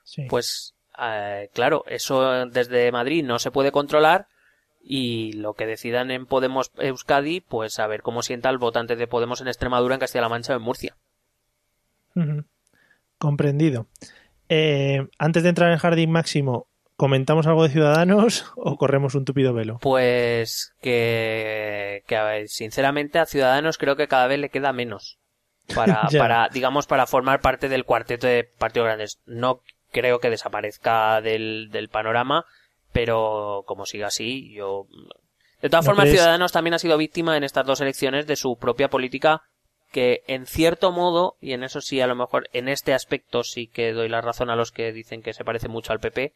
Sí. 0.03 0.23
pues 0.27 0.73
eh, 0.99 1.49
claro, 1.53 1.83
eso 1.88 2.47
desde 2.47 2.91
Madrid 2.91 3.23
no 3.23 3.38
se 3.38 3.51
puede 3.51 3.71
controlar 3.71 4.27
y 4.81 5.33
lo 5.33 5.53
que 5.53 5.65
decidan 5.65 6.11
en 6.11 6.25
Podemos 6.25 6.71
Euskadi, 6.77 7.41
pues 7.41 7.79
a 7.79 7.87
ver 7.87 8.01
cómo 8.01 8.21
sienta 8.21 8.49
el 8.49 8.57
votante 8.57 8.95
de 8.95 9.07
Podemos 9.07 9.41
en 9.41 9.47
Extremadura, 9.47 9.95
en 9.95 9.99
Castilla-La 9.99 10.29
Mancha 10.29 10.53
o 10.53 10.57
en 10.57 10.61
Murcia. 10.61 10.95
Comprendido. 13.17 13.87
Eh, 14.49 15.07
antes 15.17 15.43
de 15.43 15.49
entrar 15.49 15.67
en 15.67 15.73
el 15.73 15.79
jardín 15.79 16.11
máximo, 16.11 16.67
¿comentamos 16.95 17.45
algo 17.47 17.63
de 17.63 17.69
Ciudadanos 17.69 18.51
o 18.55 18.77
corremos 18.77 19.15
un 19.15 19.25
tupido 19.25 19.53
velo? 19.53 19.79
Pues 19.81 20.73
que, 20.81 22.03
que 22.07 22.17
a 22.17 22.23
ver, 22.23 22.47
sinceramente 22.49 23.19
a 23.19 23.25
Ciudadanos 23.25 23.77
creo 23.77 23.95
que 23.95 24.07
cada 24.07 24.27
vez 24.27 24.39
le 24.39 24.49
queda 24.49 24.73
menos 24.73 25.19
para, 25.75 26.07
para, 26.17 26.49
digamos, 26.49 26.87
para 26.87 27.05
formar 27.05 27.41
parte 27.41 27.69
del 27.69 27.85
cuarteto 27.85 28.27
de 28.27 28.43
partidos 28.43 28.87
grandes. 28.87 29.19
No 29.25 29.61
creo 29.91 30.19
que 30.19 30.29
desaparezca 30.29 31.21
del, 31.21 31.69
del 31.71 31.89
panorama, 31.89 32.45
pero 32.91 33.63
como 33.65 33.86
siga 33.86 34.08
así, 34.08 34.52
yo... 34.54 34.88
De 35.62 35.69
todas 35.69 35.86
¿No 35.86 35.91
formas, 35.91 36.04
crees? 36.04 36.17
Ciudadanos 36.17 36.52
también 36.52 36.73
ha 36.73 36.80
sido 36.80 36.97
víctima 36.97 37.36
en 37.36 37.43
estas 37.43 37.65
dos 37.65 37.82
elecciones 37.82 38.28
de 38.28 38.36
su 38.36 38.58
propia 38.58 38.89
política 38.89 39.43
que 39.91 40.23
en 40.28 40.45
cierto 40.45 40.91
modo, 40.91 41.36
y 41.41 41.54
en 41.54 41.63
eso 41.63 41.82
sí 41.82 41.99
a 41.99 42.08
lo 42.08 42.15
mejor 42.15 42.47
en 42.54 42.67
este 42.69 42.93
aspecto 42.93 43.43
sí 43.43 43.67
que 43.67 43.91
doy 43.91 44.08
la 44.08 44.21
razón 44.21 44.49
a 44.49 44.56
los 44.56 44.71
que 44.71 44.93
dicen 44.93 45.21
que 45.21 45.34
se 45.34 45.43
parece 45.43 45.67
mucho 45.67 45.91
al 45.91 45.99
PP, 45.99 46.34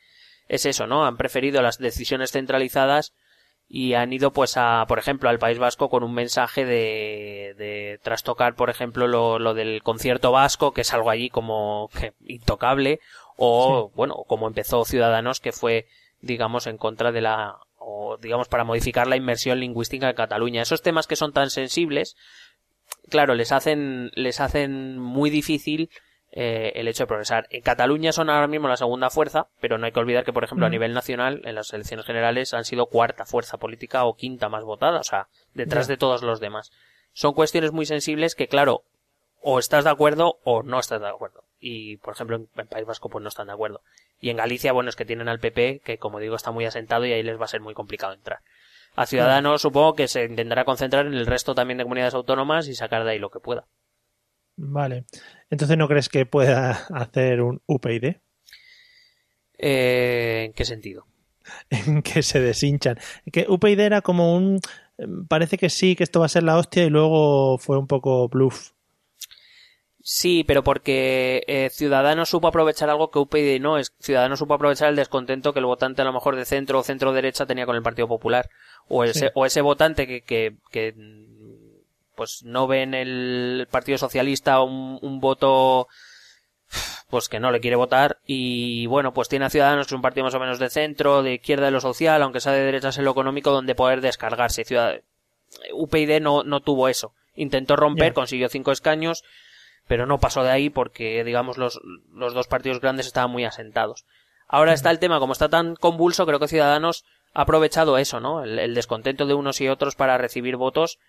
es 0.48 0.66
eso, 0.66 0.88
¿no? 0.88 1.06
Han 1.06 1.18
preferido 1.18 1.62
las 1.62 1.78
decisiones 1.78 2.32
centralizadas 2.32 3.13
y 3.68 3.94
han 3.94 4.12
ido 4.12 4.32
pues 4.32 4.58
a, 4.58 4.86
por 4.88 5.00
ejemplo, 5.00 5.30
al 5.30 5.39
País 5.39 5.58
Vasco 5.60 5.89
con 5.89 6.04
un 6.04 6.13
mensaje 6.13 6.66
de, 6.66 7.56
de 7.58 8.00
trastocar, 8.04 8.56
por 8.56 8.70
ejemplo, 8.70 9.08
lo, 9.08 9.39
lo 9.39 9.54
del 9.54 9.82
concierto 9.84 10.32
vasco, 10.32 10.74
que 10.74 10.82
es 10.82 10.94
algo 10.94 11.10
allí 11.10 11.30
como 11.30 11.89
que 11.98 12.13
intocable, 12.26 13.00
o 13.38 13.92
bueno, 13.96 14.16
como 14.28 14.48
empezó 14.48 14.84
Ciudadanos, 14.86 15.39
que 15.39 15.52
fue, 15.52 15.88
digamos, 16.24 16.68
en 16.68 16.78
contra 16.78 17.12
de 17.12 17.22
la, 17.22 17.58
o 17.78 18.18
digamos, 18.18 18.48
para 18.48 18.64
modificar 18.64 19.08
la 19.08 19.18
inmersión 19.18 19.60
lingüística 19.60 20.10
en 20.10 20.16
Cataluña. 20.16 20.62
Esos 20.62 20.82
temas 20.82 21.06
que 21.06 21.18
son 21.18 21.34
tan 21.34 21.50
sensibles, 21.50 22.16
claro, 23.10 23.36
les 23.36 23.52
hacen, 23.52 24.10
les 24.16 24.40
hacen 24.40 24.98
muy 24.98 25.30
difícil 25.30 25.90
eh, 26.32 26.72
el 26.76 26.88
hecho 26.88 27.04
de 27.04 27.08
progresar. 27.08 27.46
En 27.50 27.62
Cataluña 27.62 28.14
son 28.14 28.30
ahora 28.30 28.48
mismo 28.48 28.70
la 28.70 28.78
segunda 28.78 29.10
fuerza, 29.10 29.48
pero 29.60 29.78
no 29.78 29.86
hay 29.86 29.92
que 29.92 30.00
olvidar 30.00 30.24
que, 30.24 30.34
por 30.34 30.46
ejemplo, 30.46 30.66
a 30.66 30.70
nivel 30.70 30.94
nacional, 30.94 31.42
en 31.44 31.56
las 31.56 31.74
elecciones 31.74 32.06
generales 32.06 32.54
han 32.54 32.64
sido 32.64 32.88
cuarta 32.88 33.26
fuerza 33.26 33.58
política 33.58 34.06
o 34.06 34.16
quinta 34.16 34.48
más 34.48 34.64
votada, 34.64 35.00
o 35.00 35.04
sea, 35.04 35.28
detrás 35.54 35.88
de 35.88 35.98
todos 35.98 36.24
los 36.24 36.40
demás. 36.40 36.72
Son 37.12 37.34
cuestiones 37.34 37.74
muy 37.74 37.86
sensibles 37.86 38.34
que, 38.34 38.48
claro, 38.48 38.84
o 39.42 39.60
estás 39.60 39.84
de 39.84 39.90
acuerdo 39.90 40.40
o 40.46 40.64
no 40.64 40.80
estás 40.80 41.02
de 41.02 41.10
acuerdo. 41.10 41.44
Y, 41.60 41.98
por 41.98 42.14
ejemplo, 42.14 42.38
en, 42.38 42.48
en 42.56 42.68
País 42.68 42.86
Vasco, 42.86 43.10
pues 43.10 43.22
no 43.22 43.28
están 43.28 43.48
de 43.48 43.54
acuerdo. 43.54 43.82
Y 44.24 44.30
en 44.30 44.38
Galicia, 44.38 44.72
bueno, 44.72 44.90
es 44.90 44.96
que 44.96 45.04
tienen 45.04 45.28
al 45.28 45.42
PP, 45.42 45.82
que 45.84 45.98
como 45.98 46.18
digo, 46.18 46.38
está 46.38 46.50
muy 46.52 46.64
asentado 46.64 47.06
y 47.06 47.12
ahí 47.12 47.24
les 47.24 47.38
va 47.38 47.44
a 47.44 47.50
ser 47.50 47.60
muy 47.60 47.74
complicado 47.74 48.14
entrar. 48.14 48.40
A 48.96 49.06
Ciudadanos 49.06 49.62
supongo 49.62 49.96
que 49.96 50.08
se 50.08 50.24
intentará 50.24 50.64
concentrar 50.64 51.06
en 51.06 51.14
el 51.14 51.26
resto 51.26 51.54
también 51.54 51.78
de 51.78 51.84
comunidades 51.84 52.14
autónomas 52.14 52.70
y 52.70 52.74
sacar 52.74 53.04
de 53.04 53.12
ahí 53.12 53.20
lo 53.20 53.30
que 53.30 53.42
pueda. 53.42 53.68
Vale. 54.56 55.04
Entonces, 55.50 55.78
¿no 55.78 55.90
crees 55.90 56.08
que 56.08 56.26
pueda 56.26 56.72
hacer 56.94 57.42
un 57.42 57.62
UPyD? 57.66 58.16
Eh, 59.58 60.44
¿En 60.46 60.54
qué 60.54 60.64
sentido? 60.64 61.06
En 61.70 62.02
que 62.02 62.24
se 62.24 62.40
deshinchan. 62.40 62.98
Que 63.30 63.46
UPyD 63.50 63.82
era 63.82 64.00
como 64.00 64.38
un... 64.38 64.62
Parece 65.28 65.58
que 65.58 65.70
sí, 65.70 65.98
que 65.98 66.06
esto 66.06 66.22
va 66.22 66.28
a 66.28 66.30
ser 66.30 66.44
la 66.44 66.58
hostia 66.58 66.86
y 66.86 66.90
luego 66.90 67.58
fue 67.58 67.78
un 67.78 67.88
poco 67.88 68.30
bluff. 68.30 68.72
Sí, 70.06 70.44
pero 70.46 70.66
porque 70.66 71.44
eh, 71.48 71.70
Ciudadanos 71.72 72.28
supo 72.28 72.50
aprovechar 72.50 72.89
algo 72.89 73.10
que 73.10 73.20
UPyD 73.20 73.62
no 73.62 73.78
es. 73.78 73.94
Ciudadanos 74.02 74.38
supo 74.39 74.54
aprovechar 74.54 74.89
el 74.89 74.98
descontento 74.98 75.54
que 75.54 75.60
el 75.60 75.66
votante 75.66 76.02
a 76.02 76.06
lo 76.06 76.12
mejor 76.12 76.36
de 76.36 76.44
centro 76.44 76.80
o 76.80 76.84
centro 76.84 77.13
derecha 77.13 77.46
tenía 77.46 77.66
con 77.66 77.78
el 77.78 77.84
Partido 77.84 78.10
Popular. 78.10 78.50
O 78.89 79.06
ese, 79.06 79.28
Sí. 79.28 79.32
o 79.34 79.46
ese 79.46 79.62
votante 79.62 80.06
que, 80.06 80.20
que, 80.22 80.56
que, 80.72 80.94
pues 82.16 82.44
no 82.44 82.68
ve 82.68 82.82
en 82.82 82.94
el 82.94 83.66
Partido 83.72 83.98
Socialista 83.98 84.62
un, 84.62 85.00
un 85.02 85.22
voto 85.22 85.88
pues 87.10 87.30
que 87.30 87.39
no 87.39 87.52
le 87.52 87.60
quiere 87.62 87.76
votar 87.76 88.18
y 88.26 88.88
bueno 88.88 89.13
pues 89.13 89.30
tiene 89.30 89.46
a 89.46 89.50
Ciudadanos 89.50 89.86
que 89.86 89.92
es 89.92 89.96
un 89.96 90.02
partido 90.02 90.24
más 90.26 90.34
o 90.34 90.39
menos 90.39 90.60
de 90.60 90.70
centro, 90.70 91.24
de 91.24 91.36
izquierda 91.36 91.66
de 91.66 91.72
lo 91.72 91.80
social, 91.80 92.22
aunque 92.24 92.42
sea 92.42 92.52
de 92.52 92.63
derechas 92.66 92.98
en 92.98 93.06
lo 93.06 93.12
económico 93.12 93.52
donde 93.52 93.74
poder 93.76 94.02
descargarse. 94.02 94.66
Ciudad... 94.66 95.00
UPyD 95.72 96.20
no, 96.20 96.44
no 96.44 96.60
tuvo 96.62 96.89
eso. 96.89 97.13
Intentó 97.36 97.76
romper, 97.76 98.13
consiguió 98.13 98.50
cinco 98.50 98.72
escaños, 98.72 99.24
pero 99.88 100.06
no 100.06 100.19
pasó 100.19 100.43
de 100.43 100.52
ahí 100.52 100.69
porque, 100.69 101.24
digamos, 101.24 101.58
los, 101.58 101.80
los 102.13 102.34
dos 102.34 102.48
partidos 102.48 102.80
grandes 102.80 103.08
estaban 103.08 103.32
muy 103.32 103.46
asentados. 103.46 104.06
Ahora 104.48 104.74
está 104.74 104.91
el 104.91 105.00
tema, 105.00 105.19
como 105.19 105.34
está 105.34 105.50
tan 105.50 105.76
convulso, 105.76 106.26
creo 106.26 106.39
que 106.39 106.48
Ciudadanos 106.48 107.06
ha 107.34 107.41
aprovechado 107.41 107.98
eso, 107.98 108.19
¿no? 108.19 108.43
El, 108.43 108.60
el 108.60 108.76
descontento 108.76 109.26
de 109.26 109.34
unos 109.34 109.60
y 109.62 109.67
otros 109.67 109.96
para 109.96 110.17
recibir 110.17 110.58
votos, 110.58 111.00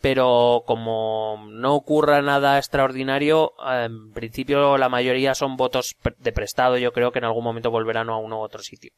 pero 0.00 0.64
como 0.66 1.46
no 1.48 1.74
ocurra 1.74 2.22
nada 2.22 2.58
extraordinario, 2.58 3.54
en 3.66 4.12
principio 4.12 4.76
la 4.78 4.88
mayoría 4.88 5.34
son 5.34 5.56
votos 5.56 5.96
de 6.18 6.32
prestado, 6.32 6.76
yo 6.76 6.92
creo 6.92 7.10
que 7.10 7.20
en 7.20 7.24
algún 7.24 7.44
momento 7.44 7.70
volverán 7.70 8.10
a 8.10 8.16
uno 8.16 8.38
u 8.38 8.42
otro 8.42 8.62
sitio. 8.62 8.92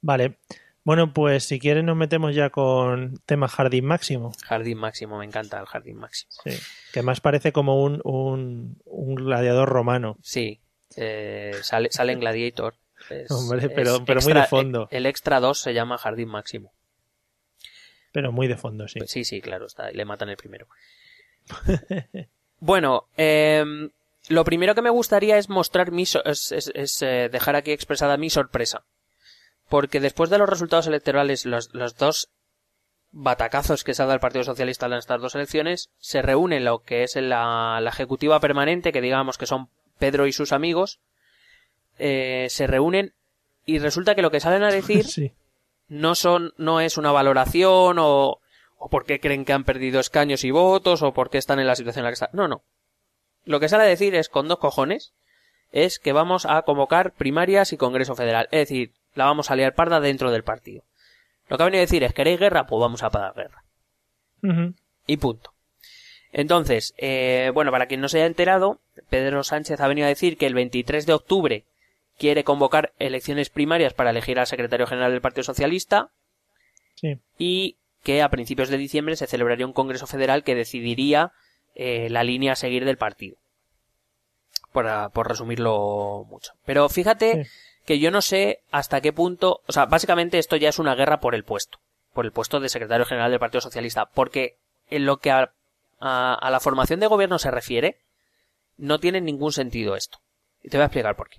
Vale. 0.00 0.38
Bueno, 0.84 1.12
pues 1.14 1.44
si 1.44 1.58
quieres 1.58 1.82
nos 1.82 1.96
metemos 1.96 2.34
ya 2.34 2.50
con 2.50 3.18
tema 3.24 3.48
jardín 3.48 3.86
máximo. 3.86 4.32
Jardín 4.44 4.76
máximo, 4.78 5.18
me 5.18 5.24
encanta 5.24 5.58
el 5.58 5.66
jardín 5.66 5.96
máximo. 5.96 6.30
Sí. 6.44 6.50
Que 6.92 7.00
más 7.02 7.20
parece 7.20 7.52
como 7.52 7.82
un, 7.82 8.00
un, 8.04 8.78
un 8.84 9.14
gladiador 9.14 9.68
romano. 9.68 10.18
Sí, 10.22 10.60
eh, 10.96 11.52
sale, 11.62 11.88
sale 11.90 12.12
en 12.12 12.20
Gladiator. 12.20 12.74
Es- 13.08 13.30
Hombre, 13.30 13.66
es 13.66 13.72
pero- 13.74 14.04
pero 14.04 14.20
muy 14.20 14.32
de 14.34 14.44
fondo. 14.46 14.88
El 14.90 15.06
extra 15.06 15.40
2 15.40 15.58
se 15.58 15.72
llama 15.74 15.96
Jardín 15.98 16.28
Máximo. 16.28 16.72
Pero 18.12 18.30
muy 18.30 18.46
de 18.46 18.56
fondo, 18.56 18.86
sí. 18.86 18.98
Pues 19.00 19.10
sí, 19.10 19.24
sí, 19.24 19.40
claro, 19.40 19.66
está, 19.66 19.90
y 19.90 19.94
le 19.94 20.04
matan 20.04 20.28
el 20.28 20.36
primero. 20.36 20.68
bueno, 22.60 23.08
em, 23.16 23.90
lo 24.28 24.44
primero 24.44 24.74
que 24.74 24.82
me 24.82 24.90
gustaría 24.90 25.36
es 25.38 25.48
mostrar 25.48 25.90
mi 25.92 26.06
so- 26.06 26.24
es, 26.24 26.52
es- 26.52 26.70
es, 26.74 27.02
eh, 27.02 27.28
dejar 27.30 27.56
aquí 27.56 27.72
expresada 27.72 28.16
mi 28.16 28.30
sorpresa. 28.30 28.84
Porque 29.68 30.00
después 30.00 30.30
de 30.30 30.38
los 30.38 30.48
resultados 30.48 30.86
electorales, 30.86 31.46
los, 31.46 31.72
los 31.74 31.96
dos 31.96 32.28
batacazos 33.12 33.84
que 33.84 33.94
se 33.94 34.02
ha 34.02 34.06
dado 34.06 34.14
el 34.14 34.20
Partido 34.20 34.44
Socialista 34.44 34.86
en 34.86 34.94
estas 34.94 35.20
dos 35.20 35.34
elecciones, 35.34 35.90
se 35.98 36.20
reúne 36.20 36.60
lo 36.60 36.80
que 36.80 37.04
es 37.04 37.16
la, 37.16 37.78
la 37.80 37.90
ejecutiva 37.90 38.40
permanente, 38.40 38.92
que 38.92 39.00
digamos 39.00 39.38
que 39.38 39.46
son 39.46 39.68
Pedro 39.98 40.26
y 40.26 40.32
sus 40.32 40.52
amigos, 40.52 40.98
eh, 41.98 42.48
se 42.50 42.66
reúnen 42.66 43.14
y 43.64 43.78
resulta 43.78 44.14
que 44.14 44.22
lo 44.22 44.30
que 44.30 44.40
salen 44.40 44.64
a 44.64 44.70
decir 44.72 45.04
Sí. 45.08 45.32
no 45.88 46.14
son, 46.14 46.52
no 46.56 46.80
es 46.80 46.98
una 46.98 47.12
valoración 47.12 47.98
o, 48.00 48.40
o 48.78 48.88
por 48.90 49.06
qué 49.06 49.20
creen 49.20 49.44
que 49.44 49.52
han 49.52 49.64
perdido 49.64 50.00
escaños 50.00 50.44
y 50.44 50.50
votos 50.50 51.02
o 51.02 51.14
por 51.14 51.30
qué 51.30 51.38
están 51.38 51.60
en 51.60 51.66
la 51.68 51.76
situación 51.76 52.00
en 52.00 52.04
la 52.04 52.10
que 52.10 52.14
están. 52.14 52.30
No, 52.32 52.48
no. 52.48 52.62
Lo 53.44 53.60
que 53.60 53.68
sale 53.68 53.84
a 53.84 53.86
decir 53.86 54.14
es 54.14 54.28
con 54.28 54.48
dos 54.48 54.58
cojones 54.58 55.12
es 55.70 55.98
que 55.98 56.12
vamos 56.12 56.46
a 56.46 56.62
convocar 56.62 57.12
primarias 57.12 57.72
y 57.72 57.76
Congreso 57.76 58.14
Federal. 58.14 58.48
Es 58.50 58.68
decir, 58.68 58.92
la 59.14 59.24
vamos 59.24 59.50
a 59.50 59.56
liar 59.56 59.74
parda 59.74 60.00
dentro 60.00 60.30
del 60.30 60.44
partido. 60.44 60.82
Lo 61.48 61.56
que 61.56 61.62
ha 61.62 61.66
venido 61.66 61.80
a 61.80 61.86
decir 61.86 62.02
es 62.04 62.12
queréis 62.14 62.40
guerra, 62.40 62.66
pues 62.66 62.80
vamos 62.80 63.02
a 63.02 63.10
pagar 63.10 63.34
guerra. 63.34 63.64
Y 65.06 65.16
punto. 65.16 65.52
Entonces, 66.32 66.94
eh, 66.98 67.50
bueno, 67.54 67.70
para 67.70 67.86
quien 67.86 68.00
no 68.00 68.08
se 68.08 68.18
haya 68.18 68.26
enterado, 68.26 68.80
Pedro 69.08 69.44
Sánchez 69.44 69.80
ha 69.80 69.88
venido 69.88 70.06
a 70.06 70.08
decir 70.08 70.36
que 70.36 70.46
el 70.46 70.54
23 70.54 71.06
de 71.06 71.12
octubre 71.12 71.64
quiere 72.18 72.44
convocar 72.44 72.92
elecciones 72.98 73.50
primarias 73.50 73.94
para 73.94 74.10
elegir 74.10 74.38
al 74.38 74.46
secretario 74.46 74.86
general 74.86 75.12
del 75.12 75.20
Partido 75.20 75.44
Socialista 75.44 76.10
Sí. 76.96 77.18
y 77.38 77.76
que 78.02 78.22
a 78.22 78.28
principios 78.28 78.68
de 78.68 78.78
diciembre 78.78 79.16
se 79.16 79.26
celebraría 79.26 79.66
un 79.66 79.72
Congreso 79.72 80.06
Federal 80.06 80.44
que 80.44 80.54
decidiría 80.54 81.32
eh, 81.74 82.08
la 82.10 82.22
línea 82.24 82.52
a 82.52 82.56
seguir 82.56 82.84
del 82.84 82.98
partido. 82.98 83.36
Por, 84.72 84.86
por 85.12 85.28
resumirlo 85.28 86.24
mucho. 86.28 86.52
Pero 86.64 86.88
fíjate 86.88 87.46
que 87.84 87.98
yo 87.98 88.10
no 88.10 88.22
sé 88.22 88.60
hasta 88.70 89.00
qué 89.00 89.12
punto, 89.12 89.60
o 89.66 89.72
sea, 89.72 89.86
básicamente 89.86 90.38
esto 90.38 90.56
ya 90.56 90.68
es 90.68 90.78
una 90.78 90.94
guerra 90.94 91.20
por 91.20 91.34
el 91.34 91.44
puesto, 91.44 91.78
por 92.12 92.24
el 92.24 92.32
puesto 92.32 92.60
de 92.60 92.68
secretario 92.68 93.04
general 93.06 93.30
del 93.30 93.40
Partido 93.40 93.60
Socialista, 93.60 94.06
porque 94.06 94.56
en 94.90 95.04
lo 95.06 95.18
que 95.18 95.30
a, 95.30 95.52
a 96.00 96.50
la 96.50 96.60
formación 96.60 97.00
de 97.00 97.06
gobierno 97.06 97.38
se 97.38 97.50
refiere, 97.50 97.98
no 98.76 98.98
tiene 98.98 99.20
ningún 99.20 99.52
sentido 99.52 99.96
esto. 99.96 100.18
Y 100.62 100.68
te 100.68 100.76
voy 100.76 100.82
a 100.82 100.86
explicar 100.86 101.14
por 101.16 101.28
qué. 101.28 101.38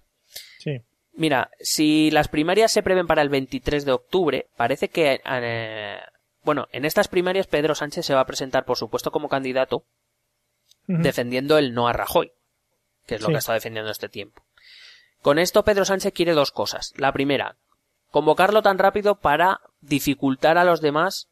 Sí. 0.59 0.81
Mira, 1.13 1.49
si 1.59 2.11
las 2.11 2.27
primarias 2.27 2.71
se 2.71 2.83
prevén 2.83 3.07
para 3.07 3.21
el 3.21 3.29
23 3.29 3.85
de 3.85 3.91
octubre, 3.91 4.47
parece 4.57 4.89
que, 4.89 5.21
eh, 5.25 5.99
bueno, 6.43 6.67
en 6.71 6.85
estas 6.85 7.07
primarias 7.07 7.47
Pedro 7.47 7.73
Sánchez 7.73 8.05
se 8.05 8.13
va 8.13 8.21
a 8.21 8.25
presentar, 8.25 8.65
por 8.65 8.77
supuesto, 8.77 9.11
como 9.11 9.29
candidato, 9.29 9.83
defendiendo 10.87 11.57
el 11.57 11.73
no 11.73 11.87
a 11.87 11.93
Rajoy, 11.93 12.31
que 13.07 13.15
es 13.15 13.21
lo 13.21 13.27
Sí. 13.27 13.31
que 13.33 13.37
ha 13.37 13.39
estado 13.39 13.55
defendiendo 13.55 13.91
este 13.91 14.09
tiempo. 14.09 14.43
Con 15.25 15.39
esto 15.39 15.63
Pedro 15.63 15.85
Sánchez 15.85 16.13
quiere 16.13 16.33
dos 16.33 16.51
cosas. 16.51 16.93
La 16.97 17.11
primera, 17.11 17.55
convocarlo 18.11 18.61
tan 18.61 18.77
rápido 18.77 19.15
para 19.15 19.59
dificultar 19.81 20.59
a 20.59 20.63
los 20.63 20.81
demás 20.81 21.31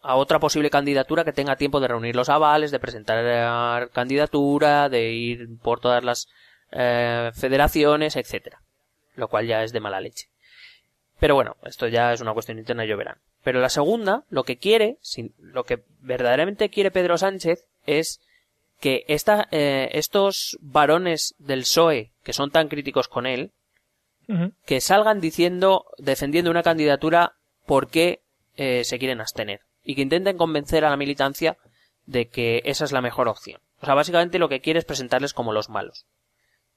a 0.00 0.14
otra 0.14 0.38
posible 0.38 0.70
candidatura 0.70 1.24
que 1.24 1.32
tenga 1.32 1.56
tiempo 1.56 1.80
de 1.80 1.88
reunir 1.88 2.14
los 2.14 2.28
avales, 2.28 2.70
de 2.70 2.78
presentar 2.78 3.18
eh, 3.20 3.88
candidatura, 3.92 4.88
de 4.88 5.10
ir 5.10 5.58
por 5.60 5.80
todas 5.80 6.04
las 6.04 6.28
eh, 6.70 7.32
federaciones, 7.34 8.14
etcétera. 8.14 8.62
Lo 9.16 9.26
cual 9.26 9.48
ya 9.48 9.64
es 9.64 9.72
de 9.72 9.80
mala 9.80 10.00
leche. 10.00 10.28
Pero 11.18 11.34
bueno, 11.34 11.56
esto 11.64 11.88
ya 11.88 12.12
es 12.12 12.20
una 12.20 12.34
cuestión 12.34 12.60
interna, 12.60 12.84
yo 12.84 12.96
verán. 12.96 13.18
Pero 13.42 13.58
la 13.58 13.70
segunda, 13.70 14.22
lo 14.30 14.44
que 14.44 14.58
quiere, 14.58 14.98
lo 15.38 15.64
que 15.64 15.82
verdaderamente 15.98 16.70
quiere 16.70 16.92
Pedro 16.92 17.18
Sánchez 17.18 17.64
es 17.86 18.20
que 18.82 19.04
esta, 19.06 19.46
eh, 19.52 19.90
estos 19.92 20.58
varones 20.60 21.36
del 21.38 21.60
PSOE, 21.60 22.10
que 22.24 22.32
son 22.32 22.50
tan 22.50 22.66
críticos 22.66 23.06
con 23.06 23.26
él, 23.26 23.52
que 24.64 24.80
salgan 24.80 25.20
diciendo, 25.20 25.84
defendiendo 25.98 26.50
una 26.50 26.62
candidatura 26.62 27.34
porque 27.66 28.22
eh, 28.56 28.82
se 28.84 28.98
quieren 28.98 29.20
abstener. 29.20 29.60
Y 29.84 29.94
que 29.94 30.02
intenten 30.02 30.36
convencer 30.38 30.84
a 30.84 30.90
la 30.90 30.96
militancia 30.96 31.58
de 32.06 32.26
que 32.28 32.62
esa 32.64 32.84
es 32.84 32.92
la 32.92 33.02
mejor 33.02 33.28
opción. 33.28 33.60
O 33.80 33.86
sea, 33.86 33.94
básicamente 33.94 34.38
lo 34.38 34.48
que 34.48 34.60
quiere 34.60 34.78
es 34.80 34.84
presentarles 34.84 35.32
como 35.34 35.52
los 35.52 35.68
malos. 35.68 36.06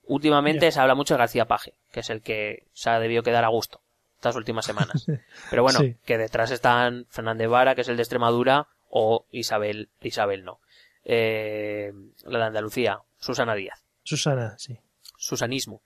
Últimamente 0.04 0.72
se 0.72 0.80
habla 0.80 0.96
mucho 0.96 1.16
de 1.16 1.20
García 1.20 1.46
Paje, 1.46 1.74
que 1.92 2.02
es 2.02 2.10
el 2.10 2.22
que 2.22 2.64
se 2.74 2.90
ha 2.92 3.00
debido 3.00 3.24
quedar 3.24 3.46
a 3.46 3.50
gusto 3.50 3.82
estas 4.18 4.36
últimas 4.36 4.66
semanas. 4.66 5.06
Pero 5.50 5.64
bueno, 5.64 5.80
Sí. 5.80 5.96
que 6.06 6.18
detrás 6.20 6.52
están 6.52 7.06
Fernández 7.10 7.48
Vara, 7.48 7.74
que 7.74 7.82
es 7.82 7.90
el 7.90 7.96
de 7.96 8.04
Extremadura, 8.04 8.68
o 8.90 9.26
Isabel, 9.32 9.90
Isabel 10.02 10.44
no. 10.44 10.60
Eh, 11.06 11.92
la 12.26 12.40
de 12.40 12.46
Andalucía, 12.46 13.00
Susana 13.20 13.54
Díaz. 13.56 13.84
Susana, 14.04 14.56
sí. 14.58 14.78
Susanismo. 15.18 15.82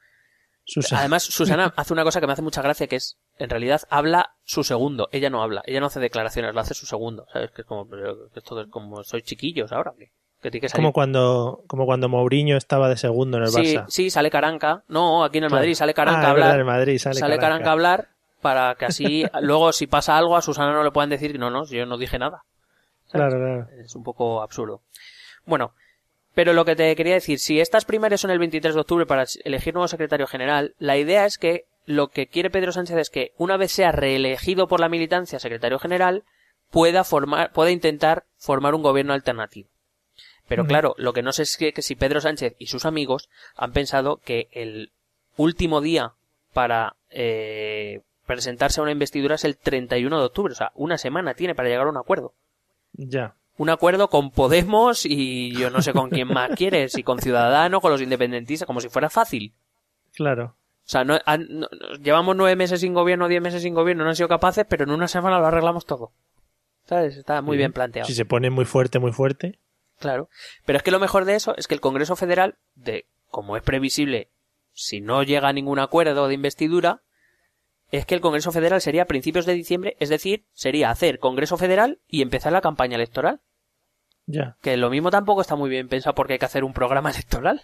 Susana. 0.66 1.00
Además, 1.02 1.24
Susana 1.30 1.74
hace 1.76 1.94
una 1.94 2.04
cosa 2.04 2.20
que 2.22 2.28
me 2.28 2.34
hace 2.34 2.42
mucha 2.42 2.62
gracia, 2.62 2.88
que 2.88 2.96
es, 2.96 3.18
en 3.38 3.50
realidad, 3.50 3.82
habla 3.90 4.36
su 4.44 4.64
segundo. 4.64 5.10
Ella 5.12 5.30
no 5.30 5.42
habla, 5.44 5.62
ella 5.66 5.80
no 5.80 5.88
hace 5.88 6.00
declaraciones, 6.00 6.54
lo 6.54 6.60
hace 6.62 6.74
su 6.74 6.86
segundo. 6.86 7.26
¿Sabes? 7.34 7.52
Que 7.52 7.62
es 7.62 7.68
como, 7.68 7.88
esto 8.36 8.62
es 8.62 8.68
como, 8.70 9.04
soy 9.04 9.22
chiquillos 9.22 9.72
ahora, 9.72 9.94
que, 9.98 10.12
que 10.42 10.52
tiene 10.52 10.62
que 10.62 10.70
salir. 10.70 10.84
como 10.84 10.94
cuando, 10.94 11.64
como 11.68 11.86
cuando 11.86 12.08
Mourinho 12.08 12.56
estaba 12.58 12.88
de 12.88 12.98
segundo 12.98 13.38
en 13.38 13.44
el 13.44 13.50
sí, 13.50 13.76
Barça. 13.76 13.86
sí, 13.90 14.10
sale 14.10 14.30
Caranca. 14.30 14.84
No, 14.88 15.24
aquí 15.24 15.40
en 15.40 15.46
el 15.46 15.50
Claro. 15.50 15.62
Madrid 15.62 15.74
sale 15.76 15.94
Caranca 15.94 16.28
Ah, 16.28 16.30
a 16.30 16.34
verdad, 16.34 16.50
hablar. 16.52 16.60
en 16.62 16.66
Madrid 16.68 16.98
sale 17.00 17.20
Caranca. 17.20 17.40
Caranca. 17.42 17.70
a 17.70 17.72
hablar 17.74 18.08
para 18.42 18.76
que 18.76 18.86
así, 18.86 19.24
luego 19.42 19.74
si 19.74 19.88
pasa 19.88 20.18
algo 20.18 20.38
a 20.38 20.42
Susana 20.42 20.72
no 20.74 20.84
le 20.84 20.92
puedan 20.92 21.10
decir, 21.10 21.38
no, 21.40 21.50
no, 21.50 21.66
yo 21.66 21.86
no 21.86 21.98
dije 21.98 22.20
nada. 22.20 22.44
¿Sabes? 23.12 23.34
Claro, 23.34 23.66
claro. 23.66 23.84
Es 23.84 23.96
un 23.96 24.04
poco 24.04 24.42
absurdo. 24.42 24.82
Bueno, 25.46 25.74
pero 26.36 26.54
lo 26.54 26.64
que 26.64 26.76
te 26.76 26.96
quería 26.96 27.16
decir, 27.16 27.40
si 27.40 27.60
estas 27.60 27.86
primarias 27.86 28.22
son 28.22 28.32
el 28.32 28.40
23 28.40 28.74
de 28.74 28.82
octubre 28.82 29.06
para 29.06 29.26
elegir 29.44 29.74
nuevo 29.74 29.88
secretario 29.88 30.28
general, 30.28 30.76
la 30.80 30.98
idea 30.98 31.26
es 31.26 31.38
que 31.38 31.66
lo 31.86 32.10
que 32.10 32.28
quiere 32.28 32.52
Pedro 32.52 32.72
Sánchez 32.72 32.98
es 32.98 33.10
que 33.10 33.34
una 33.38 33.58
vez 33.58 33.72
sea 33.72 33.92
reelegido 33.92 34.68
por 34.68 34.80
la 34.80 34.90
militancia 34.90 35.40
secretario 35.40 35.80
general, 35.80 36.24
pueda 36.70 37.04
formar, 37.04 37.52
pueda 37.52 37.72
intentar 37.72 38.26
formar 38.38 38.76
un 38.76 38.84
gobierno 38.84 39.14
alternativo. 39.14 39.70
Pero 40.48 40.66
claro, 40.66 40.96
lo 40.98 41.14
que 41.14 41.22
no 41.22 41.32
sé 41.32 41.44
es 41.44 41.58
que, 41.58 41.74
que 41.74 41.84
si 41.84 41.96
Pedro 41.96 42.22
Sánchez 42.22 42.56
y 42.58 42.68
sus 42.68 42.86
amigos 42.86 43.30
han 43.56 43.72
pensado 43.72 44.18
que 44.18 44.48
el 44.52 44.92
último 45.38 45.80
día 45.80 46.14
para 46.54 46.96
eh, 47.12 48.02
presentarse 48.26 48.80
a 48.80 48.84
una 48.84 48.92
investidura 48.92 49.36
es 49.36 49.44
el 49.44 49.58
31 49.58 50.20
de 50.20 50.26
octubre, 50.26 50.54
o 50.54 50.56
sea, 50.56 50.72
una 50.74 50.98
semana 50.98 51.36
tiene 51.36 51.54
para 51.54 51.70
llegar 51.70 51.86
a 51.86 51.92
un 51.92 51.98
acuerdo 51.98 52.34
Ya. 53.08 53.36
un 53.58 53.70
acuerdo 53.70 54.10
con 54.10 54.32
Podemos 54.32 55.06
y 55.06 55.52
yo 55.54 55.70
no 55.70 55.82
sé 55.82 55.94
con 55.94 56.10
quién 56.10 56.28
más 56.28 56.52
quieres, 56.56 56.98
y 56.98 57.04
con 57.04 57.20
Ciudadanos, 57.20 57.82
con 57.82 57.92
los 57.92 58.02
independentistas, 58.02 58.66
como 58.68 58.80
si 58.82 58.90
fuera 58.90 59.10
fácil. 59.10 59.54
Claro. 60.14 60.56
O 60.86 60.92
sea, 60.92 61.04
no, 61.04 61.20
han- 61.26 61.48
no- 61.50 61.68
no- 61.72 61.96
llevamos 62.02 62.36
nueve 62.36 62.56
meses 62.56 62.80
sin 62.82 62.94
gobierno, 62.94 63.28
diez 63.28 63.42
meses 63.42 63.62
sin 63.62 63.74
gobierno, 63.74 64.04
no 64.04 64.10
han 64.10 64.16
sido 64.16 64.28
capaces, 64.30 64.66
pero 64.68 64.84
en 64.86 64.92
una 64.92 65.08
semana 65.08 65.40
lo 65.40 65.46
arreglamos 65.48 65.86
todo. 65.86 66.12
¿Sabes? 66.86 67.18
Está 67.18 67.42
muy 67.42 67.58
bien 67.58 67.72
planteado. 67.74 68.08
Si 68.08 68.14
se 68.16 68.26
pone 68.26 68.50
muy 68.50 68.66
fuerte, 68.66 68.98
muy 69.00 69.12
fuerte. 69.12 69.60
Claro. 70.00 70.30
Pero 70.66 70.78
es 70.78 70.84
que 70.84 70.92
lo 70.92 71.00
mejor 71.00 71.26
de 71.26 71.36
eso 71.36 71.54
es 71.58 71.68
que 71.68 71.76
el 71.76 71.82
Congreso 71.82 72.16
Federal, 72.16 72.56
de, 72.76 73.06
como 73.30 73.56
es 73.58 73.62
previsible, 73.64 74.30
si 74.74 75.00
no 75.02 75.22
llega 75.24 75.50
a 75.50 75.54
ningún 75.54 75.78
acuerdo 75.80 76.28
de 76.28 76.34
investidura, 76.34 77.02
es 77.92 78.06
que 78.06 78.16
el 78.16 78.22
Congreso 78.22 78.52
Federal 78.52 78.82
sería 78.82 79.04
a 79.04 79.08
principios 79.08 79.46
de 79.46 79.54
diciembre, 79.54 79.96
es 80.00 80.10
decir, 80.10 80.46
sería 80.54 80.90
hacer 80.92 81.20
Congreso 81.20 81.58
Federal 81.58 82.00
y 82.08 82.22
empezar 82.22 82.52
la 82.54 82.62
campaña 82.62 82.96
electoral. 82.96 83.40
Ya. 84.26 84.58
Que 84.62 84.78
lo 84.78 84.90
mismo 84.90 85.10
tampoco 85.10 85.42
está 85.42 85.56
muy 85.56 85.70
bien 85.70 85.88
pensado 85.90 86.14
porque 86.14 86.34
hay 86.34 86.40
que 86.40 86.46
hacer 86.46 86.64
un 86.64 86.74
programa 86.74 87.10
electoral. 87.12 87.64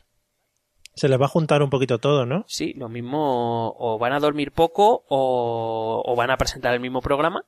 Se 0.95 1.09
les 1.09 1.19
va 1.19 1.25
a 1.25 1.29
juntar 1.29 1.61
un 1.61 1.69
poquito 1.69 1.99
todo, 1.99 2.25
¿no? 2.25 2.45
Sí, 2.47 2.73
lo 2.73 2.87
mismo 2.89 3.75
o 3.77 3.97
van 3.99 4.13
a 4.13 4.19
dormir 4.19 4.51
poco 4.51 5.03
o, 5.09 6.01
o 6.05 6.15
van 6.15 6.31
a 6.31 6.37
presentar 6.37 6.73
el 6.73 6.79
mismo 6.79 7.01
programa. 7.01 7.43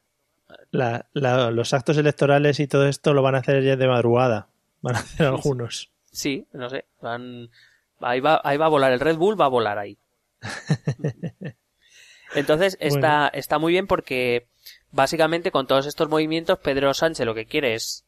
La- 0.72 1.06
la- 1.14 1.50
los 1.52 1.74
actos 1.74 1.98
electorales 1.98 2.60
y 2.60 2.68
todo 2.68 2.88
esto 2.88 3.14
lo 3.14 3.22
van 3.22 3.36
a 3.36 3.40
hacer 3.40 3.64
ya 3.64 3.76
de 3.78 3.88
madrugada. 3.88 4.48
Van 4.82 4.96
a 4.98 5.00
hacer 5.00 5.26
algunos. 5.28 5.90
Sí, 6.12 6.46
no 6.54 6.70
sé. 6.70 6.86
Van, 7.02 7.50
ahí, 8.02 8.20
va, 8.20 8.42
ahí 8.44 8.58
va 8.58 8.66
a 8.66 8.70
volar 8.70 8.92
el 8.92 9.00
Red 9.00 9.16
Bull, 9.18 9.40
va 9.40 9.46
a 9.46 9.50
volar 9.50 9.78
ahí. 9.80 9.98
Entonces 12.36 12.78
está, 12.80 13.28
está 13.34 13.58
muy 13.60 13.74
bien 13.74 13.88
porque 13.88 14.48
básicamente 14.92 15.52
con 15.52 15.68
todos 15.68 15.86
estos 15.86 16.10
movimientos 16.10 16.60
Pedro 16.60 16.94
Sánchez 16.94 17.26
lo 17.26 17.36
que 17.36 17.46
quiere 17.46 17.74
es 17.74 18.04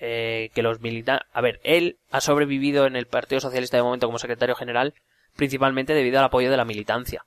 eh, 0.00 0.50
que 0.54 0.62
los 0.62 0.80
militantes... 0.80 1.26
A 1.32 1.40
ver, 1.40 1.60
él 1.62 1.98
ha 2.10 2.20
sobrevivido 2.20 2.86
en 2.86 2.96
el 2.96 3.06
Partido 3.06 3.40
Socialista 3.40 3.76
de 3.76 3.82
momento 3.82 4.06
como 4.06 4.18
secretario 4.18 4.54
general 4.54 4.94
principalmente 5.36 5.94
debido 5.94 6.18
al 6.18 6.24
apoyo 6.24 6.50
de 6.50 6.56
la 6.56 6.64
militancia. 6.64 7.24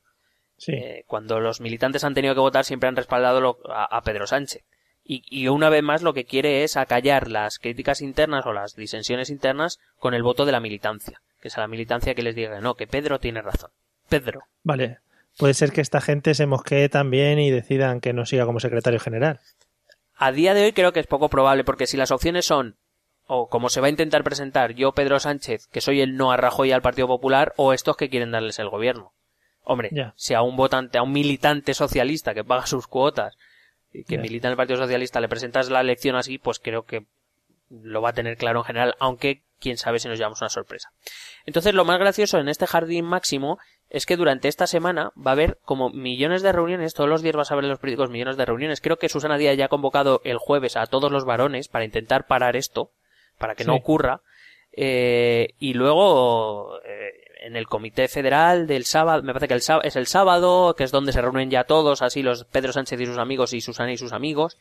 Sí. 0.57 0.73
Eh, 0.73 1.03
cuando 1.07 1.39
los 1.39 1.61
militantes 1.61 2.03
han 2.03 2.13
tenido 2.13 2.33
que 2.33 2.39
votar 2.41 2.65
siempre 2.65 2.89
han 2.89 2.95
respaldado 2.95 3.39
lo- 3.41 3.59
a, 3.69 3.85
a 3.85 4.01
Pedro 4.01 4.27
Sánchez. 4.27 4.63
Y, 5.05 5.23
y 5.29 5.49
una 5.49 5.69
vez 5.69 5.83
más 5.83 6.01
lo 6.01 6.13
que 6.13 6.25
quiere 6.25 6.63
es 6.63 6.77
acallar 6.77 7.29
las 7.29 7.59
críticas 7.59 8.01
internas 8.01 8.45
o 8.45 8.53
las 8.53 8.75
disensiones 8.75 9.29
internas 9.29 9.79
con 9.99 10.13
el 10.13 10.23
voto 10.23 10.45
de 10.45 10.53
la 10.53 10.59
militancia. 10.61 11.21
Que 11.41 11.49
es 11.49 11.57
a 11.57 11.61
la 11.61 11.67
militancia 11.67 12.15
que 12.15 12.23
les 12.23 12.35
diga, 12.35 12.61
no, 12.61 12.75
que 12.75 12.87
Pedro 12.87 13.19
tiene 13.19 13.41
razón. 13.41 13.69
Pedro. 14.07 14.43
Vale. 14.63 14.99
Puede 15.37 15.53
ser 15.53 15.71
que 15.71 15.81
esta 15.81 16.01
gente 16.01 16.35
se 16.35 16.45
mosquee 16.45 16.89
también 16.89 17.39
y 17.39 17.49
decidan 17.49 18.01
que 18.01 18.13
no 18.13 18.25
siga 18.25 18.45
como 18.45 18.59
secretario 18.59 18.99
general. 18.99 19.39
A 20.15 20.31
día 20.31 20.53
de 20.53 20.65
hoy 20.65 20.73
creo 20.73 20.93
que 20.93 20.99
es 20.99 21.07
poco 21.07 21.29
probable 21.29 21.63
porque 21.63 21.87
si 21.87 21.97
las 21.97 22.11
opciones 22.11 22.45
son 22.45 22.77
o 23.25 23.47
como 23.49 23.69
se 23.69 23.81
va 23.81 23.87
a 23.87 23.89
intentar 23.89 24.23
presentar 24.23 24.73
yo 24.73 24.91
Pedro 24.93 25.19
Sánchez, 25.19 25.67
que 25.67 25.81
soy 25.81 26.01
el 26.01 26.17
no 26.17 26.31
a 26.31 26.37
Rajoy 26.37 26.71
al 26.71 26.81
Partido 26.81 27.07
Popular, 27.07 27.53
o 27.55 27.73
estos 27.73 27.97
que 27.97 28.09
quieren 28.09 28.31
darles 28.31 28.59
el 28.59 28.69
gobierno. 28.69 29.13
Hombre, 29.63 29.91
si 30.15 30.33
a 30.33 30.41
un 30.41 30.57
votante, 30.57 30.97
a 30.97 31.03
un 31.03 31.13
militante 31.13 31.73
socialista 31.73 32.33
que 32.33 32.43
paga 32.43 32.67
sus 32.67 32.87
cuotas 32.87 33.37
y 33.93 34.03
que 34.03 34.17
milita 34.17 34.47
en 34.47 34.51
el 34.51 34.57
Partido 34.57 34.77
Socialista 34.77 35.21
le 35.21 35.29
presentas 35.29 35.69
la 35.69 35.79
elección 35.79 36.17
así, 36.17 36.37
pues 36.37 36.59
creo 36.59 36.83
que 36.83 37.05
lo 37.81 38.01
va 38.01 38.09
a 38.09 38.13
tener 38.13 38.37
claro 38.37 38.59
en 38.59 38.65
general, 38.65 38.95
aunque 38.99 39.43
quién 39.59 39.77
sabe 39.77 39.99
si 39.99 40.07
nos 40.07 40.17
llevamos 40.17 40.41
una 40.41 40.49
sorpresa. 40.49 40.91
Entonces, 41.45 41.73
lo 41.73 41.85
más 41.85 41.99
gracioso 41.99 42.37
en 42.37 42.49
este 42.49 42.67
jardín 42.67 43.05
máximo 43.05 43.59
es 43.89 44.05
que 44.05 44.17
durante 44.17 44.47
esta 44.47 44.67
semana 44.67 45.11
va 45.15 45.31
a 45.31 45.33
haber 45.33 45.59
como 45.63 45.89
millones 45.89 46.41
de 46.41 46.51
reuniones, 46.51 46.93
todos 46.93 47.09
los 47.09 47.21
días 47.21 47.35
vas 47.35 47.51
a 47.51 47.55
ver 47.55 47.63
en 47.63 47.69
los 47.69 47.79
periódicos 47.79 48.09
millones 48.09 48.37
de 48.37 48.45
reuniones. 48.45 48.81
Creo 48.81 48.97
que 48.97 49.09
Susana 49.09 49.37
Díaz 49.37 49.55
ya 49.55 49.65
ha 49.65 49.69
convocado 49.69 50.21
el 50.23 50.37
jueves 50.37 50.75
a 50.75 50.87
todos 50.87 51.11
los 51.11 51.25
varones 51.25 51.67
para 51.67 51.85
intentar 51.85 52.27
parar 52.27 52.55
esto, 52.55 52.91
para 53.37 53.55
que 53.55 53.65
no 53.65 53.75
ocurra. 53.75 54.21
Eh, 54.71 55.49
y 55.59 55.75
luego, 55.75 56.79
eh, 56.83 57.11
en 57.41 57.55
el 57.55 57.67
comité 57.67 58.07
federal 58.07 58.67
del 58.67 58.85
sábado, 58.85 59.21
me 59.21 59.33
parece 59.33 59.47
que 59.47 59.53
el 59.53 59.61
sábado, 59.61 59.87
es 59.87 59.95
el 59.95 60.07
sábado, 60.07 60.75
que 60.75 60.83
es 60.83 60.91
donde 60.91 61.13
se 61.13 61.21
reúnen 61.21 61.51
ya 61.51 61.65
todos, 61.65 62.01
así 62.01 62.23
los 62.23 62.45
Pedro 62.45 62.73
Sánchez 62.73 62.99
y 62.99 63.05
sus 63.05 63.17
amigos 63.19 63.53
y 63.53 63.61
Susana 63.61 63.91
y 63.91 63.97
sus 63.97 64.13
amigos. 64.13 64.57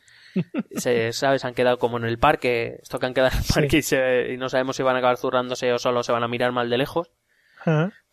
Se, 0.76 1.12
¿sabes? 1.12 1.44
Han 1.44 1.54
quedado 1.54 1.78
como 1.78 1.96
en 1.98 2.04
el 2.04 2.18
parque, 2.18 2.78
esto 2.82 2.98
que 2.98 3.06
han 3.06 3.14
quedado 3.14 3.32
en 3.32 3.38
el 3.38 3.44
parque 3.54 3.78
y, 3.78 3.82
se- 3.82 4.32
y 4.32 4.36
no 4.36 4.48
sabemos 4.48 4.76
si 4.76 4.82
van 4.82 4.96
a 4.96 4.98
acabar 4.98 5.16
zurrándose 5.16 5.72
o 5.72 5.78
solo 5.78 6.02
se 6.02 6.12
van 6.12 6.22
a 6.22 6.28
mirar 6.28 6.52
mal 6.52 6.70
de 6.70 6.78
lejos 6.78 7.10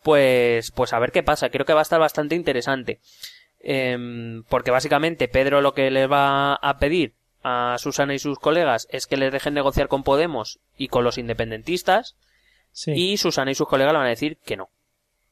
pues, 0.03 0.71
pues 0.71 0.93
a 0.93 0.99
ver 0.99 1.11
qué 1.11 1.23
pasa. 1.23 1.49
Creo 1.49 1.65
que 1.65 1.73
va 1.73 1.79
a 1.79 1.83
estar 1.83 1.99
bastante 1.99 2.35
interesante. 2.35 2.99
Em, 3.61 4.43
porque 4.43 4.71
básicamente 4.71 5.27
Pedro 5.27 5.61
lo 5.61 5.73
que 5.73 5.91
le 5.91 6.07
va 6.07 6.53
a 6.55 6.77
pedir 6.77 7.13
a 7.43 7.75
Susana 7.79 8.13
y 8.13 8.19
sus 8.19 8.39
colegas 8.39 8.87
es 8.91 9.05
que 9.07 9.17
les 9.17 9.31
dejen 9.33 9.53
negociar 9.53 9.87
con 9.89 10.03
Podemos 10.03 10.59
y 10.77 10.87
con 10.87 11.03
los 11.03 11.17
independentistas 11.17 12.15
Sí. 12.71 12.91
y 12.95 13.17
Susana 13.17 13.51
y 13.51 13.55
sus 13.55 13.67
colegas 13.67 13.91
le 13.93 13.97
van 13.97 14.07
a 14.07 14.11
decir 14.11 14.37
que 14.45 14.55
no. 14.55 14.69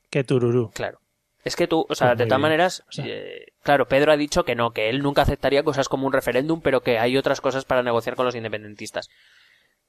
Que 0.10 0.24
tururú. 0.24 0.72
Claro. 0.74 1.00
Es 1.44 1.56
que 1.56 1.68
tú, 1.68 1.86
o 1.88 1.96
sea, 1.96 2.10
Pues 2.10 2.18
de 2.18 2.26
todas 2.26 2.38
bien. 2.40 2.42
maneras, 2.42 2.84
O 2.90 2.92
sea- 2.92 3.06
eh, 3.08 3.54
claro, 3.68 3.86
Pedro 3.88 4.14
ha 4.14 4.18
dicho 4.18 4.46
que 4.46 4.56
no, 4.56 4.72
que 4.72 4.88
él 4.90 5.04
nunca 5.04 5.24
aceptaría 5.24 5.62
cosas 5.62 5.90
como 5.90 6.08
un 6.08 6.14
referéndum, 6.14 6.62
pero 6.62 6.80
que 6.82 6.98
hay 7.00 7.18
otras 7.18 7.42
cosas 7.42 7.66
para 7.66 7.84
negociar 7.84 8.16
con 8.16 8.26
los 8.26 8.34
independentistas. 8.34 9.10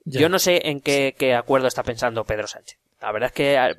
Ya. 0.05 0.21
Yo 0.21 0.29
no 0.29 0.39
sé 0.41 0.69
en 0.69 0.81
qué, 0.81 1.15
qué 1.17 1.35
acuerdo 1.35 1.69
está 1.69 1.85
pensando 1.85 2.25
Pedro 2.25 2.49
Sánchez. 2.49 2.77
La 3.01 3.13
verdad 3.13 3.29
es 3.29 3.33
que 3.33 3.57
ah, 3.57 3.71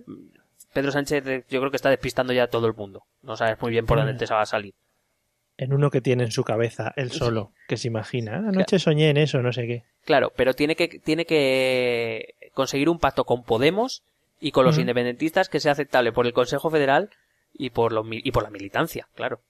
Pedro 0.72 0.92
Sánchez 0.94 1.28
eh, 1.28 1.44
yo 1.50 1.60
creo 1.60 1.70
que 1.70 1.76
está 1.76 1.90
despistando 1.90 2.32
ya 2.32 2.44
a 2.44 2.48
todo 2.48 2.68
el 2.68 2.74
mundo. 2.76 3.04
No 3.24 3.36
sabes 3.36 3.60
muy 3.62 3.72
bien 3.72 3.86
por 3.86 3.98
Mm. 3.98 4.06
dónde 4.06 4.26
te 4.26 4.34
va 4.34 4.42
a 4.42 4.46
salir. 4.46 4.74
En 5.58 5.74
uno 5.74 5.92
que 5.92 6.00
tiene 6.00 6.24
en 6.24 6.32
su 6.32 6.46
cabeza, 6.46 6.94
él 6.96 7.12
solo, 7.12 7.52
que 7.68 7.76
se 7.76 7.90
imagina. 7.90 8.36
"Ah, 8.36 8.50
Anoche 8.50 8.80
soñé 8.80 9.10
en 9.10 9.18
eso, 9.18 9.42
no 9.42 9.52
sé 9.52 9.68
qué. 9.68 9.84
Claro, 10.06 10.32
pero 10.36 10.54
tiene 10.54 10.78
que, 10.78 10.88
tiene 10.88 11.26
que 11.26 12.36
conseguir 12.54 12.88
un 12.88 13.00
pacto 13.00 13.26
con 13.26 13.44
Podemos 13.44 14.02
y 14.40 14.52
con 14.52 14.64
los 14.64 14.76
Ujú. 14.76 14.82
independentistas 14.82 15.50
que 15.50 15.60
sea 15.60 15.74
aceptable 15.74 16.14
por 16.14 16.26
el 16.26 16.32
Consejo 16.34 16.70
Federal 16.70 17.10
y 17.54 17.72
por, 17.72 17.92
los, 17.92 18.06
y 18.10 18.32
por 18.32 18.44
la 18.44 18.50
militancia, 18.52 19.08
claro. 19.16 19.42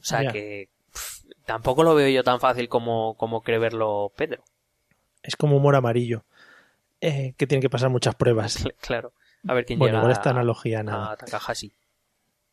O 0.00 0.04
sea 0.04 0.30
que 0.32 0.68
pff, 0.92 1.24
tampoco 1.46 1.82
lo 1.84 1.94
veo 1.94 2.08
yo 2.08 2.22
tan 2.24 2.40
fácil 2.40 2.68
como, 2.68 3.14
como 3.16 3.42
cree 3.42 3.58
verlo 3.58 4.12
Pedro. 4.16 4.42
Es 5.22 5.36
como 5.36 5.56
humor 5.56 5.74
amarillo. 5.76 6.24
eh, 7.00 7.34
que 7.36 7.46
tiene 7.46 7.60
que 7.62 7.70
pasar 7.70 7.90
muchas 7.90 8.14
pruebas. 8.14 8.64
Cl- 8.64 8.74
Claro. 8.80 9.12
A 9.48 9.54
ver 9.54 9.64
quién 9.64 9.78
Bueno, 9.78 9.94
llega 9.94 10.00
igual 10.02 10.12
esta 10.12 10.30
a- 10.30 10.32
analogía 10.32 10.82
nada. 10.84 11.12
a 11.12 11.16
Takahashi. 11.16 11.72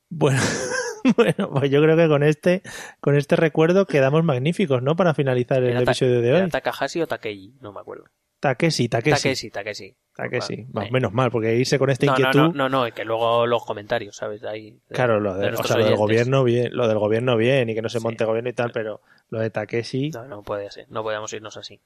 Bueno, 0.10 0.42
bueno, 1.18 1.52
pues 1.52 1.70
yo 1.70 1.82
creo 1.84 1.96
que 1.96 2.08
con 2.08 2.24
este, 2.24 2.64
con 3.00 3.16
este 3.16 3.36
recuerdo 3.36 3.86
quedamos 3.86 4.24
magníficos, 4.24 4.82
¿no? 4.82 4.96
Para 4.96 5.14
finalizar 5.14 5.62
el 5.64 5.70
¿Era 5.72 5.82
episodio 5.82 6.20
de 6.22 6.30
era 6.30 6.44
hoy. 6.46 6.50
Takahashi 6.50 7.02
o 7.02 7.08
Takeshi? 7.08 7.54
No 7.62 7.72
me 7.74 7.80
acuerdo. 7.80 8.06
Takeshi, 8.40 8.90
Takeshi. 8.90 9.12
Takeshi, 9.22 9.50
Takeshi. 9.52 9.96
Takeshi. 10.22 10.66
Vale. 10.70 10.88
Va, 10.88 10.92
menos 10.92 11.14
mal, 11.14 11.32
porque 11.32 11.56
irse 11.56 11.78
con 11.80 11.90
esta 11.90 12.06
No, 12.06 12.12
no, 12.14 12.18
inquietud. 12.20 12.40
no, 12.40 12.52
no, 12.54 12.70
no, 12.70 12.88
y 12.88 12.92
que 12.92 13.06
luego 13.06 13.46
los 13.48 13.64
comentarios, 13.66 14.16
¿sabes? 14.16 14.44
Ahí, 14.44 14.72
de- 14.90 14.96
Claro, 14.96 15.20
lo, 15.20 15.34
de 15.34 15.40
de, 15.42 15.46
o 15.46 15.50
nuestros 15.52 15.68
sea, 15.70 15.78
lo 15.78 15.86
del 15.86 15.96
gobierno 15.96 16.44
bien, 16.44 16.70
lo 16.76 16.88
del 16.88 16.98
gobierno 17.00 17.38
bien 17.38 17.70
y 17.70 17.76
que 17.76 17.82
no 17.82 17.90
se 17.90 18.00
Sí. 18.00 18.04
monte 18.04 18.26
gobierno 18.26 18.50
y 18.50 18.54
tal, 18.54 18.72
pero 18.72 19.02
lo 19.30 19.40
de 19.40 19.50
Takeshi, 19.50 20.12
No, 20.12 20.26
no 20.26 20.44
puede 20.44 20.70
ser. 20.72 20.86
No 20.90 21.04
podemos 21.04 21.32
irnos 21.34 21.56
así. 21.58 21.80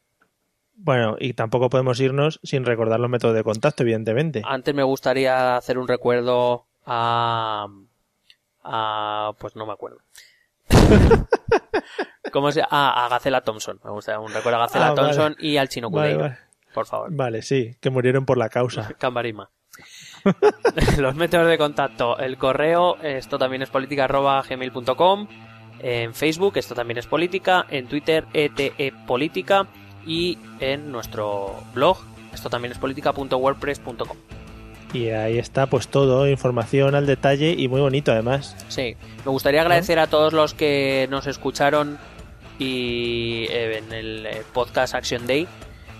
bueno, 0.75 1.15
y 1.19 1.33
tampoco 1.33 1.69
podemos 1.69 1.99
irnos 1.99 2.39
sin 2.43 2.65
recordar 2.65 2.99
los 2.99 3.09
métodos 3.09 3.35
de 3.35 3.43
contacto, 3.43 3.83
evidentemente. 3.83 4.41
Antes 4.45 4.73
me 4.73 4.83
gustaría 4.83 5.55
hacer 5.57 5.77
un 5.77 5.87
recuerdo 5.87 6.65
a. 6.85 7.67
a 8.63 9.33
pues 9.37 9.55
no 9.55 9.65
me 9.65 9.73
acuerdo. 9.73 9.97
¿Cómo 12.31 12.51
se 12.51 12.61
Ah, 12.69 13.05
a 13.05 13.09
Gacela 13.09 13.41
Thompson. 13.41 13.79
Me 13.83 13.91
gusta 13.91 14.17
un 14.19 14.33
recuerdo 14.33 14.57
a 14.57 14.61
Gacela 14.61 14.87
Ah, 14.87 14.93
vale. 14.93 15.01
Thompson 15.15 15.35
y 15.39 15.57
al 15.57 15.69
chino 15.69 15.89
Vale, 15.89 16.13
Cudeiro. 16.15 16.19
vale. 16.35 16.37
Por 16.73 16.85
favor. 16.85 17.09
Vale, 17.11 17.41
sí, 17.41 17.75
que 17.79 17.89
murieron 17.89 18.25
por 18.25 18.37
la 18.37 18.49
causa. 18.49 18.89
Cambarima. 18.97 19.49
Los 20.97 21.15
métodos 21.15 21.47
de 21.47 21.57
contacto. 21.57 22.17
El 22.17 22.37
correo, 22.37 22.97
esto 23.01 23.37
también 23.37 23.61
es 23.61 23.69
política 23.69 24.05
arroba 24.05 24.41
gmail.com. 24.41 25.27
En 25.79 26.13
Facebook, 26.13 26.57
esto 26.57 26.75
también 26.75 26.97
es 26.97 27.07
política. 27.07 27.65
En 27.69 27.87
Twitter, 27.87 28.25
ETE 28.33 28.93
Política. 29.05 29.67
Y 30.05 30.37
en 30.59 30.91
nuestro 30.91 31.55
blog, 31.73 31.97
esto 32.33 32.49
también 32.49 32.71
es 32.71 32.77
política.wordpress.com. 32.77 34.17
Y 34.93 35.09
ahí 35.09 35.39
está, 35.39 35.65
pues 35.65 35.87
todo, 35.87 36.27
información 36.29 36.93
al 36.93 37.07
detalle 37.07 37.55
y 37.57 37.67
muy 37.67 37.81
bonito 37.81 38.11
además. 38.11 38.55
Sí, 38.67 38.95
me 39.25 39.31
gustaría 39.31 39.61
agradecer 39.61 39.97
a 39.97 40.07
todos 40.07 40.33
los 40.33 40.53
que 40.53 41.07
nos 41.09 41.25
escucharon 41.25 41.97
y 42.59 43.47
eh, 43.49 43.79
en 43.79 43.91
el 43.91 44.25
eh, 44.27 44.43
podcast 44.53 44.93
Action 44.93 45.25
Day 45.25 45.47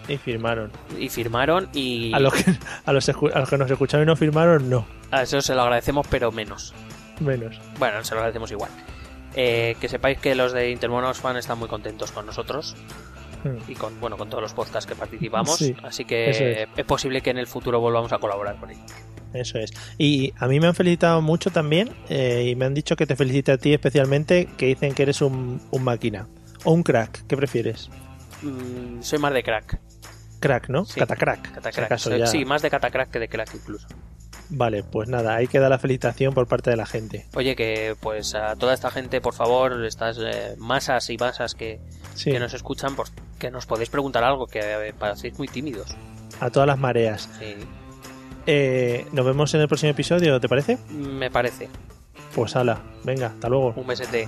Y 0.07 0.17
firmaron. 0.17 0.71
y 0.99 1.09
firmaron 1.09 1.69
y 1.73 2.13
A 2.13 2.19
los 2.19 2.33
que, 2.33 2.51
a 2.85 2.91
los, 2.93 3.07
a 3.09 3.39
los 3.39 3.49
que 3.49 3.57
nos 3.57 3.69
escucharon 3.71 4.05
y 4.05 4.07
no 4.07 4.15
firmaron, 4.15 4.69
no. 4.69 4.85
a 5.11 5.23
eso 5.23 5.41
se 5.41 5.55
lo 5.55 5.61
agradecemos 5.61 6.05
pero 6.09 6.31
menos. 6.31 6.73
Menos. 7.19 7.59
Bueno, 7.79 8.03
se 8.03 8.13
lo 8.15 8.19
agradecemos 8.21 8.51
igual. 8.51 8.69
Eh, 9.35 9.75
que 9.79 9.87
sepáis 9.89 10.19
que 10.19 10.35
los 10.35 10.51
de 10.53 10.69
Intermonos 10.71 11.17
Fan 11.19 11.37
están 11.37 11.57
muy 11.57 11.67
contentos 11.67 12.11
con 12.11 12.25
nosotros 12.25 12.75
Hmm. 13.43 13.57
y 13.67 13.75
con 13.75 13.99
bueno 13.99 14.15
con 14.15 14.29
todos 14.29 14.41
los 14.41 14.53
podcasts 14.53 14.87
que 14.87 14.95
participamos, 14.95 15.57
Sí, 15.57 15.75
así 15.83 16.05
que 16.05 16.29
es. 16.29 16.69
es 16.77 16.85
posible 16.85 17.19
que 17.19 17.29
en 17.29 17.37
el 17.37 17.45
futuro 17.47 17.81
volvamos 17.81 18.13
a 18.13 18.17
colaborar 18.17 18.55
con 18.55 18.69
ellos. 18.71 18.85
Eso 19.33 19.57
es. 19.57 19.73
Y 19.97 20.31
a 20.37 20.47
mí 20.47 20.61
me 20.61 20.67
han 20.67 20.75
felicitado 20.75 21.21
mucho 21.21 21.49
también 21.49 21.89
eh, 22.07 22.47
y 22.49 22.55
me 22.55 22.63
han 22.63 22.73
dicho 22.73 22.95
que 22.95 23.05
te 23.05 23.17
felicite 23.17 23.51
a 23.51 23.57
ti 23.57 23.73
especialmente, 23.73 24.47
que 24.55 24.67
dicen 24.67 24.93
que 24.93 25.03
eres 25.03 25.21
un, 25.21 25.59
un 25.71 25.83
máquina. 25.83 26.25
O 26.63 26.71
un 26.71 26.83
crack, 26.83 27.27
¿qué 27.27 27.35
prefieres? 27.35 27.89
Mm, 28.43 29.01
soy 29.01 29.19
más 29.19 29.33
de 29.33 29.43
crack. 29.43 29.77
Crack, 30.43 30.69
¿no? 30.69 30.83
Sí. 30.85 30.99
Catacrack. 30.99 31.53
Catacrack. 31.53 31.97
Si 31.97 32.17
ya- 32.17 32.27
Sí, 32.27 32.43
más 32.45 32.61
de 32.61 32.69
catacrack 32.69 33.09
que 33.09 33.19
de 33.19 33.27
crack 33.29 33.53
incluso. 33.55 33.87
Vale, 34.49 34.83
pues 34.83 35.07
nada, 35.07 35.35
ahí 35.35 35.47
queda 35.47 35.69
la 35.69 35.79
felicitación 35.79 36.33
por 36.33 36.47
parte 36.47 36.69
de 36.69 36.75
la 36.75 36.85
gente. 36.85 37.25
Oye, 37.33 37.55
que 37.55 37.95
pues 37.99 38.35
a 38.35 38.55
toda 38.57 38.73
esta 38.73 38.91
gente, 38.91 39.21
por 39.21 39.33
favor, 39.33 39.83
estas 39.85 40.17
eh, 40.19 40.55
masas 40.57 41.09
y 41.09 41.17
masas 41.17 41.55
que, 41.55 41.79
Sí, 42.13 42.31
que 42.31 42.39
nos 42.39 42.53
escuchan, 42.53 42.93
que 43.39 43.49
nos 43.49 43.65
podéis 43.65 43.89
preguntar 43.89 44.23
algo, 44.23 44.45
que 44.45 44.59
eh, 44.59 44.93
parecéis 44.93 45.37
muy 45.39 45.47
tímidos. 45.47 45.95
a 46.41 46.49
todas 46.49 46.67
las 46.67 46.77
mareas. 46.77 47.29
Sí, 47.39 47.55
Eh, 48.45 49.07
nos 49.13 49.25
vemos 49.25 49.53
en 49.53 49.61
el 49.61 49.67
próximo 49.69 49.91
episodio, 49.91 50.37
¿te 50.41 50.49
parece? 50.49 50.77
me 50.89 51.31
parece. 51.31 51.69
Pues 52.35 52.55
ala, 52.57 52.81
venga, 53.05 53.27
hasta 53.27 53.47
luego. 53.47 53.73
Un 53.77 53.87
besete. 53.87 54.27